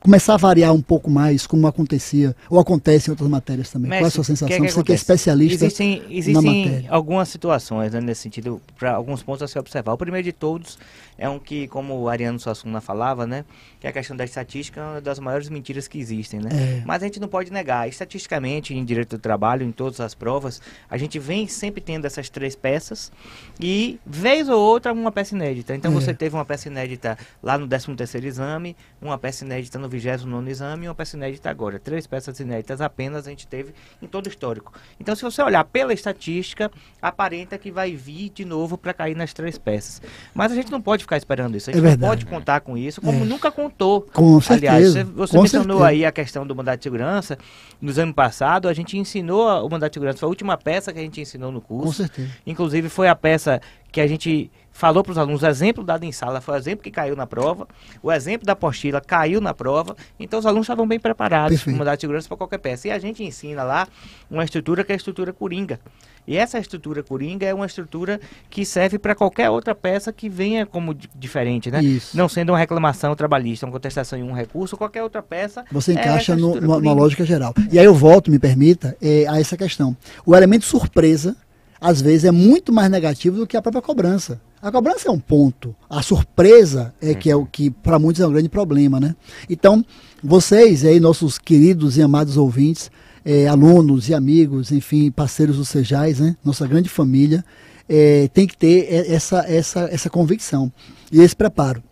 começar 0.00 0.34
a 0.34 0.36
variar 0.36 0.72
um 0.72 0.80
pouco 0.80 1.10
mais, 1.10 1.46
como 1.46 1.66
acontecia, 1.66 2.36
ou 2.48 2.58
acontece 2.58 3.08
em 3.08 3.12
outras 3.12 3.28
matérias 3.28 3.70
também. 3.70 3.90
Mestre, 3.90 4.00
Qual 4.00 4.06
é 4.06 4.08
a 4.08 4.10
sua 4.10 4.24
sensação? 4.24 4.48
Que 4.48 4.54
é 4.54 4.66
que 4.66 4.72
Você 4.72 4.82
que 4.84 4.92
é 4.92 4.94
especialista 4.94 5.64
existem, 5.64 6.02
existem 6.10 6.34
na 6.34 6.42
matéria. 6.42 6.90
algumas 6.90 7.28
situações 7.28 7.92
né, 7.92 8.00
nesse 8.00 8.22
sentido, 8.22 8.60
para 8.78 8.92
alguns 8.92 9.22
pontos 9.22 9.42
a 9.42 9.48
se 9.48 9.58
observar. 9.58 9.92
O 9.92 9.98
primeiro 9.98 10.24
de 10.24 10.32
todos 10.32 10.78
é 11.16 11.28
um 11.28 11.38
que, 11.38 11.68
como 11.68 11.94
o 12.00 12.08
Ariano 12.08 12.38
Suassuna 12.38 12.80
falava, 12.80 13.26
né, 13.26 13.44
que 13.80 13.86
a 13.86 13.92
questão 13.92 14.16
da 14.16 14.24
estatística 14.24 14.80
é 14.80 14.84
uma 14.84 15.00
das 15.00 15.18
maiores 15.18 15.48
mentiras 15.48 15.86
que 15.88 15.98
existem. 15.98 16.40
Né? 16.40 16.50
É. 16.52 16.82
Mas 16.84 17.02
a 17.02 17.06
gente 17.06 17.20
não 17.20 17.28
pode 17.28 17.52
negar, 17.52 17.88
estatisticamente, 17.88 18.74
em 18.74 18.84
direito 18.84 19.16
do 19.16 19.20
trabalho, 19.20 19.64
em 19.64 19.72
todas 19.72 20.00
as 20.00 20.14
provas, 20.14 20.60
a 20.88 20.96
gente 20.96 21.18
vem 21.18 21.46
sempre 21.46 21.80
tendo 21.80 22.06
essas 22.06 22.28
três 22.28 22.56
peças 22.56 23.12
e, 23.60 23.98
vez 24.04 24.48
ou 24.48 24.60
outra, 24.60 24.92
uma 24.92 25.12
peça 25.12 25.34
inédita. 25.34 25.74
Então, 25.74 25.90
é. 25.90 25.94
você 25.94 26.14
teve 26.14 26.34
uma 26.34 26.44
peça 26.44 26.68
inédita 26.68 27.18
lá 27.42 27.58
no 27.58 27.66
13º 27.68 28.24
exame, 28.24 28.76
uma 29.00 29.18
peça 29.18 29.44
inédita 29.44 29.78
no 29.78 29.88
29 29.88 30.50
exame 30.50 30.86
e 30.86 30.88
uma 30.88 30.94
peça 30.94 31.16
inédita 31.16 31.50
agora. 31.50 31.78
Três 31.78 32.06
peças 32.06 32.38
inéditas 32.40 32.80
apenas 32.80 33.26
a 33.26 33.30
gente 33.30 33.46
teve 33.46 33.74
em 34.00 34.06
todo 34.06 34.26
o 34.26 34.28
histórico. 34.28 34.72
Então, 34.98 35.14
se 35.14 35.22
você 35.22 35.42
olhar 35.42 35.64
pela 35.64 35.92
estatística, 35.92 36.70
aparenta 37.00 37.58
que 37.58 37.70
vai 37.70 37.94
vir 37.94 38.30
de 38.30 38.44
novo 38.44 38.76
para 38.78 38.92
cair 38.92 39.16
nas 39.16 39.32
três 39.32 39.58
peças. 39.58 40.00
Mas 40.34 40.52
a 40.52 40.54
gente 40.54 40.70
não 40.70 40.80
pode 40.80 41.01
ficar 41.02 41.16
esperando 41.16 41.56
isso. 41.56 41.70
A 41.70 41.72
gente 41.72 41.84
é 41.84 41.96
não 41.96 42.08
pode 42.08 42.24
contar 42.26 42.60
com 42.60 42.76
isso, 42.76 43.00
como 43.00 43.22
é. 43.22 43.24
nunca 43.26 43.50
contou. 43.50 44.06
Com 44.12 44.40
certeza. 44.40 44.72
Aliás, 44.72 44.94
você, 44.94 45.04
você 45.04 45.38
mencionou 45.38 45.78
certeza. 45.78 45.86
aí 45.86 46.04
a 46.04 46.12
questão 46.12 46.46
do 46.46 46.56
mandato 46.56 46.78
de 46.78 46.84
segurança. 46.84 47.38
No 47.80 47.90
exame 47.90 48.12
passado, 48.12 48.68
a 48.68 48.72
gente 48.72 48.96
ensinou 48.96 49.46
o 49.66 49.68
mandato 49.68 49.92
de 49.92 49.94
segurança. 49.96 50.18
Foi 50.18 50.26
a 50.26 50.30
última 50.30 50.56
peça 50.56 50.92
que 50.92 50.98
a 50.98 51.02
gente 51.02 51.20
ensinou 51.20 51.52
no 51.52 51.60
curso. 51.60 51.86
Com 51.86 51.92
certeza. 51.92 52.30
Inclusive, 52.46 52.88
foi 52.88 53.08
a 53.08 53.14
peça 53.14 53.60
que 53.90 54.00
a 54.00 54.06
gente 54.06 54.50
falou 54.72 55.02
para 55.02 55.12
os 55.12 55.18
alunos, 55.18 55.42
o 55.42 55.46
exemplo 55.46 55.84
dado 55.84 56.04
em 56.04 56.12
sala 56.12 56.40
foi 56.40 56.54
o 56.54 56.56
exemplo 56.56 56.82
que 56.82 56.90
caiu 56.90 57.14
na 57.14 57.26
prova, 57.26 57.68
o 58.02 58.10
exemplo 58.10 58.46
da 58.46 58.54
apostila 58.54 59.00
caiu 59.00 59.40
na 59.40 59.54
prova, 59.54 59.96
então 60.18 60.38
os 60.38 60.46
alunos 60.46 60.64
estavam 60.64 60.86
bem 60.86 60.98
preparados 60.98 61.62
para 61.62 61.72
mudar 61.72 61.94
de 61.94 62.00
segurança 62.00 62.28
para 62.28 62.36
qualquer 62.36 62.58
peça. 62.58 62.88
E 62.88 62.90
a 62.90 62.98
gente 62.98 63.22
ensina 63.22 63.62
lá 63.62 63.86
uma 64.30 64.44
estrutura 64.44 64.82
que 64.82 64.92
é 64.92 64.94
a 64.94 64.96
estrutura 64.96 65.32
coringa. 65.32 65.78
E 66.26 66.36
essa 66.36 66.58
estrutura 66.58 67.02
coringa 67.02 67.46
é 67.46 67.52
uma 67.52 67.66
estrutura 67.66 68.20
que 68.48 68.64
serve 68.64 68.96
para 68.96 69.14
qualquer 69.14 69.50
outra 69.50 69.74
peça 69.74 70.12
que 70.12 70.28
venha 70.28 70.64
como 70.64 70.94
diferente, 71.16 71.68
né? 71.70 71.82
Isso. 71.82 72.16
Não 72.16 72.28
sendo 72.28 72.50
uma 72.50 72.58
reclamação 72.58 73.14
trabalhista, 73.16 73.66
uma 73.66 73.72
contestação 73.72 74.16
em 74.18 74.22
um 74.22 74.32
recurso, 74.32 74.76
qualquer 74.76 75.02
outra 75.02 75.20
peça. 75.20 75.64
Você 75.72 75.90
é 75.90 75.94
encaixa 75.94 76.34
é 76.34 76.36
no, 76.36 76.60
numa, 76.60 76.78
numa, 76.78 76.92
lógica 76.92 77.24
geral. 77.24 77.52
E 77.72 77.78
aí 77.78 77.84
eu 77.84 77.94
volto, 77.94 78.30
me 78.30 78.38
permita, 78.38 78.96
é, 79.02 79.26
a 79.28 79.40
essa 79.40 79.56
questão. 79.56 79.96
O 80.24 80.34
elemento 80.34 80.64
surpresa 80.64 81.36
às 81.80 82.00
vezes 82.00 82.24
é 82.24 82.30
muito 82.30 82.72
mais 82.72 82.88
negativo 82.88 83.38
do 83.38 83.46
que 83.46 83.56
a 83.56 83.62
própria 83.62 83.82
cobrança. 83.82 84.40
A 84.62 84.70
cobrança 84.70 85.08
é 85.08 85.10
um 85.10 85.18
ponto, 85.18 85.74
a 85.90 86.00
surpresa 86.02 86.94
é 87.02 87.16
que 87.16 87.28
é 87.28 87.34
o 87.34 87.44
que 87.44 87.68
para 87.68 87.98
muitos 87.98 88.22
é 88.22 88.26
um 88.28 88.30
grande 88.30 88.48
problema, 88.48 89.00
né? 89.00 89.16
Então, 89.50 89.84
vocês 90.22 90.84
aí, 90.84 91.00
nossos 91.00 91.36
queridos 91.36 91.96
e 91.96 92.02
amados 92.02 92.36
ouvintes, 92.36 92.88
é, 93.24 93.48
alunos 93.48 94.08
e 94.08 94.14
amigos, 94.14 94.70
enfim, 94.70 95.10
parceiros 95.10 95.56
do 95.56 95.64
Sejais, 95.64 96.20
né? 96.20 96.36
Nossa 96.44 96.64
grande 96.64 96.88
família, 96.88 97.44
é, 97.88 98.28
tem 98.28 98.46
que 98.46 98.56
ter 98.56 99.10
essa, 99.10 99.44
essa, 99.48 99.88
essa 99.90 100.08
convicção 100.08 100.72
e 101.10 101.20
esse 101.20 101.34
preparo. 101.34 101.82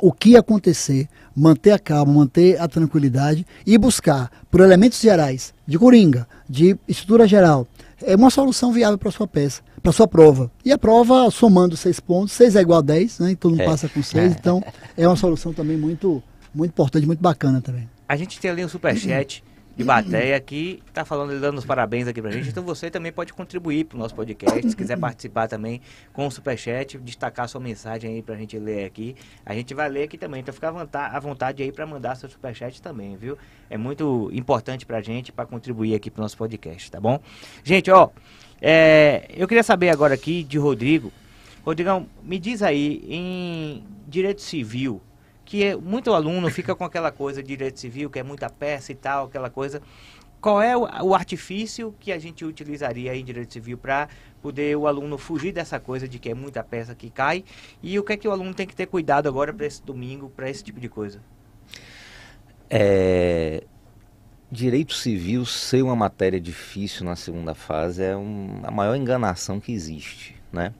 O 0.00 0.10
que 0.10 0.34
acontecer, 0.34 1.10
manter 1.36 1.72
a 1.72 1.78
calma, 1.78 2.14
manter 2.14 2.58
a 2.58 2.66
tranquilidade 2.66 3.46
e 3.66 3.76
buscar 3.76 4.30
por 4.50 4.62
elementos 4.62 4.98
gerais 4.98 5.52
de 5.66 5.78
coringa, 5.78 6.26
de 6.48 6.74
estrutura 6.88 7.28
geral, 7.28 7.66
é 8.02 8.16
uma 8.16 8.30
solução 8.30 8.72
viável 8.72 8.96
para 8.96 9.10
sua 9.10 9.26
peça, 9.26 9.60
para 9.88 9.92
sua 9.92 10.06
prova. 10.06 10.50
E 10.64 10.70
a 10.70 10.76
prova, 10.76 11.30
somando 11.30 11.76
seis 11.76 11.98
pontos, 11.98 12.32
seis 12.32 12.54
é 12.54 12.60
igual 12.60 12.80
a 12.80 12.82
dez, 12.82 13.18
né? 13.18 13.30
E 13.32 13.36
todo 13.36 13.52
mundo 13.52 13.62
é. 13.62 13.64
passa 13.64 13.88
com 13.88 14.02
seis, 14.02 14.34
então 14.38 14.62
é 14.96 15.08
uma 15.08 15.16
solução 15.16 15.52
também 15.52 15.78
muito, 15.78 16.22
muito 16.54 16.72
importante, 16.72 17.06
muito 17.06 17.20
bacana 17.20 17.62
também. 17.62 17.88
A 18.06 18.14
gente 18.14 18.38
tem 18.38 18.50
ali 18.50 18.64
um 18.64 18.68
superchat 18.68 19.42
de 19.78 19.84
Bateia 19.84 20.40
que 20.40 20.82
está 20.88 21.04
falando, 21.04 21.40
dando 21.40 21.56
os 21.56 21.64
parabéns 21.64 22.08
aqui 22.08 22.20
para 22.20 22.30
a 22.30 22.32
gente. 22.32 22.48
Então 22.48 22.64
você 22.64 22.90
também 22.90 23.12
pode 23.12 23.32
contribuir 23.32 23.84
para 23.84 23.94
o 23.94 23.98
nosso 24.00 24.12
podcast. 24.12 24.68
Se 24.68 24.76
quiser 24.76 24.98
participar 24.98 25.46
também 25.46 25.80
com 26.12 26.26
o 26.26 26.30
Superchat, 26.32 26.98
destacar 26.98 27.48
sua 27.48 27.60
mensagem 27.60 28.14
aí 28.14 28.20
para 28.20 28.34
a 28.34 28.36
gente 28.36 28.58
ler 28.58 28.84
aqui. 28.84 29.14
A 29.46 29.54
gente 29.54 29.72
vai 29.74 29.88
ler 29.88 30.02
aqui 30.02 30.18
também. 30.18 30.40
Então 30.40 30.52
fica 30.52 30.68
à 30.68 31.20
vontade 31.20 31.62
aí 31.62 31.70
para 31.70 31.86
mandar 31.86 32.16
seu 32.16 32.28
Superchat 32.28 32.82
também, 32.82 33.16
viu? 33.16 33.38
É 33.70 33.78
muito 33.78 34.28
importante 34.32 34.84
para 34.84 34.98
a 34.98 35.00
gente, 35.00 35.30
para 35.30 35.46
contribuir 35.46 35.94
aqui 35.94 36.10
para 36.10 36.20
o 36.20 36.22
nosso 36.22 36.36
podcast, 36.36 36.90
tá 36.90 37.00
bom? 37.00 37.20
Gente, 37.62 37.88
ó, 37.88 38.10
é, 38.60 39.28
eu 39.36 39.46
queria 39.46 39.62
saber 39.62 39.90
agora 39.90 40.14
aqui 40.14 40.42
de 40.42 40.58
Rodrigo. 40.58 41.12
Rodrigão, 41.64 42.08
me 42.20 42.40
diz 42.40 42.62
aí, 42.62 43.04
em 43.08 43.84
direito 44.08 44.42
civil, 44.42 45.00
que 45.48 45.64
é, 45.64 45.74
muito 45.74 46.12
aluno 46.12 46.50
fica 46.50 46.74
com 46.74 46.84
aquela 46.84 47.10
coisa 47.10 47.42
de 47.42 47.48
direito 47.48 47.80
civil, 47.80 48.10
que 48.10 48.18
é 48.18 48.22
muita 48.22 48.50
peça 48.50 48.92
e 48.92 48.94
tal, 48.94 49.24
aquela 49.24 49.48
coisa. 49.48 49.80
Qual 50.42 50.60
é 50.60 50.76
o, 50.76 50.82
o 50.82 51.14
artifício 51.14 51.94
que 51.98 52.12
a 52.12 52.18
gente 52.18 52.44
utilizaria 52.44 53.16
em 53.16 53.24
direito 53.24 53.54
civil 53.54 53.78
para 53.78 54.10
poder 54.42 54.76
o 54.76 54.86
aluno 54.86 55.16
fugir 55.16 55.50
dessa 55.52 55.80
coisa 55.80 56.06
de 56.06 56.18
que 56.18 56.28
é 56.28 56.34
muita 56.34 56.62
peça 56.62 56.94
que 56.94 57.08
cai? 57.08 57.46
E 57.82 57.98
o 57.98 58.04
que 58.04 58.12
é 58.12 58.16
que 58.18 58.28
o 58.28 58.30
aluno 58.30 58.52
tem 58.52 58.66
que 58.66 58.76
ter 58.76 58.84
cuidado 58.84 59.26
agora 59.26 59.50
para 59.50 59.64
esse 59.64 59.82
domingo, 59.82 60.28
para 60.28 60.50
esse 60.50 60.62
tipo 60.62 60.78
de 60.78 60.88
coisa? 60.90 61.18
É, 62.68 63.64
direito 64.52 64.92
civil 64.92 65.46
ser 65.46 65.80
uma 65.80 65.96
matéria 65.96 66.38
difícil 66.38 67.06
na 67.06 67.16
segunda 67.16 67.54
fase 67.54 68.02
é 68.02 68.14
um, 68.14 68.60
a 68.64 68.70
maior 68.70 68.96
enganação 68.96 69.58
que 69.58 69.72
existe, 69.72 70.36
né? 70.52 70.74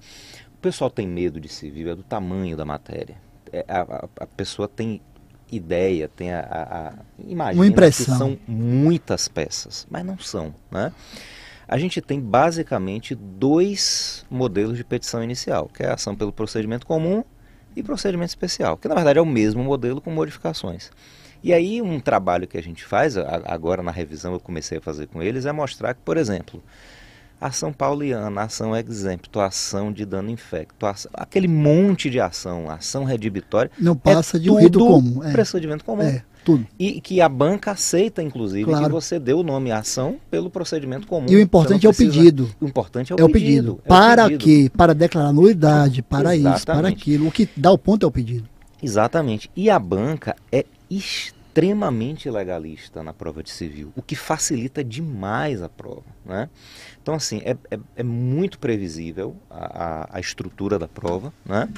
O 0.52 0.60
pessoal 0.60 0.90
tem 0.90 1.08
medo 1.08 1.40
de 1.40 1.48
civil, 1.48 1.88
é 1.90 1.94
do 1.94 2.02
tamanho 2.02 2.54
da 2.54 2.66
matéria. 2.66 3.27
É, 3.52 3.64
a, 3.68 4.08
a, 4.20 4.26
pessoa 4.26 4.68
tem 4.68 5.00
ideia, 5.50 6.08
tem 6.08 6.32
a, 6.32 6.40
a, 6.40 6.88
a 6.88 7.52
Uma 7.52 7.66
impressão. 7.66 8.04
que 8.04 8.18
são 8.18 8.38
muitas 8.46 9.28
peças, 9.28 9.86
mas 9.90 10.04
não 10.04 10.18
são, 10.18 10.54
né? 10.70 10.92
A 11.66 11.76
gente 11.76 12.00
tem 12.00 12.18
basicamente 12.18 13.14
dois 13.14 14.24
modelos 14.30 14.76
de 14.76 14.84
petição 14.84 15.22
inicial, 15.22 15.68
que 15.68 15.82
é 15.82 15.88
a 15.88 15.94
ação 15.94 16.16
pelo 16.16 16.32
procedimento 16.32 16.86
comum 16.86 17.22
e 17.76 17.82
procedimento 17.82 18.30
especial, 18.30 18.76
que 18.78 18.88
na 18.88 18.94
verdade 18.94 19.18
é 19.18 19.22
o 19.22 19.26
mesmo 19.26 19.62
modelo 19.62 20.00
com 20.00 20.10
modificações. 20.10 20.90
E 21.42 21.52
aí 21.52 21.80
um 21.82 22.00
trabalho 22.00 22.48
que 22.48 22.56
a 22.56 22.62
gente 22.62 22.84
faz, 22.84 23.16
agora 23.16 23.82
na 23.82 23.90
revisão 23.90 24.32
eu 24.32 24.40
comecei 24.40 24.78
a 24.78 24.80
fazer 24.80 25.06
com 25.08 25.22
eles, 25.22 25.46
é 25.46 25.52
mostrar 25.52 25.94
que, 25.94 26.00
por 26.00 26.16
exemplo, 26.16 26.62
ação 27.40 27.72
pauliana, 27.72 28.42
ação 28.42 28.76
exempto, 28.76 29.40
ação 29.40 29.92
de 29.92 30.04
dano 30.04 30.30
infecto, 30.30 30.86
ação, 30.86 31.10
aquele 31.14 31.48
monte 31.48 32.10
de 32.10 32.20
ação, 32.20 32.70
ação 32.70 33.04
redibitória. 33.04 33.70
Não 33.78 33.96
passa 33.96 34.36
é 34.36 34.40
de 34.40 34.50
um 34.50 34.56
rito 34.56 34.78
comum. 34.78 35.24
É. 35.24 35.32
Procedimento 35.32 35.84
comum. 35.84 36.02
É, 36.02 36.22
tudo. 36.44 36.66
E 36.78 37.00
que 37.00 37.20
a 37.20 37.28
banca 37.28 37.72
aceita, 37.72 38.22
inclusive, 38.22 38.64
claro. 38.64 38.86
que 38.86 38.90
você 38.90 39.18
dê 39.18 39.32
o 39.32 39.42
nome 39.42 39.70
ação 39.70 40.16
pelo 40.30 40.50
procedimento 40.50 41.06
comum. 41.06 41.26
E 41.28 41.36
o 41.36 41.40
importante 41.40 41.86
é 41.86 41.90
o 41.90 41.94
pedido. 41.94 42.50
O 42.60 42.66
importante 42.66 43.12
é 43.12 43.16
o, 43.16 43.20
é 43.20 43.24
o 43.24 43.30
pedido. 43.30 43.74
pedido. 43.74 43.88
Para 43.88 44.24
o 44.24 44.30
pedido. 44.30 44.44
quê? 44.44 44.70
Para 44.76 44.94
declarar 44.94 45.32
nulidade, 45.32 46.02
para 46.02 46.34
Exatamente. 46.34 46.56
isso, 46.56 46.66
para 46.66 46.88
aquilo. 46.88 47.28
O 47.28 47.32
que 47.32 47.48
dá 47.56 47.70
o 47.70 47.78
ponto 47.78 48.04
é 48.04 48.06
o 48.06 48.10
pedido. 48.10 48.48
Exatamente. 48.82 49.50
E 49.54 49.70
a 49.70 49.78
banca 49.78 50.36
é 50.50 50.64
extremamente 50.90 51.37
legalista 52.30 53.02
na 53.02 53.12
prova 53.12 53.42
de 53.42 53.50
civil, 53.50 53.92
o 53.96 54.02
que 54.02 54.14
facilita 54.14 54.84
demais 54.84 55.62
a 55.62 55.68
prova. 55.68 56.04
Né? 56.24 56.48
Então, 57.02 57.14
assim, 57.14 57.40
é, 57.44 57.56
é, 57.70 57.78
é 57.96 58.02
muito 58.02 58.58
previsível 58.58 59.36
a, 59.50 59.84
a, 59.84 60.16
a, 60.16 60.20
estrutura 60.20 60.78
da 60.78 60.86
prova. 60.86 61.32
Né? 61.44 61.68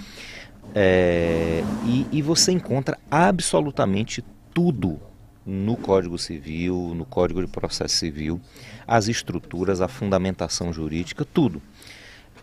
É, 0.75 1.63
e, 1.87 2.07
e 2.13 2.23
você 2.23 2.53
encontra 2.53 2.99
absolutamente 3.11 4.25
tudo 4.53 5.01
no 5.47 5.77
Código 5.77 6.19
Civil, 6.19 6.93
no 6.95 7.05
Código 7.05 7.41
de 7.41 7.51
Processo 7.51 7.97
Civil, 7.97 8.41
as 8.87 9.09
estruturas, 9.09 9.81
a 9.81 9.89
fundamentação 9.89 10.73
jurídica, 10.73 11.25
tudo. 11.25 11.63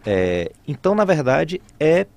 É, 0.06 0.52
então, 0.68 0.96
na 0.96 1.06
verdade, 1.06 1.62
é 1.80 2.08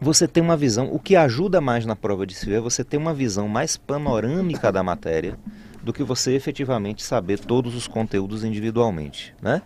você 0.00 0.28
ter 0.28 0.40
uma 0.40 0.56
visão. 0.56 0.92
O 0.92 0.98
que 0.98 1.16
ajuda 1.16 1.60
mais 1.60 1.86
na 1.86 1.96
prova 1.96 2.26
de 2.26 2.34
civil 2.34 2.56
é 2.58 2.60
você 2.60 2.84
ter 2.84 2.96
uma 2.96 3.14
visão 3.14 3.48
mais 3.48 3.76
panorâmica 3.76 4.70
da 4.70 4.82
matéria 4.82 5.38
do 5.82 5.92
que 5.92 6.02
você 6.02 6.34
efetivamente 6.34 7.02
saber 7.02 7.38
todos 7.38 7.74
os 7.74 7.86
conteúdos 7.86 8.42
individualmente, 8.42 9.34
né? 9.40 9.62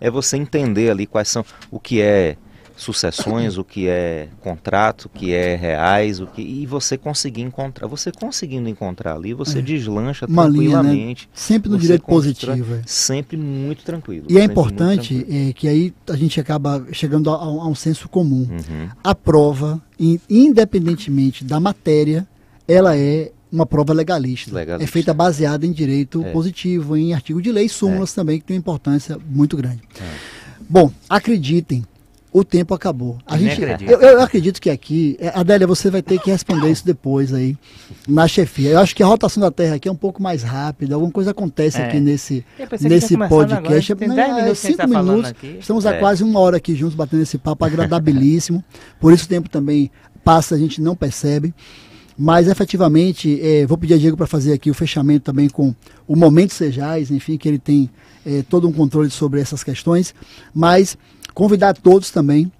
É 0.00 0.08
você 0.08 0.36
entender 0.36 0.90
ali 0.90 1.04
quais 1.04 1.28
são 1.28 1.44
o 1.70 1.80
que 1.80 2.00
é 2.00 2.36
sucessões, 2.76 3.56
o 3.56 3.64
que 3.64 3.88
é 3.88 4.28
contrato, 4.40 5.06
o 5.06 5.08
que 5.08 5.32
é 5.32 5.54
reais, 5.54 6.20
o 6.20 6.26
que 6.26 6.42
e 6.42 6.66
você 6.66 6.98
conseguir 6.98 7.42
encontrar, 7.42 7.86
você 7.86 8.10
conseguindo 8.10 8.68
encontrar 8.68 9.14
ali, 9.14 9.32
você 9.32 9.60
é. 9.60 9.62
deslancha 9.62 10.26
Uma 10.26 10.44
tranquilamente. 10.44 10.94
Linha, 10.94 11.14
né? 11.14 11.16
Sempre 11.32 11.70
no 11.70 11.78
direito 11.78 12.04
positivo. 12.04 12.74
É. 12.74 12.82
Sempre 12.86 13.36
muito 13.36 13.84
tranquilo. 13.84 14.26
E 14.28 14.38
é 14.38 14.44
importante 14.44 15.26
é, 15.30 15.52
que 15.52 15.68
aí 15.68 15.94
a 16.08 16.16
gente 16.16 16.40
acaba 16.40 16.84
chegando 16.92 17.30
a, 17.30 17.34
a 17.34 17.66
um 17.66 17.74
senso 17.74 18.08
comum. 18.08 18.48
Uhum. 18.50 18.88
A 19.02 19.14
prova, 19.14 19.80
independentemente 20.28 21.44
da 21.44 21.60
matéria, 21.60 22.26
ela 22.66 22.96
é 22.96 23.30
uma 23.50 23.64
prova 23.64 23.92
legalista. 23.92 24.52
legalista. 24.52 24.84
É 24.84 24.86
feita 24.86 25.14
baseada 25.14 25.64
em 25.64 25.72
direito 25.72 26.24
é. 26.24 26.32
positivo, 26.32 26.96
em 26.96 27.14
artigo 27.14 27.40
de 27.40 27.52
lei, 27.52 27.68
súmulas 27.68 28.12
é. 28.12 28.14
também, 28.16 28.40
que 28.40 28.46
tem 28.46 28.56
uma 28.56 28.60
importância 28.60 29.16
muito 29.28 29.56
grande. 29.56 29.80
É. 30.00 30.44
Bom, 30.68 30.90
acreditem, 31.08 31.84
o 32.34 32.42
tempo 32.42 32.74
acabou. 32.74 33.16
A 33.24 33.38
gente, 33.38 33.62
eu, 33.62 34.00
eu, 34.00 34.20
acredito 34.20 34.60
que 34.60 34.68
aqui, 34.68 35.16
é, 35.20 35.28
Adélia, 35.28 35.68
você 35.68 35.88
vai 35.88 36.02
ter 36.02 36.18
que 36.18 36.32
responder 36.32 36.68
isso 36.68 36.84
depois 36.84 37.32
aí, 37.32 37.56
na 38.08 38.26
chefia. 38.26 38.70
Eu 38.70 38.80
acho 38.80 38.92
que 38.92 39.04
a 39.04 39.06
rotação 39.06 39.40
da 39.40 39.52
Terra 39.52 39.76
aqui 39.76 39.88
é 39.88 39.92
um 39.92 39.96
pouco 39.96 40.20
mais 40.20 40.42
rápida, 40.42 40.96
alguma 40.96 41.12
coisa 41.12 41.30
acontece 41.30 41.80
é. 41.80 41.86
aqui 41.86 42.00
nesse, 42.00 42.44
nesse 42.80 43.16
podcast. 43.16 43.92
Agora, 43.92 44.08
Não, 44.08 44.18
é, 44.18 44.42
minutos 44.42 44.58
cinco 44.58 44.78
tá 44.78 44.86
minutos, 44.88 45.32
estamos 45.60 45.86
há 45.86 45.94
é. 45.94 45.98
quase 46.00 46.24
uma 46.24 46.40
hora 46.40 46.56
aqui 46.56 46.74
juntos 46.74 46.96
batendo 46.96 47.22
esse 47.22 47.38
papo 47.38 47.64
agradabilíssimo, 47.64 48.64
por 48.98 49.12
isso 49.12 49.26
o 49.26 49.28
tempo 49.28 49.48
também 49.48 49.88
passa, 50.24 50.56
a 50.56 50.58
gente 50.58 50.80
não 50.82 50.96
percebe. 50.96 51.54
Mas 52.18 52.48
efetivamente, 52.48 53.40
é, 53.40 53.64
vou 53.64 53.78
pedir 53.78 53.94
a 53.94 53.98
Diego 53.98 54.16
para 54.16 54.26
fazer 54.26 54.52
aqui 54.52 54.70
o 54.70 54.74
fechamento 54.74 55.24
também 55.24 55.48
com 55.48 55.72
o 56.06 56.16
Momento 56.16 56.52
Sejais, 56.52 57.12
enfim, 57.12 57.36
que 57.36 57.48
ele 57.48 57.58
tem 57.58 57.90
é, 58.26 58.42
todo 58.48 58.68
um 58.68 58.72
controle 58.72 59.10
sobre 59.10 59.40
essas 59.40 59.62
questões. 59.62 60.14
Mas 60.52 60.96
Convidar 61.34 61.74
todos 61.74 62.10
também. 62.10 62.50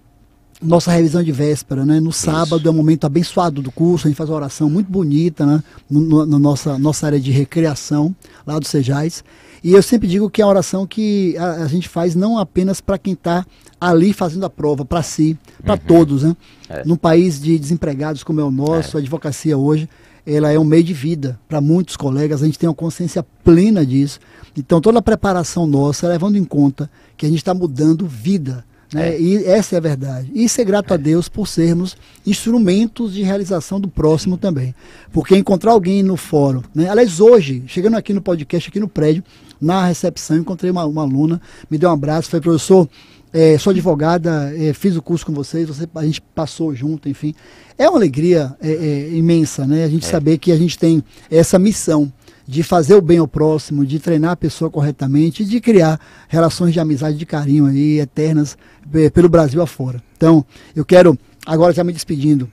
Nossa 0.60 0.90
revisão 0.90 1.22
de 1.22 1.30
véspera, 1.30 1.84
né? 1.84 2.00
No 2.00 2.12
sábado 2.12 2.60
Isso. 2.60 2.68
é 2.68 2.70
um 2.70 2.74
momento 2.74 3.04
abençoado 3.04 3.60
do 3.62 3.70
curso, 3.70 4.06
a 4.06 4.10
gente 4.10 4.16
faz 4.16 4.30
uma 4.30 4.36
oração 4.36 4.70
muito 4.70 4.90
bonita, 4.90 5.44
né? 5.44 5.62
No, 5.90 6.26
no, 6.26 6.38
nossa, 6.38 6.78
nossa 6.78 7.06
área 7.06 7.20
de 7.20 7.30
recreação, 7.30 8.14
lá 8.46 8.58
do 8.58 8.66
Sejais. 8.66 9.22
E 9.62 9.72
eu 9.72 9.82
sempre 9.82 10.08
digo 10.08 10.28
que 10.28 10.42
é 10.42 10.44
uma 10.44 10.50
oração 10.50 10.86
que 10.86 11.36
a, 11.38 11.62
a 11.62 11.66
gente 11.66 11.88
faz 11.88 12.14
não 12.14 12.38
apenas 12.38 12.80
para 12.80 12.98
quem 12.98 13.12
está 13.14 13.44
ali 13.80 14.12
fazendo 14.12 14.46
a 14.46 14.50
prova, 14.50 14.84
para 14.84 15.02
si, 15.02 15.38
para 15.62 15.74
uhum. 15.74 15.80
todos, 15.86 16.22
né? 16.22 16.36
É. 16.68 16.82
Num 16.84 16.96
país 16.96 17.40
de 17.40 17.58
desempregados 17.58 18.22
como 18.22 18.40
é 18.40 18.44
o 18.44 18.50
nosso, 18.50 18.96
é. 18.96 19.00
a 19.00 19.02
advocacia 19.02 19.58
hoje, 19.58 19.88
ela 20.26 20.50
é 20.50 20.58
um 20.58 20.64
meio 20.64 20.82
de 20.84 20.94
vida 20.94 21.38
para 21.48 21.60
muitos 21.60 21.96
colegas, 21.96 22.42
a 22.42 22.46
gente 22.46 22.58
tem 22.58 22.68
uma 22.68 22.74
consciência 22.74 23.24
plena 23.44 23.84
disso. 23.84 24.18
Então, 24.56 24.80
toda 24.80 24.98
a 24.98 25.02
preparação 25.02 25.66
nossa, 25.66 26.08
levando 26.08 26.36
em 26.36 26.44
conta 26.44 26.90
que 27.16 27.26
a 27.26 27.28
gente 27.28 27.38
está 27.38 27.52
mudando 27.52 28.06
vida. 28.06 28.64
Né? 28.92 29.14
É. 29.14 29.20
E 29.20 29.44
essa 29.44 29.74
é 29.74 29.78
a 29.78 29.80
verdade. 29.80 30.30
E 30.34 30.48
ser 30.48 30.64
grato 30.64 30.92
é. 30.92 30.94
a 30.94 30.96
Deus 30.96 31.28
por 31.28 31.46
sermos 31.46 31.96
instrumentos 32.26 33.12
de 33.12 33.22
realização 33.22 33.80
do 33.80 33.88
próximo 33.88 34.38
também. 34.38 34.74
Porque 35.12 35.36
encontrar 35.36 35.72
alguém 35.72 36.02
no 36.02 36.16
fórum, 36.16 36.62
né? 36.74 36.88
aliás, 36.88 37.20
hoje, 37.20 37.64
chegando 37.66 37.96
aqui 37.96 38.12
no 38.12 38.22
podcast, 38.22 38.68
aqui 38.68 38.80
no 38.80 38.88
prédio, 38.88 39.22
na 39.60 39.86
recepção, 39.86 40.38
encontrei 40.38 40.70
uma, 40.70 40.84
uma 40.84 41.02
aluna, 41.02 41.40
me 41.70 41.78
deu 41.78 41.88
um 41.88 41.92
abraço, 41.92 42.30
falei, 42.30 42.42
professor, 42.42 42.88
é, 43.34 43.58
sou 43.58 43.72
advogada, 43.72 44.54
é, 44.56 44.72
fiz 44.72 44.94
o 44.94 45.02
curso 45.02 45.26
com 45.26 45.32
vocês, 45.32 45.66
você, 45.66 45.88
a 45.92 46.04
gente 46.06 46.20
passou 46.20 46.72
junto, 46.72 47.08
enfim. 47.08 47.34
É 47.76 47.88
uma 47.88 47.98
alegria 47.98 48.54
é, 48.62 48.70
é 48.70 49.08
imensa, 49.10 49.66
né? 49.66 49.82
A 49.82 49.88
gente 49.88 50.06
é. 50.06 50.08
saber 50.08 50.38
que 50.38 50.52
a 50.52 50.56
gente 50.56 50.78
tem 50.78 51.02
essa 51.28 51.58
missão 51.58 52.12
de 52.46 52.62
fazer 52.62 52.94
o 52.94 53.02
bem 53.02 53.18
ao 53.18 53.26
próximo, 53.26 53.84
de 53.84 53.98
treinar 53.98 54.30
a 54.30 54.36
pessoa 54.36 54.70
corretamente, 54.70 55.44
de 55.44 55.60
criar 55.60 55.98
relações 56.28 56.72
de 56.72 56.78
amizade, 56.78 57.16
de 57.16 57.26
carinho 57.26 57.66
aí, 57.66 57.98
eternas 57.98 58.56
é, 58.92 59.10
pelo 59.10 59.28
Brasil 59.28 59.60
afora. 59.60 60.00
Então, 60.16 60.44
eu 60.76 60.84
quero, 60.84 61.18
agora 61.44 61.72
já 61.72 61.82
me 61.82 61.92
despedindo, 61.92 62.48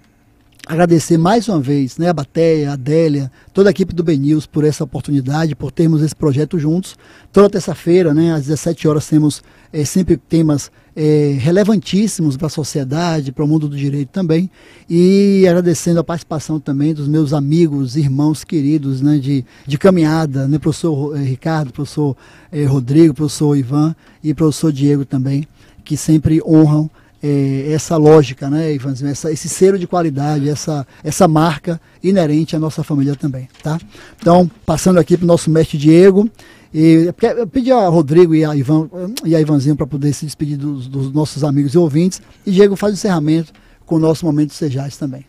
agradecer 0.65 1.17
mais 1.17 1.47
uma 1.47 1.59
vez 1.59 1.97
né, 1.97 2.09
a 2.09 2.13
Bateia, 2.13 2.71
a 2.71 2.73
Adélia, 2.73 3.31
toda 3.53 3.69
a 3.69 3.71
equipe 3.71 3.93
do 3.93 4.03
BNews 4.03 4.47
por 4.47 4.63
essa 4.63 4.83
oportunidade, 4.83 5.55
por 5.55 5.71
termos 5.71 6.01
esse 6.01 6.15
projeto 6.15 6.57
juntos. 6.57 6.97
Toda 7.31 7.49
terça-feira, 7.49 8.13
né, 8.13 8.33
às 8.33 8.47
17 8.47 8.87
horas, 8.87 9.07
temos 9.07 9.43
é, 9.71 9.85
sempre 9.85 10.17
temas 10.17 10.71
é, 10.95 11.35
relevantíssimos 11.39 12.35
para 12.35 12.47
a 12.47 12.49
sociedade, 12.49 13.31
para 13.31 13.43
o 13.43 13.47
mundo 13.47 13.67
do 13.67 13.75
direito 13.75 14.09
também. 14.09 14.49
E 14.89 15.45
agradecendo 15.47 15.99
a 15.99 16.03
participação 16.03 16.59
também 16.59 16.93
dos 16.93 17.07
meus 17.07 17.33
amigos, 17.33 17.95
irmãos 17.95 18.43
queridos 18.43 19.01
né, 19.01 19.17
de, 19.17 19.45
de 19.65 19.77
caminhada, 19.77 20.47
né, 20.47 20.59
professor 20.59 21.15
Ricardo, 21.15 21.71
professor 21.71 22.15
é, 22.51 22.65
Rodrigo, 22.65 23.13
professor 23.13 23.55
Ivan 23.55 23.95
e 24.23 24.33
professor 24.33 24.71
Diego 24.71 25.05
também, 25.05 25.47
que 25.83 25.95
sempre 25.95 26.41
honram 26.45 26.89
é, 27.23 27.71
essa 27.71 27.97
lógica, 27.97 28.49
né, 28.49 28.73
Ivanzinho, 28.73 29.11
essa, 29.11 29.31
esse 29.31 29.47
selo 29.47 29.77
de 29.77 29.85
qualidade, 29.85 30.49
essa, 30.49 30.85
essa 31.03 31.27
marca 31.27 31.79
inerente 32.03 32.55
à 32.55 32.59
nossa 32.59 32.83
família 32.83 33.15
também, 33.15 33.47
tá? 33.61 33.79
Então, 34.19 34.49
passando 34.65 34.99
aqui 34.99 35.15
para 35.15 35.23
o 35.23 35.27
nosso 35.27 35.49
mestre 35.49 35.77
Diego, 35.77 36.27
e 36.73 37.11
eu 37.37 37.47
pedi 37.47 37.71
a 37.71 37.87
Rodrigo 37.87 38.33
e 38.33 38.45
a, 38.45 38.55
Ivan, 38.55 38.89
e 39.25 39.35
a 39.35 39.41
Ivanzinho 39.41 39.75
para 39.75 39.85
poder 39.85 40.13
se 40.13 40.25
despedir 40.25 40.57
dos, 40.57 40.87
dos, 40.87 41.11
nossos 41.11 41.43
amigos 41.43 41.73
e 41.73 41.77
ouvintes, 41.77 42.21
e 42.45 42.51
Diego 42.51 42.75
faz 42.75 42.93
o 42.93 42.95
encerramento 42.95 43.51
com 43.85 43.95
o 43.95 43.99
nosso 43.99 44.25
momento 44.25 44.53
Sejais 44.53 44.97
também. 44.97 45.25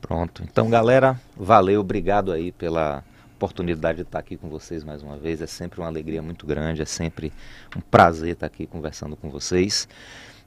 Pronto, 0.00 0.42
então 0.42 0.68
galera, 0.68 1.18
valeu, 1.36 1.80
obrigado 1.80 2.30
aí 2.30 2.52
pela 2.52 3.02
oportunidade 3.36 3.96
de 3.96 4.02
estar 4.02 4.18
aqui 4.18 4.36
com 4.36 4.48
vocês 4.48 4.84
mais 4.84 5.02
uma 5.02 5.16
vez, 5.16 5.40
é 5.40 5.46
sempre 5.46 5.80
uma 5.80 5.88
alegria 5.88 6.22
muito 6.22 6.46
grande, 6.46 6.82
é 6.82 6.86
sempre 6.86 7.32
um 7.76 7.80
prazer 7.80 8.32
estar 8.32 8.46
aqui 8.46 8.66
conversando 8.66 9.16
com 9.16 9.30
vocês. 9.30 9.88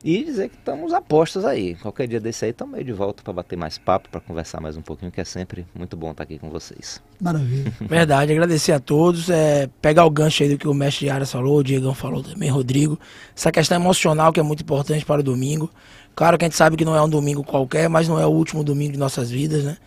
E 0.03 0.23
dizer 0.23 0.49
que 0.49 0.55
estamos 0.55 0.93
apostos 0.93 1.43
aí. 1.43 1.73
Qualquer 1.75 2.07
dia 2.07 2.19
desse 2.19 2.45
aí 2.45 2.51
estamos 2.51 2.75
aí 2.75 2.83
de 2.83 2.93
volta 2.93 3.23
para 3.23 3.33
bater 3.33 3.57
mais 3.57 3.79
papo, 3.79 4.09
para 4.09 4.21
conversar 4.21 4.61
mais 4.61 4.77
um 4.77 4.81
pouquinho, 4.81 5.11
que 5.11 5.19
é 5.19 5.23
sempre 5.23 5.65
muito 5.73 5.97
bom 5.97 6.11
estar 6.11 6.23
aqui 6.23 6.37
com 6.37 6.49
vocês. 6.49 7.01
Maravilha. 7.19 7.73
Verdade, 7.81 8.31
agradecer 8.31 8.73
a 8.73 8.79
todos. 8.79 9.29
É, 9.29 9.67
pegar 9.81 10.05
o 10.05 10.09
gancho 10.11 10.43
aí 10.43 10.49
do 10.49 10.57
que 10.57 10.67
o 10.67 10.73
mestre 10.73 11.09
Aras 11.09 11.31
falou, 11.31 11.57
o 11.57 11.63
Diegão 11.63 11.95
falou 11.95 12.21
também, 12.21 12.49
Rodrigo. 12.49 12.99
Essa 13.35 13.51
questão 13.51 13.75
emocional 13.79 14.31
que 14.31 14.39
é 14.39 14.43
muito 14.43 14.61
importante 14.61 15.03
para 15.03 15.21
o 15.21 15.23
domingo. 15.23 15.69
Claro 16.15 16.37
que 16.37 16.45
a 16.45 16.47
gente 16.47 16.57
sabe 16.57 16.77
que 16.77 16.85
não 16.85 16.95
é 16.95 17.01
um 17.01 17.09
domingo 17.09 17.43
qualquer, 17.43 17.89
mas 17.89 18.07
não 18.07 18.19
é 18.19 18.25
o 18.25 18.31
último 18.31 18.63
domingo 18.63 18.93
de 18.93 18.99
nossas 18.99 19.31
vidas, 19.31 19.63
né? 19.63 19.77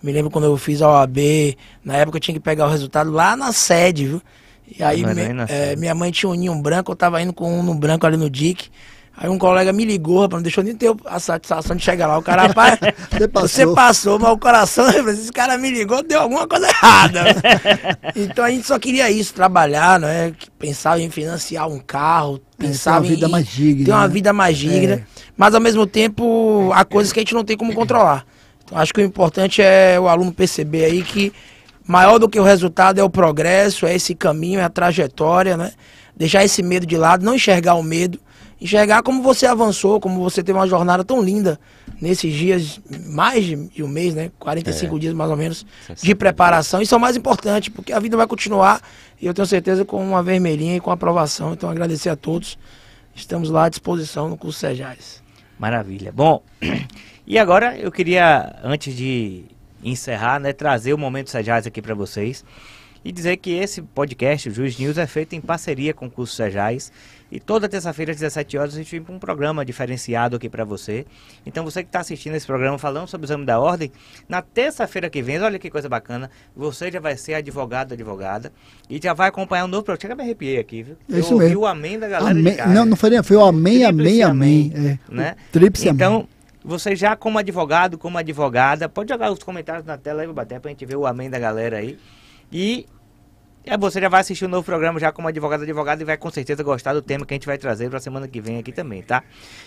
Me 0.00 0.12
lembro 0.12 0.30
quando 0.30 0.44
eu 0.44 0.56
fiz 0.56 0.80
a 0.80 0.88
OAB, 0.88 1.56
na 1.84 1.96
época 1.96 2.18
eu 2.18 2.20
tinha 2.20 2.34
que 2.34 2.40
pegar 2.40 2.66
o 2.66 2.70
resultado 2.70 3.10
lá 3.10 3.36
na 3.36 3.52
sede, 3.52 4.06
viu? 4.06 4.22
E 4.78 4.82
aí 4.82 5.04
me, 5.04 5.22
é, 5.48 5.76
minha 5.76 5.94
mãe 5.94 6.10
tinha 6.10 6.28
um 6.30 6.34
ninho 6.34 6.54
branco, 6.60 6.92
eu 6.92 6.96
tava 6.96 7.20
indo 7.22 7.32
com 7.32 7.60
um 7.60 7.62
no 7.62 7.74
branco 7.74 8.06
ali 8.06 8.16
no 8.16 8.28
DIC. 8.28 8.70
Aí 9.18 9.30
um 9.30 9.38
colega 9.38 9.72
me 9.72 9.86
ligou, 9.86 10.20
rapaz, 10.20 10.38
não 10.38 10.42
deixou 10.42 10.62
nem 10.62 10.74
ter 10.74 10.94
a 11.06 11.18
satisfação 11.18 11.74
de 11.74 11.82
chegar 11.82 12.06
lá. 12.06 12.18
O 12.18 12.22
cara, 12.22 12.48
rapaz, 12.48 12.78
você, 13.10 13.26
passou. 13.26 13.48
você 13.48 13.66
passou, 13.74 14.18
mas 14.18 14.30
o 14.30 14.36
coração, 14.36 14.86
esse 15.08 15.32
cara 15.32 15.56
me 15.56 15.70
ligou, 15.70 16.02
deu 16.02 16.20
alguma 16.20 16.46
coisa 16.46 16.68
errada. 16.68 17.24
então 18.14 18.44
a 18.44 18.50
gente 18.50 18.66
só 18.66 18.78
queria 18.78 19.10
isso, 19.10 19.32
trabalhar, 19.32 19.98
não 19.98 20.06
é? 20.06 20.32
Pensava 20.58 21.00
em 21.00 21.08
financiar 21.08 21.66
um 21.66 21.78
carro, 21.78 22.38
pensava 22.58 23.06
é, 23.06 23.08
ter 23.08 23.14
uma 23.14 23.14
vida 23.14 23.26
em 23.26 23.30
mais 23.30 23.46
digna, 23.46 23.84
ter 23.86 23.92
uma 23.92 24.06
né? 24.06 24.12
vida 24.12 24.32
mais 24.34 24.58
digna. 24.58 24.94
É. 24.96 25.02
Mas 25.34 25.54
ao 25.54 25.60
mesmo 25.62 25.86
tempo, 25.86 26.70
há 26.74 26.84
coisas 26.84 27.10
que 27.10 27.18
a 27.18 27.22
gente 27.22 27.34
não 27.34 27.44
tem 27.44 27.56
como 27.56 27.72
controlar. 27.72 28.26
Então 28.64 28.76
acho 28.76 28.92
que 28.92 29.00
o 29.00 29.04
importante 29.04 29.62
é 29.62 29.98
o 29.98 30.08
aluno 30.08 30.30
perceber 30.30 30.84
aí 30.84 31.02
que 31.02 31.32
maior 31.86 32.18
do 32.18 32.28
que 32.28 32.38
o 32.38 32.42
resultado 32.42 33.00
é 33.00 33.02
o 33.04 33.08
progresso, 33.08 33.86
é 33.86 33.94
esse 33.94 34.14
caminho, 34.14 34.60
é 34.60 34.64
a 34.64 34.68
trajetória, 34.68 35.56
né? 35.56 35.72
Deixar 36.14 36.44
esse 36.44 36.62
medo 36.62 36.84
de 36.84 36.98
lado, 36.98 37.24
não 37.24 37.34
enxergar 37.34 37.76
o 37.76 37.82
medo 37.82 38.18
enxergar 38.60 39.02
como 39.02 39.22
você 39.22 39.46
avançou, 39.46 40.00
como 40.00 40.22
você 40.22 40.42
teve 40.42 40.58
uma 40.58 40.66
jornada 40.66 41.04
tão 41.04 41.22
linda 41.22 41.60
nesses 42.00 42.32
dias, 42.32 42.80
mais 43.06 43.44
de 43.44 43.82
um 43.82 43.88
mês, 43.88 44.14
né? 44.14 44.30
45 44.38 44.96
é. 44.96 44.98
dias 44.98 45.14
mais 45.14 45.30
ou 45.30 45.36
menos 45.36 45.66
de 46.02 46.14
preparação. 46.14 46.80
Isso 46.80 46.94
é 46.94 46.98
o 46.98 47.00
mais 47.00 47.16
importante, 47.16 47.70
porque 47.70 47.92
a 47.92 48.00
vida 48.00 48.16
vai 48.16 48.26
continuar 48.26 48.80
e 49.20 49.26
eu 49.26 49.34
tenho 49.34 49.46
certeza 49.46 49.84
com 49.84 50.02
uma 50.02 50.22
vermelhinha 50.22 50.76
e 50.76 50.80
com 50.80 50.90
aprovação. 50.90 51.52
Então 51.52 51.68
agradecer 51.68 52.08
a 52.08 52.16
todos. 52.16 52.58
Estamos 53.14 53.50
lá 53.50 53.64
à 53.64 53.68
disposição 53.68 54.28
no 54.28 54.36
curso 54.36 54.58
Sejais. 54.58 55.22
Maravilha. 55.58 56.12
Bom, 56.12 56.42
e 57.26 57.38
agora 57.38 57.78
eu 57.78 57.90
queria, 57.90 58.56
antes 58.62 58.94
de 58.94 59.44
encerrar, 59.82 60.38
né, 60.38 60.52
trazer 60.52 60.92
o 60.92 60.98
momento 60.98 61.30
Sejais 61.30 61.66
aqui 61.66 61.80
para 61.80 61.94
vocês. 61.94 62.44
E 63.04 63.12
dizer 63.12 63.36
que 63.36 63.52
esse 63.52 63.80
podcast, 63.82 64.48
o 64.48 64.52
Juiz 64.52 64.76
News, 64.78 64.98
é 64.98 65.06
feito 65.06 65.34
em 65.34 65.40
parceria 65.40 65.94
com 65.94 66.06
o 66.06 66.10
curso 66.10 66.34
Sejais. 66.34 66.90
E 67.30 67.40
toda 67.40 67.68
terça-feira, 67.68 68.12
às 68.12 68.18
17 68.18 68.56
horas, 68.56 68.74
a 68.74 68.78
gente 68.78 68.90
vem 68.92 69.02
com 69.02 69.14
um 69.14 69.18
programa 69.18 69.64
diferenciado 69.64 70.36
aqui 70.36 70.48
para 70.48 70.64
você. 70.64 71.04
Então, 71.44 71.64
você 71.64 71.82
que 71.82 71.88
está 71.88 71.98
assistindo 71.98 72.36
esse 72.36 72.46
programa 72.46 72.78
falando 72.78 73.08
sobre 73.08 73.24
o 73.24 73.26
exame 73.26 73.44
da 73.44 73.58
ordem, 73.58 73.90
na 74.28 74.40
terça-feira 74.42 75.10
que 75.10 75.20
vem, 75.20 75.40
olha 75.40 75.58
que 75.58 75.68
coisa 75.68 75.88
bacana, 75.88 76.30
você 76.54 76.90
já 76.90 77.00
vai 77.00 77.16
ser 77.16 77.34
advogado, 77.34 77.92
advogada, 77.94 78.52
e 78.88 79.00
já 79.02 79.12
vai 79.12 79.28
acompanhar 79.28 79.64
um 79.64 79.68
novo 79.68 79.82
projeto. 79.82 80.02
Chega, 80.02 80.14
me 80.14 80.22
arrepiei 80.22 80.58
aqui, 80.58 80.84
viu? 80.84 80.96
É 81.12 81.18
isso 81.18 81.30
Eu 81.30 81.34
ouvi 81.34 81.46
mesmo. 81.48 81.60
o 81.62 81.66
amém 81.66 81.98
da 81.98 82.06
galera 82.08 82.30
Amém-. 82.30 82.56
Não, 82.68 82.84
não 82.84 82.96
foi, 82.96 83.10
nem- 83.10 83.22
foi 83.24 83.36
o 83.36 83.44
amém, 83.44 83.84
amém, 83.84 84.04
Tríplice 84.04 84.22
amém. 84.22 84.72
amém, 84.76 84.98
É, 85.10 85.14
né? 85.14 85.36
Tríplice 85.50 85.88
então, 85.88 86.14
amém. 86.14 86.28
você 86.64 86.94
já 86.94 87.16
como 87.16 87.38
advogado, 87.38 87.98
como 87.98 88.18
advogada, 88.18 88.88
pode 88.88 89.12
jogar 89.12 89.32
os 89.32 89.40
comentários 89.42 89.84
na 89.84 89.98
tela 89.98 90.22
aí, 90.22 90.28
bater 90.32 90.60
pra 90.60 90.70
gente 90.70 90.86
ver 90.86 90.94
o 90.96 91.04
amém 91.04 91.28
da 91.28 91.40
galera 91.40 91.78
aí. 91.78 91.98
E 92.52 92.86
é, 93.66 93.76
você 93.76 94.00
já 94.00 94.08
vai 94.08 94.20
assistir 94.20 94.44
o 94.44 94.48
novo 94.48 94.64
programa 94.64 95.00
já 95.00 95.10
como 95.10 95.26
advogado, 95.26 95.64
advogado 95.64 96.00
e 96.00 96.04
vai 96.04 96.16
com 96.16 96.30
certeza 96.30 96.62
gostar 96.62 96.94
do 96.94 97.02
tema 97.02 97.26
que 97.26 97.34
a 97.34 97.36
gente 97.36 97.46
vai 97.46 97.58
trazer 97.58 97.88
para 97.88 97.98
a 97.98 98.00
semana 98.00 98.28
que 98.28 98.40
vem 98.40 98.58
aqui 98.58 98.70
também, 98.70 99.02
tá? 99.02 99.24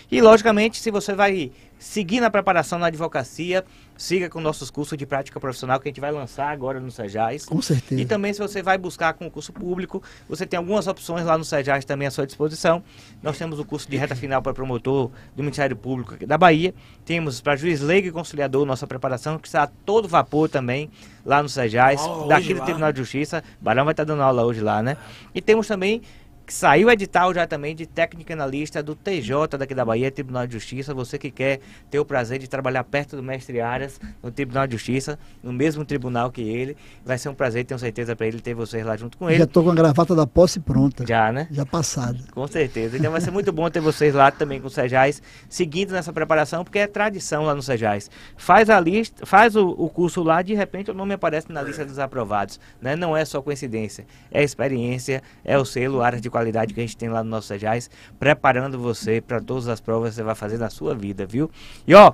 E 0.10 0.22
logicamente, 0.22 0.82
se 0.82 0.90
você 0.90 1.14
vai 1.14 1.52
seguir 1.80 2.20
na 2.20 2.30
preparação 2.30 2.78
na 2.78 2.88
advocacia, 2.88 3.66
siga 3.98 4.30
com 4.30 4.40
nossos 4.40 4.70
cursos 4.70 4.98
de 4.98 5.06
prática 5.06 5.40
profissional 5.40 5.80
que 5.80 5.88
a 5.88 5.90
gente 5.90 6.02
vai 6.02 6.12
lançar 6.12 6.50
agora 6.50 6.80
no 6.80 6.92
Sejais. 6.92 7.46
Com 7.46 7.62
certeza. 7.62 8.00
E 8.00 8.06
também 8.06 8.34
se 8.34 8.40
você 8.40 8.62
vai 8.62 8.78
buscar 8.78 9.14
concurso 9.14 9.52
público, 9.52 10.04
você 10.28 10.46
tem 10.46 10.58
algumas 10.58 10.88
opções 10.88 11.26
lá 11.26 11.38
no 11.38 11.44
Sejais 11.44 11.86
também 11.86 12.08
à 12.08 12.12
sua 12.12 12.28
disposição. 12.28 12.84
Nós 13.24 13.38
temos 13.38 13.58
o 13.58 13.66
curso 13.66 13.90
de 13.90 13.98
reta 13.98 14.16
final 14.16 14.42
para 14.42 14.54
promotor 14.54 15.10
do 15.36 15.44
Ministério 15.44 15.76
Público 15.76 16.14
aqui 16.14 16.26
da 16.26 16.38
Bahia. 16.38 16.74
Temos 17.04 17.42
para 17.42 17.56
juiz 17.56 17.82
leigo 17.82 18.08
e 18.08 18.12
conciliador 18.12 18.66
nossa 18.66 18.86
preparação, 18.86 19.40
que 19.40 19.48
está 19.48 19.64
a 19.64 19.68
todo 19.68 20.08
vapor 20.08 20.50
também 20.50 20.90
lá 21.26 21.42
no 21.42 21.50
Sejais, 21.50 22.02
daqui 22.28 22.54
do. 22.54 22.60
Tribunal 22.70 22.92
de 22.92 23.00
Justiça. 23.00 23.44
Barão 23.60 23.86
vai 23.86 23.94
estar 23.94 24.04
dando 24.04 24.22
aula 24.22 24.44
hoje 24.44 24.62
lá, 24.62 24.84
né? 24.84 24.98
E 25.34 25.42
temos 25.42 25.68
também 25.68 26.02
que 26.50 26.54
saiu 26.56 26.88
o 26.88 26.92
edital 26.92 27.32
já 27.32 27.46
também 27.46 27.76
de 27.76 27.86
técnico 27.86 28.34
analista 28.34 28.82
do 28.82 28.96
TJ 28.96 29.56
daqui 29.56 29.76
da 29.76 29.86
Bahia, 29.86 30.10
Tribunal 30.10 30.48
de 30.48 30.54
Justiça. 30.54 30.96
Você 30.96 31.16
que 31.20 31.30
quer 31.30 31.60
ter 31.92 32.00
o 32.00 32.06
prazer 32.06 32.40
de 32.40 32.50
trabalhar 32.50 32.84
perto 32.84 33.16
do 33.16 33.22
mestre 33.22 33.62
Arias 33.62 34.02
no 34.24 34.32
Tribunal 34.32 34.66
de 34.66 34.74
Justiça, 34.74 35.20
no 35.44 35.54
mesmo 35.54 35.86
tribunal 35.86 36.32
que 36.32 36.42
ele, 36.42 36.76
vai 37.06 37.20
ser 37.20 37.30
um 37.30 37.36
prazer, 37.36 37.66
tenho 37.66 37.80
certeza 37.80 38.16
para 38.16 38.26
ele 38.26 38.42
ter 38.42 38.56
vocês 38.56 38.84
lá 38.84 38.98
junto 38.98 39.16
com 39.16 39.30
ele. 39.30 39.38
Já 39.38 39.46
tô 39.46 39.64
com 39.64 39.70
a 39.70 39.76
gravata 39.76 40.16
da 40.16 40.26
posse 40.26 40.60
pronta. 40.60 41.06
Já, 41.06 41.32
né? 41.32 41.48
Já 41.52 41.68
passada. 41.68 42.18
Com 42.34 42.48
certeza. 42.48 42.98
Então 42.98 43.12
vai 43.12 43.22
ser 43.22 43.30
muito 43.30 43.54
bom 43.54 43.70
ter 43.70 43.80
vocês 43.80 44.16
lá 44.16 44.32
também 44.32 44.60
com 44.60 44.66
o 44.66 44.72
Sejais, 44.72 45.22
seguindo 45.48 45.92
nessa 45.92 46.12
preparação, 46.12 46.64
porque 46.64 46.80
é 46.80 46.88
tradição 46.88 47.44
lá 47.44 47.54
no 47.54 47.62
Sejais. 47.62 48.10
Faz 48.36 48.72
a 48.72 48.80
lista, 48.80 49.24
faz 49.24 49.56
o, 49.56 49.70
o 49.70 49.88
curso 49.88 50.24
lá, 50.24 50.42
de 50.42 50.56
repente 50.56 50.90
o 50.90 50.96
nome 50.96 51.14
aparece 51.14 51.52
na 51.52 51.62
lista 51.62 51.86
dos 51.86 52.00
aprovados. 52.00 52.60
Né? 52.82 52.96
Não 52.96 53.16
é 53.16 53.24
só 53.24 53.40
coincidência, 53.40 54.08
é 54.32 54.44
experiência, 54.44 55.22
é 55.46 55.56
o 55.56 55.64
selo, 55.64 56.02
área 56.02 56.20
de 56.20 56.28
qualidade 56.40 56.74
que 56.74 56.80
a 56.80 56.84
gente 56.84 56.96
tem 56.96 57.10
lá 57.10 57.24
no 57.24 57.30
nosso 57.30 57.48
Sejais, 57.48 57.90
preparando 58.18 58.80
você 58.80 59.20
para 59.20 59.42
todas 59.42 59.68
as 59.68 59.80
provas 59.80 60.12
que 60.12 60.16
você 60.16 60.24
vai 60.24 60.36
fazer 60.36 60.58
na 60.58 60.70
sua 60.70 60.96
vida, 60.96 61.26
viu? 61.26 61.52
E 61.86 61.94
ó, 61.94 62.14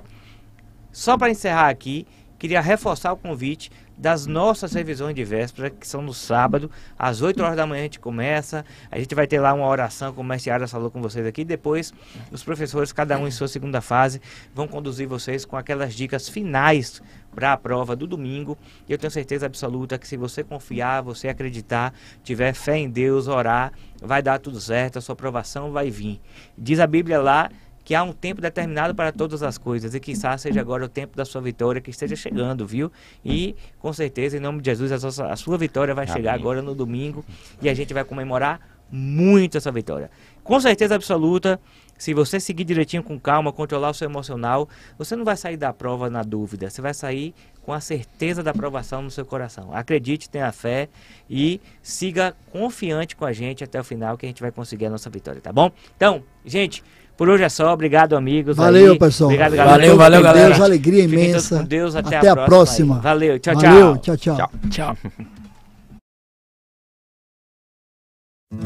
só 0.90 1.16
para 1.16 1.30
encerrar 1.30 1.68
aqui, 1.68 2.06
queria 2.38 2.60
reforçar 2.60 3.12
o 3.12 3.16
convite 3.16 3.70
das 3.96 4.26
nossas 4.26 4.74
revisões 4.74 5.14
de 5.14 5.24
véspera, 5.24 5.70
que 5.70 5.86
são 5.86 6.02
no 6.02 6.12
sábado, 6.12 6.70
às 6.98 7.22
8 7.22 7.42
horas 7.42 7.56
da 7.56 7.66
manhã 7.66 7.80
a 7.80 7.84
gente 7.84 7.98
começa. 7.98 8.64
A 8.90 8.98
gente 8.98 9.14
vai 9.14 9.26
ter 9.26 9.40
lá 9.40 9.54
uma 9.54 9.66
oração, 9.66 10.12
como 10.12 10.28
mestre 10.28 10.50
Arias 10.50 10.70
falou 10.70 10.90
com 10.90 11.00
vocês 11.00 11.26
aqui. 11.26 11.44
Depois, 11.44 11.94
os 12.30 12.42
professores, 12.42 12.92
cada 12.92 13.18
um 13.18 13.26
em 13.26 13.30
sua 13.30 13.48
segunda 13.48 13.80
fase, 13.80 14.20
vão 14.54 14.68
conduzir 14.68 15.08
vocês 15.08 15.44
com 15.44 15.56
aquelas 15.56 15.94
dicas 15.94 16.28
finais 16.28 17.02
para 17.34 17.52
a 17.52 17.56
prova 17.56 17.96
do 17.96 18.06
domingo. 18.06 18.56
E 18.88 18.92
eu 18.92 18.98
tenho 18.98 19.10
certeza 19.10 19.46
absoluta 19.46 19.98
que 19.98 20.06
se 20.06 20.16
você 20.16 20.44
confiar, 20.44 21.02
você 21.02 21.28
acreditar, 21.28 21.94
tiver 22.22 22.52
fé 22.52 22.76
em 22.76 22.90
Deus, 22.90 23.28
orar, 23.28 23.72
vai 24.00 24.22
dar 24.22 24.38
tudo 24.38 24.60
certo, 24.60 24.98
a 24.98 25.00
sua 25.00 25.14
aprovação 25.14 25.72
vai 25.72 25.90
vir. 25.90 26.20
Diz 26.56 26.80
a 26.80 26.86
Bíblia 26.86 27.20
lá 27.20 27.50
que 27.86 27.94
há 27.94 28.02
um 28.02 28.12
tempo 28.12 28.40
determinado 28.40 28.96
para 28.96 29.12
todas 29.12 29.44
as 29.44 29.56
coisas 29.56 29.94
e 29.94 30.00
quizá 30.00 30.36
seja 30.36 30.60
agora 30.60 30.84
o 30.84 30.88
tempo 30.88 31.16
da 31.16 31.24
sua 31.24 31.40
vitória 31.40 31.80
que 31.80 31.88
esteja 31.88 32.16
chegando, 32.16 32.66
viu? 32.66 32.90
E 33.24 33.54
com 33.78 33.92
certeza, 33.92 34.36
em 34.36 34.40
nome 34.40 34.60
de 34.60 34.68
Jesus, 34.68 34.90
a 34.90 34.98
sua, 34.98 35.32
a 35.32 35.36
sua 35.36 35.56
vitória 35.56 35.94
vai 35.94 36.04
chegar 36.04 36.32
Amém. 36.32 36.40
agora 36.42 36.60
no 36.60 36.74
domingo 36.74 37.24
e 37.62 37.68
a 37.68 37.74
gente 37.74 37.94
vai 37.94 38.02
comemorar 38.02 38.60
muito 38.90 39.56
essa 39.56 39.70
vitória. 39.70 40.10
Com 40.42 40.58
certeza 40.58 40.96
absoluta, 40.96 41.60
se 41.96 42.12
você 42.12 42.40
seguir 42.40 42.64
direitinho 42.64 43.04
com 43.04 43.20
calma, 43.20 43.52
controlar 43.52 43.90
o 43.90 43.94
seu 43.94 44.08
emocional, 44.08 44.68
você 44.98 45.14
não 45.14 45.24
vai 45.24 45.36
sair 45.36 45.56
da 45.56 45.72
prova 45.72 46.10
na 46.10 46.24
dúvida, 46.24 46.68
você 46.68 46.82
vai 46.82 46.92
sair 46.92 47.34
com 47.62 47.72
a 47.72 47.78
certeza 47.78 48.42
da 48.42 48.50
aprovação 48.50 49.00
no 49.00 49.12
seu 49.12 49.24
coração. 49.24 49.72
Acredite, 49.72 50.28
tenha 50.28 50.50
fé 50.50 50.88
e 51.30 51.60
siga 51.80 52.34
confiante 52.50 53.14
com 53.14 53.24
a 53.24 53.32
gente 53.32 53.62
até 53.62 53.78
o 53.78 53.84
final 53.84 54.18
que 54.18 54.26
a 54.26 54.28
gente 54.28 54.42
vai 54.42 54.50
conseguir 54.50 54.86
a 54.86 54.90
nossa 54.90 55.08
vitória, 55.08 55.40
tá 55.40 55.52
bom? 55.52 55.70
Então, 55.96 56.24
gente, 56.44 56.82
por 57.16 57.28
hoje 57.28 57.44
é 57.44 57.48
só. 57.48 57.72
Obrigado, 57.72 58.16
amigos. 58.16 58.56
Valeu, 58.56 58.92
aí. 58.92 58.98
pessoal. 58.98 59.28
Obrigado, 59.28 59.56
galera. 59.56 59.70
Valeu, 59.78 59.96
valeu, 59.96 60.22
galera. 60.22 60.48
Deus, 60.50 60.60
alegria 60.60 61.04
imensa. 61.04 61.58
com 61.58 61.64
Deus. 61.64 61.96
Até, 61.96 62.16
Até 62.16 62.28
a 62.28 62.32
a 62.32 62.34
próxima. 62.34 62.46
próxima. 62.46 63.00
Valeu. 63.00 63.38
Tchau, 63.38 63.54
Valeu, 63.54 63.96
tchau. 63.98 64.16
tchau, 64.16 64.36
tchau. 64.36 64.96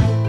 Tchau. 0.04 0.19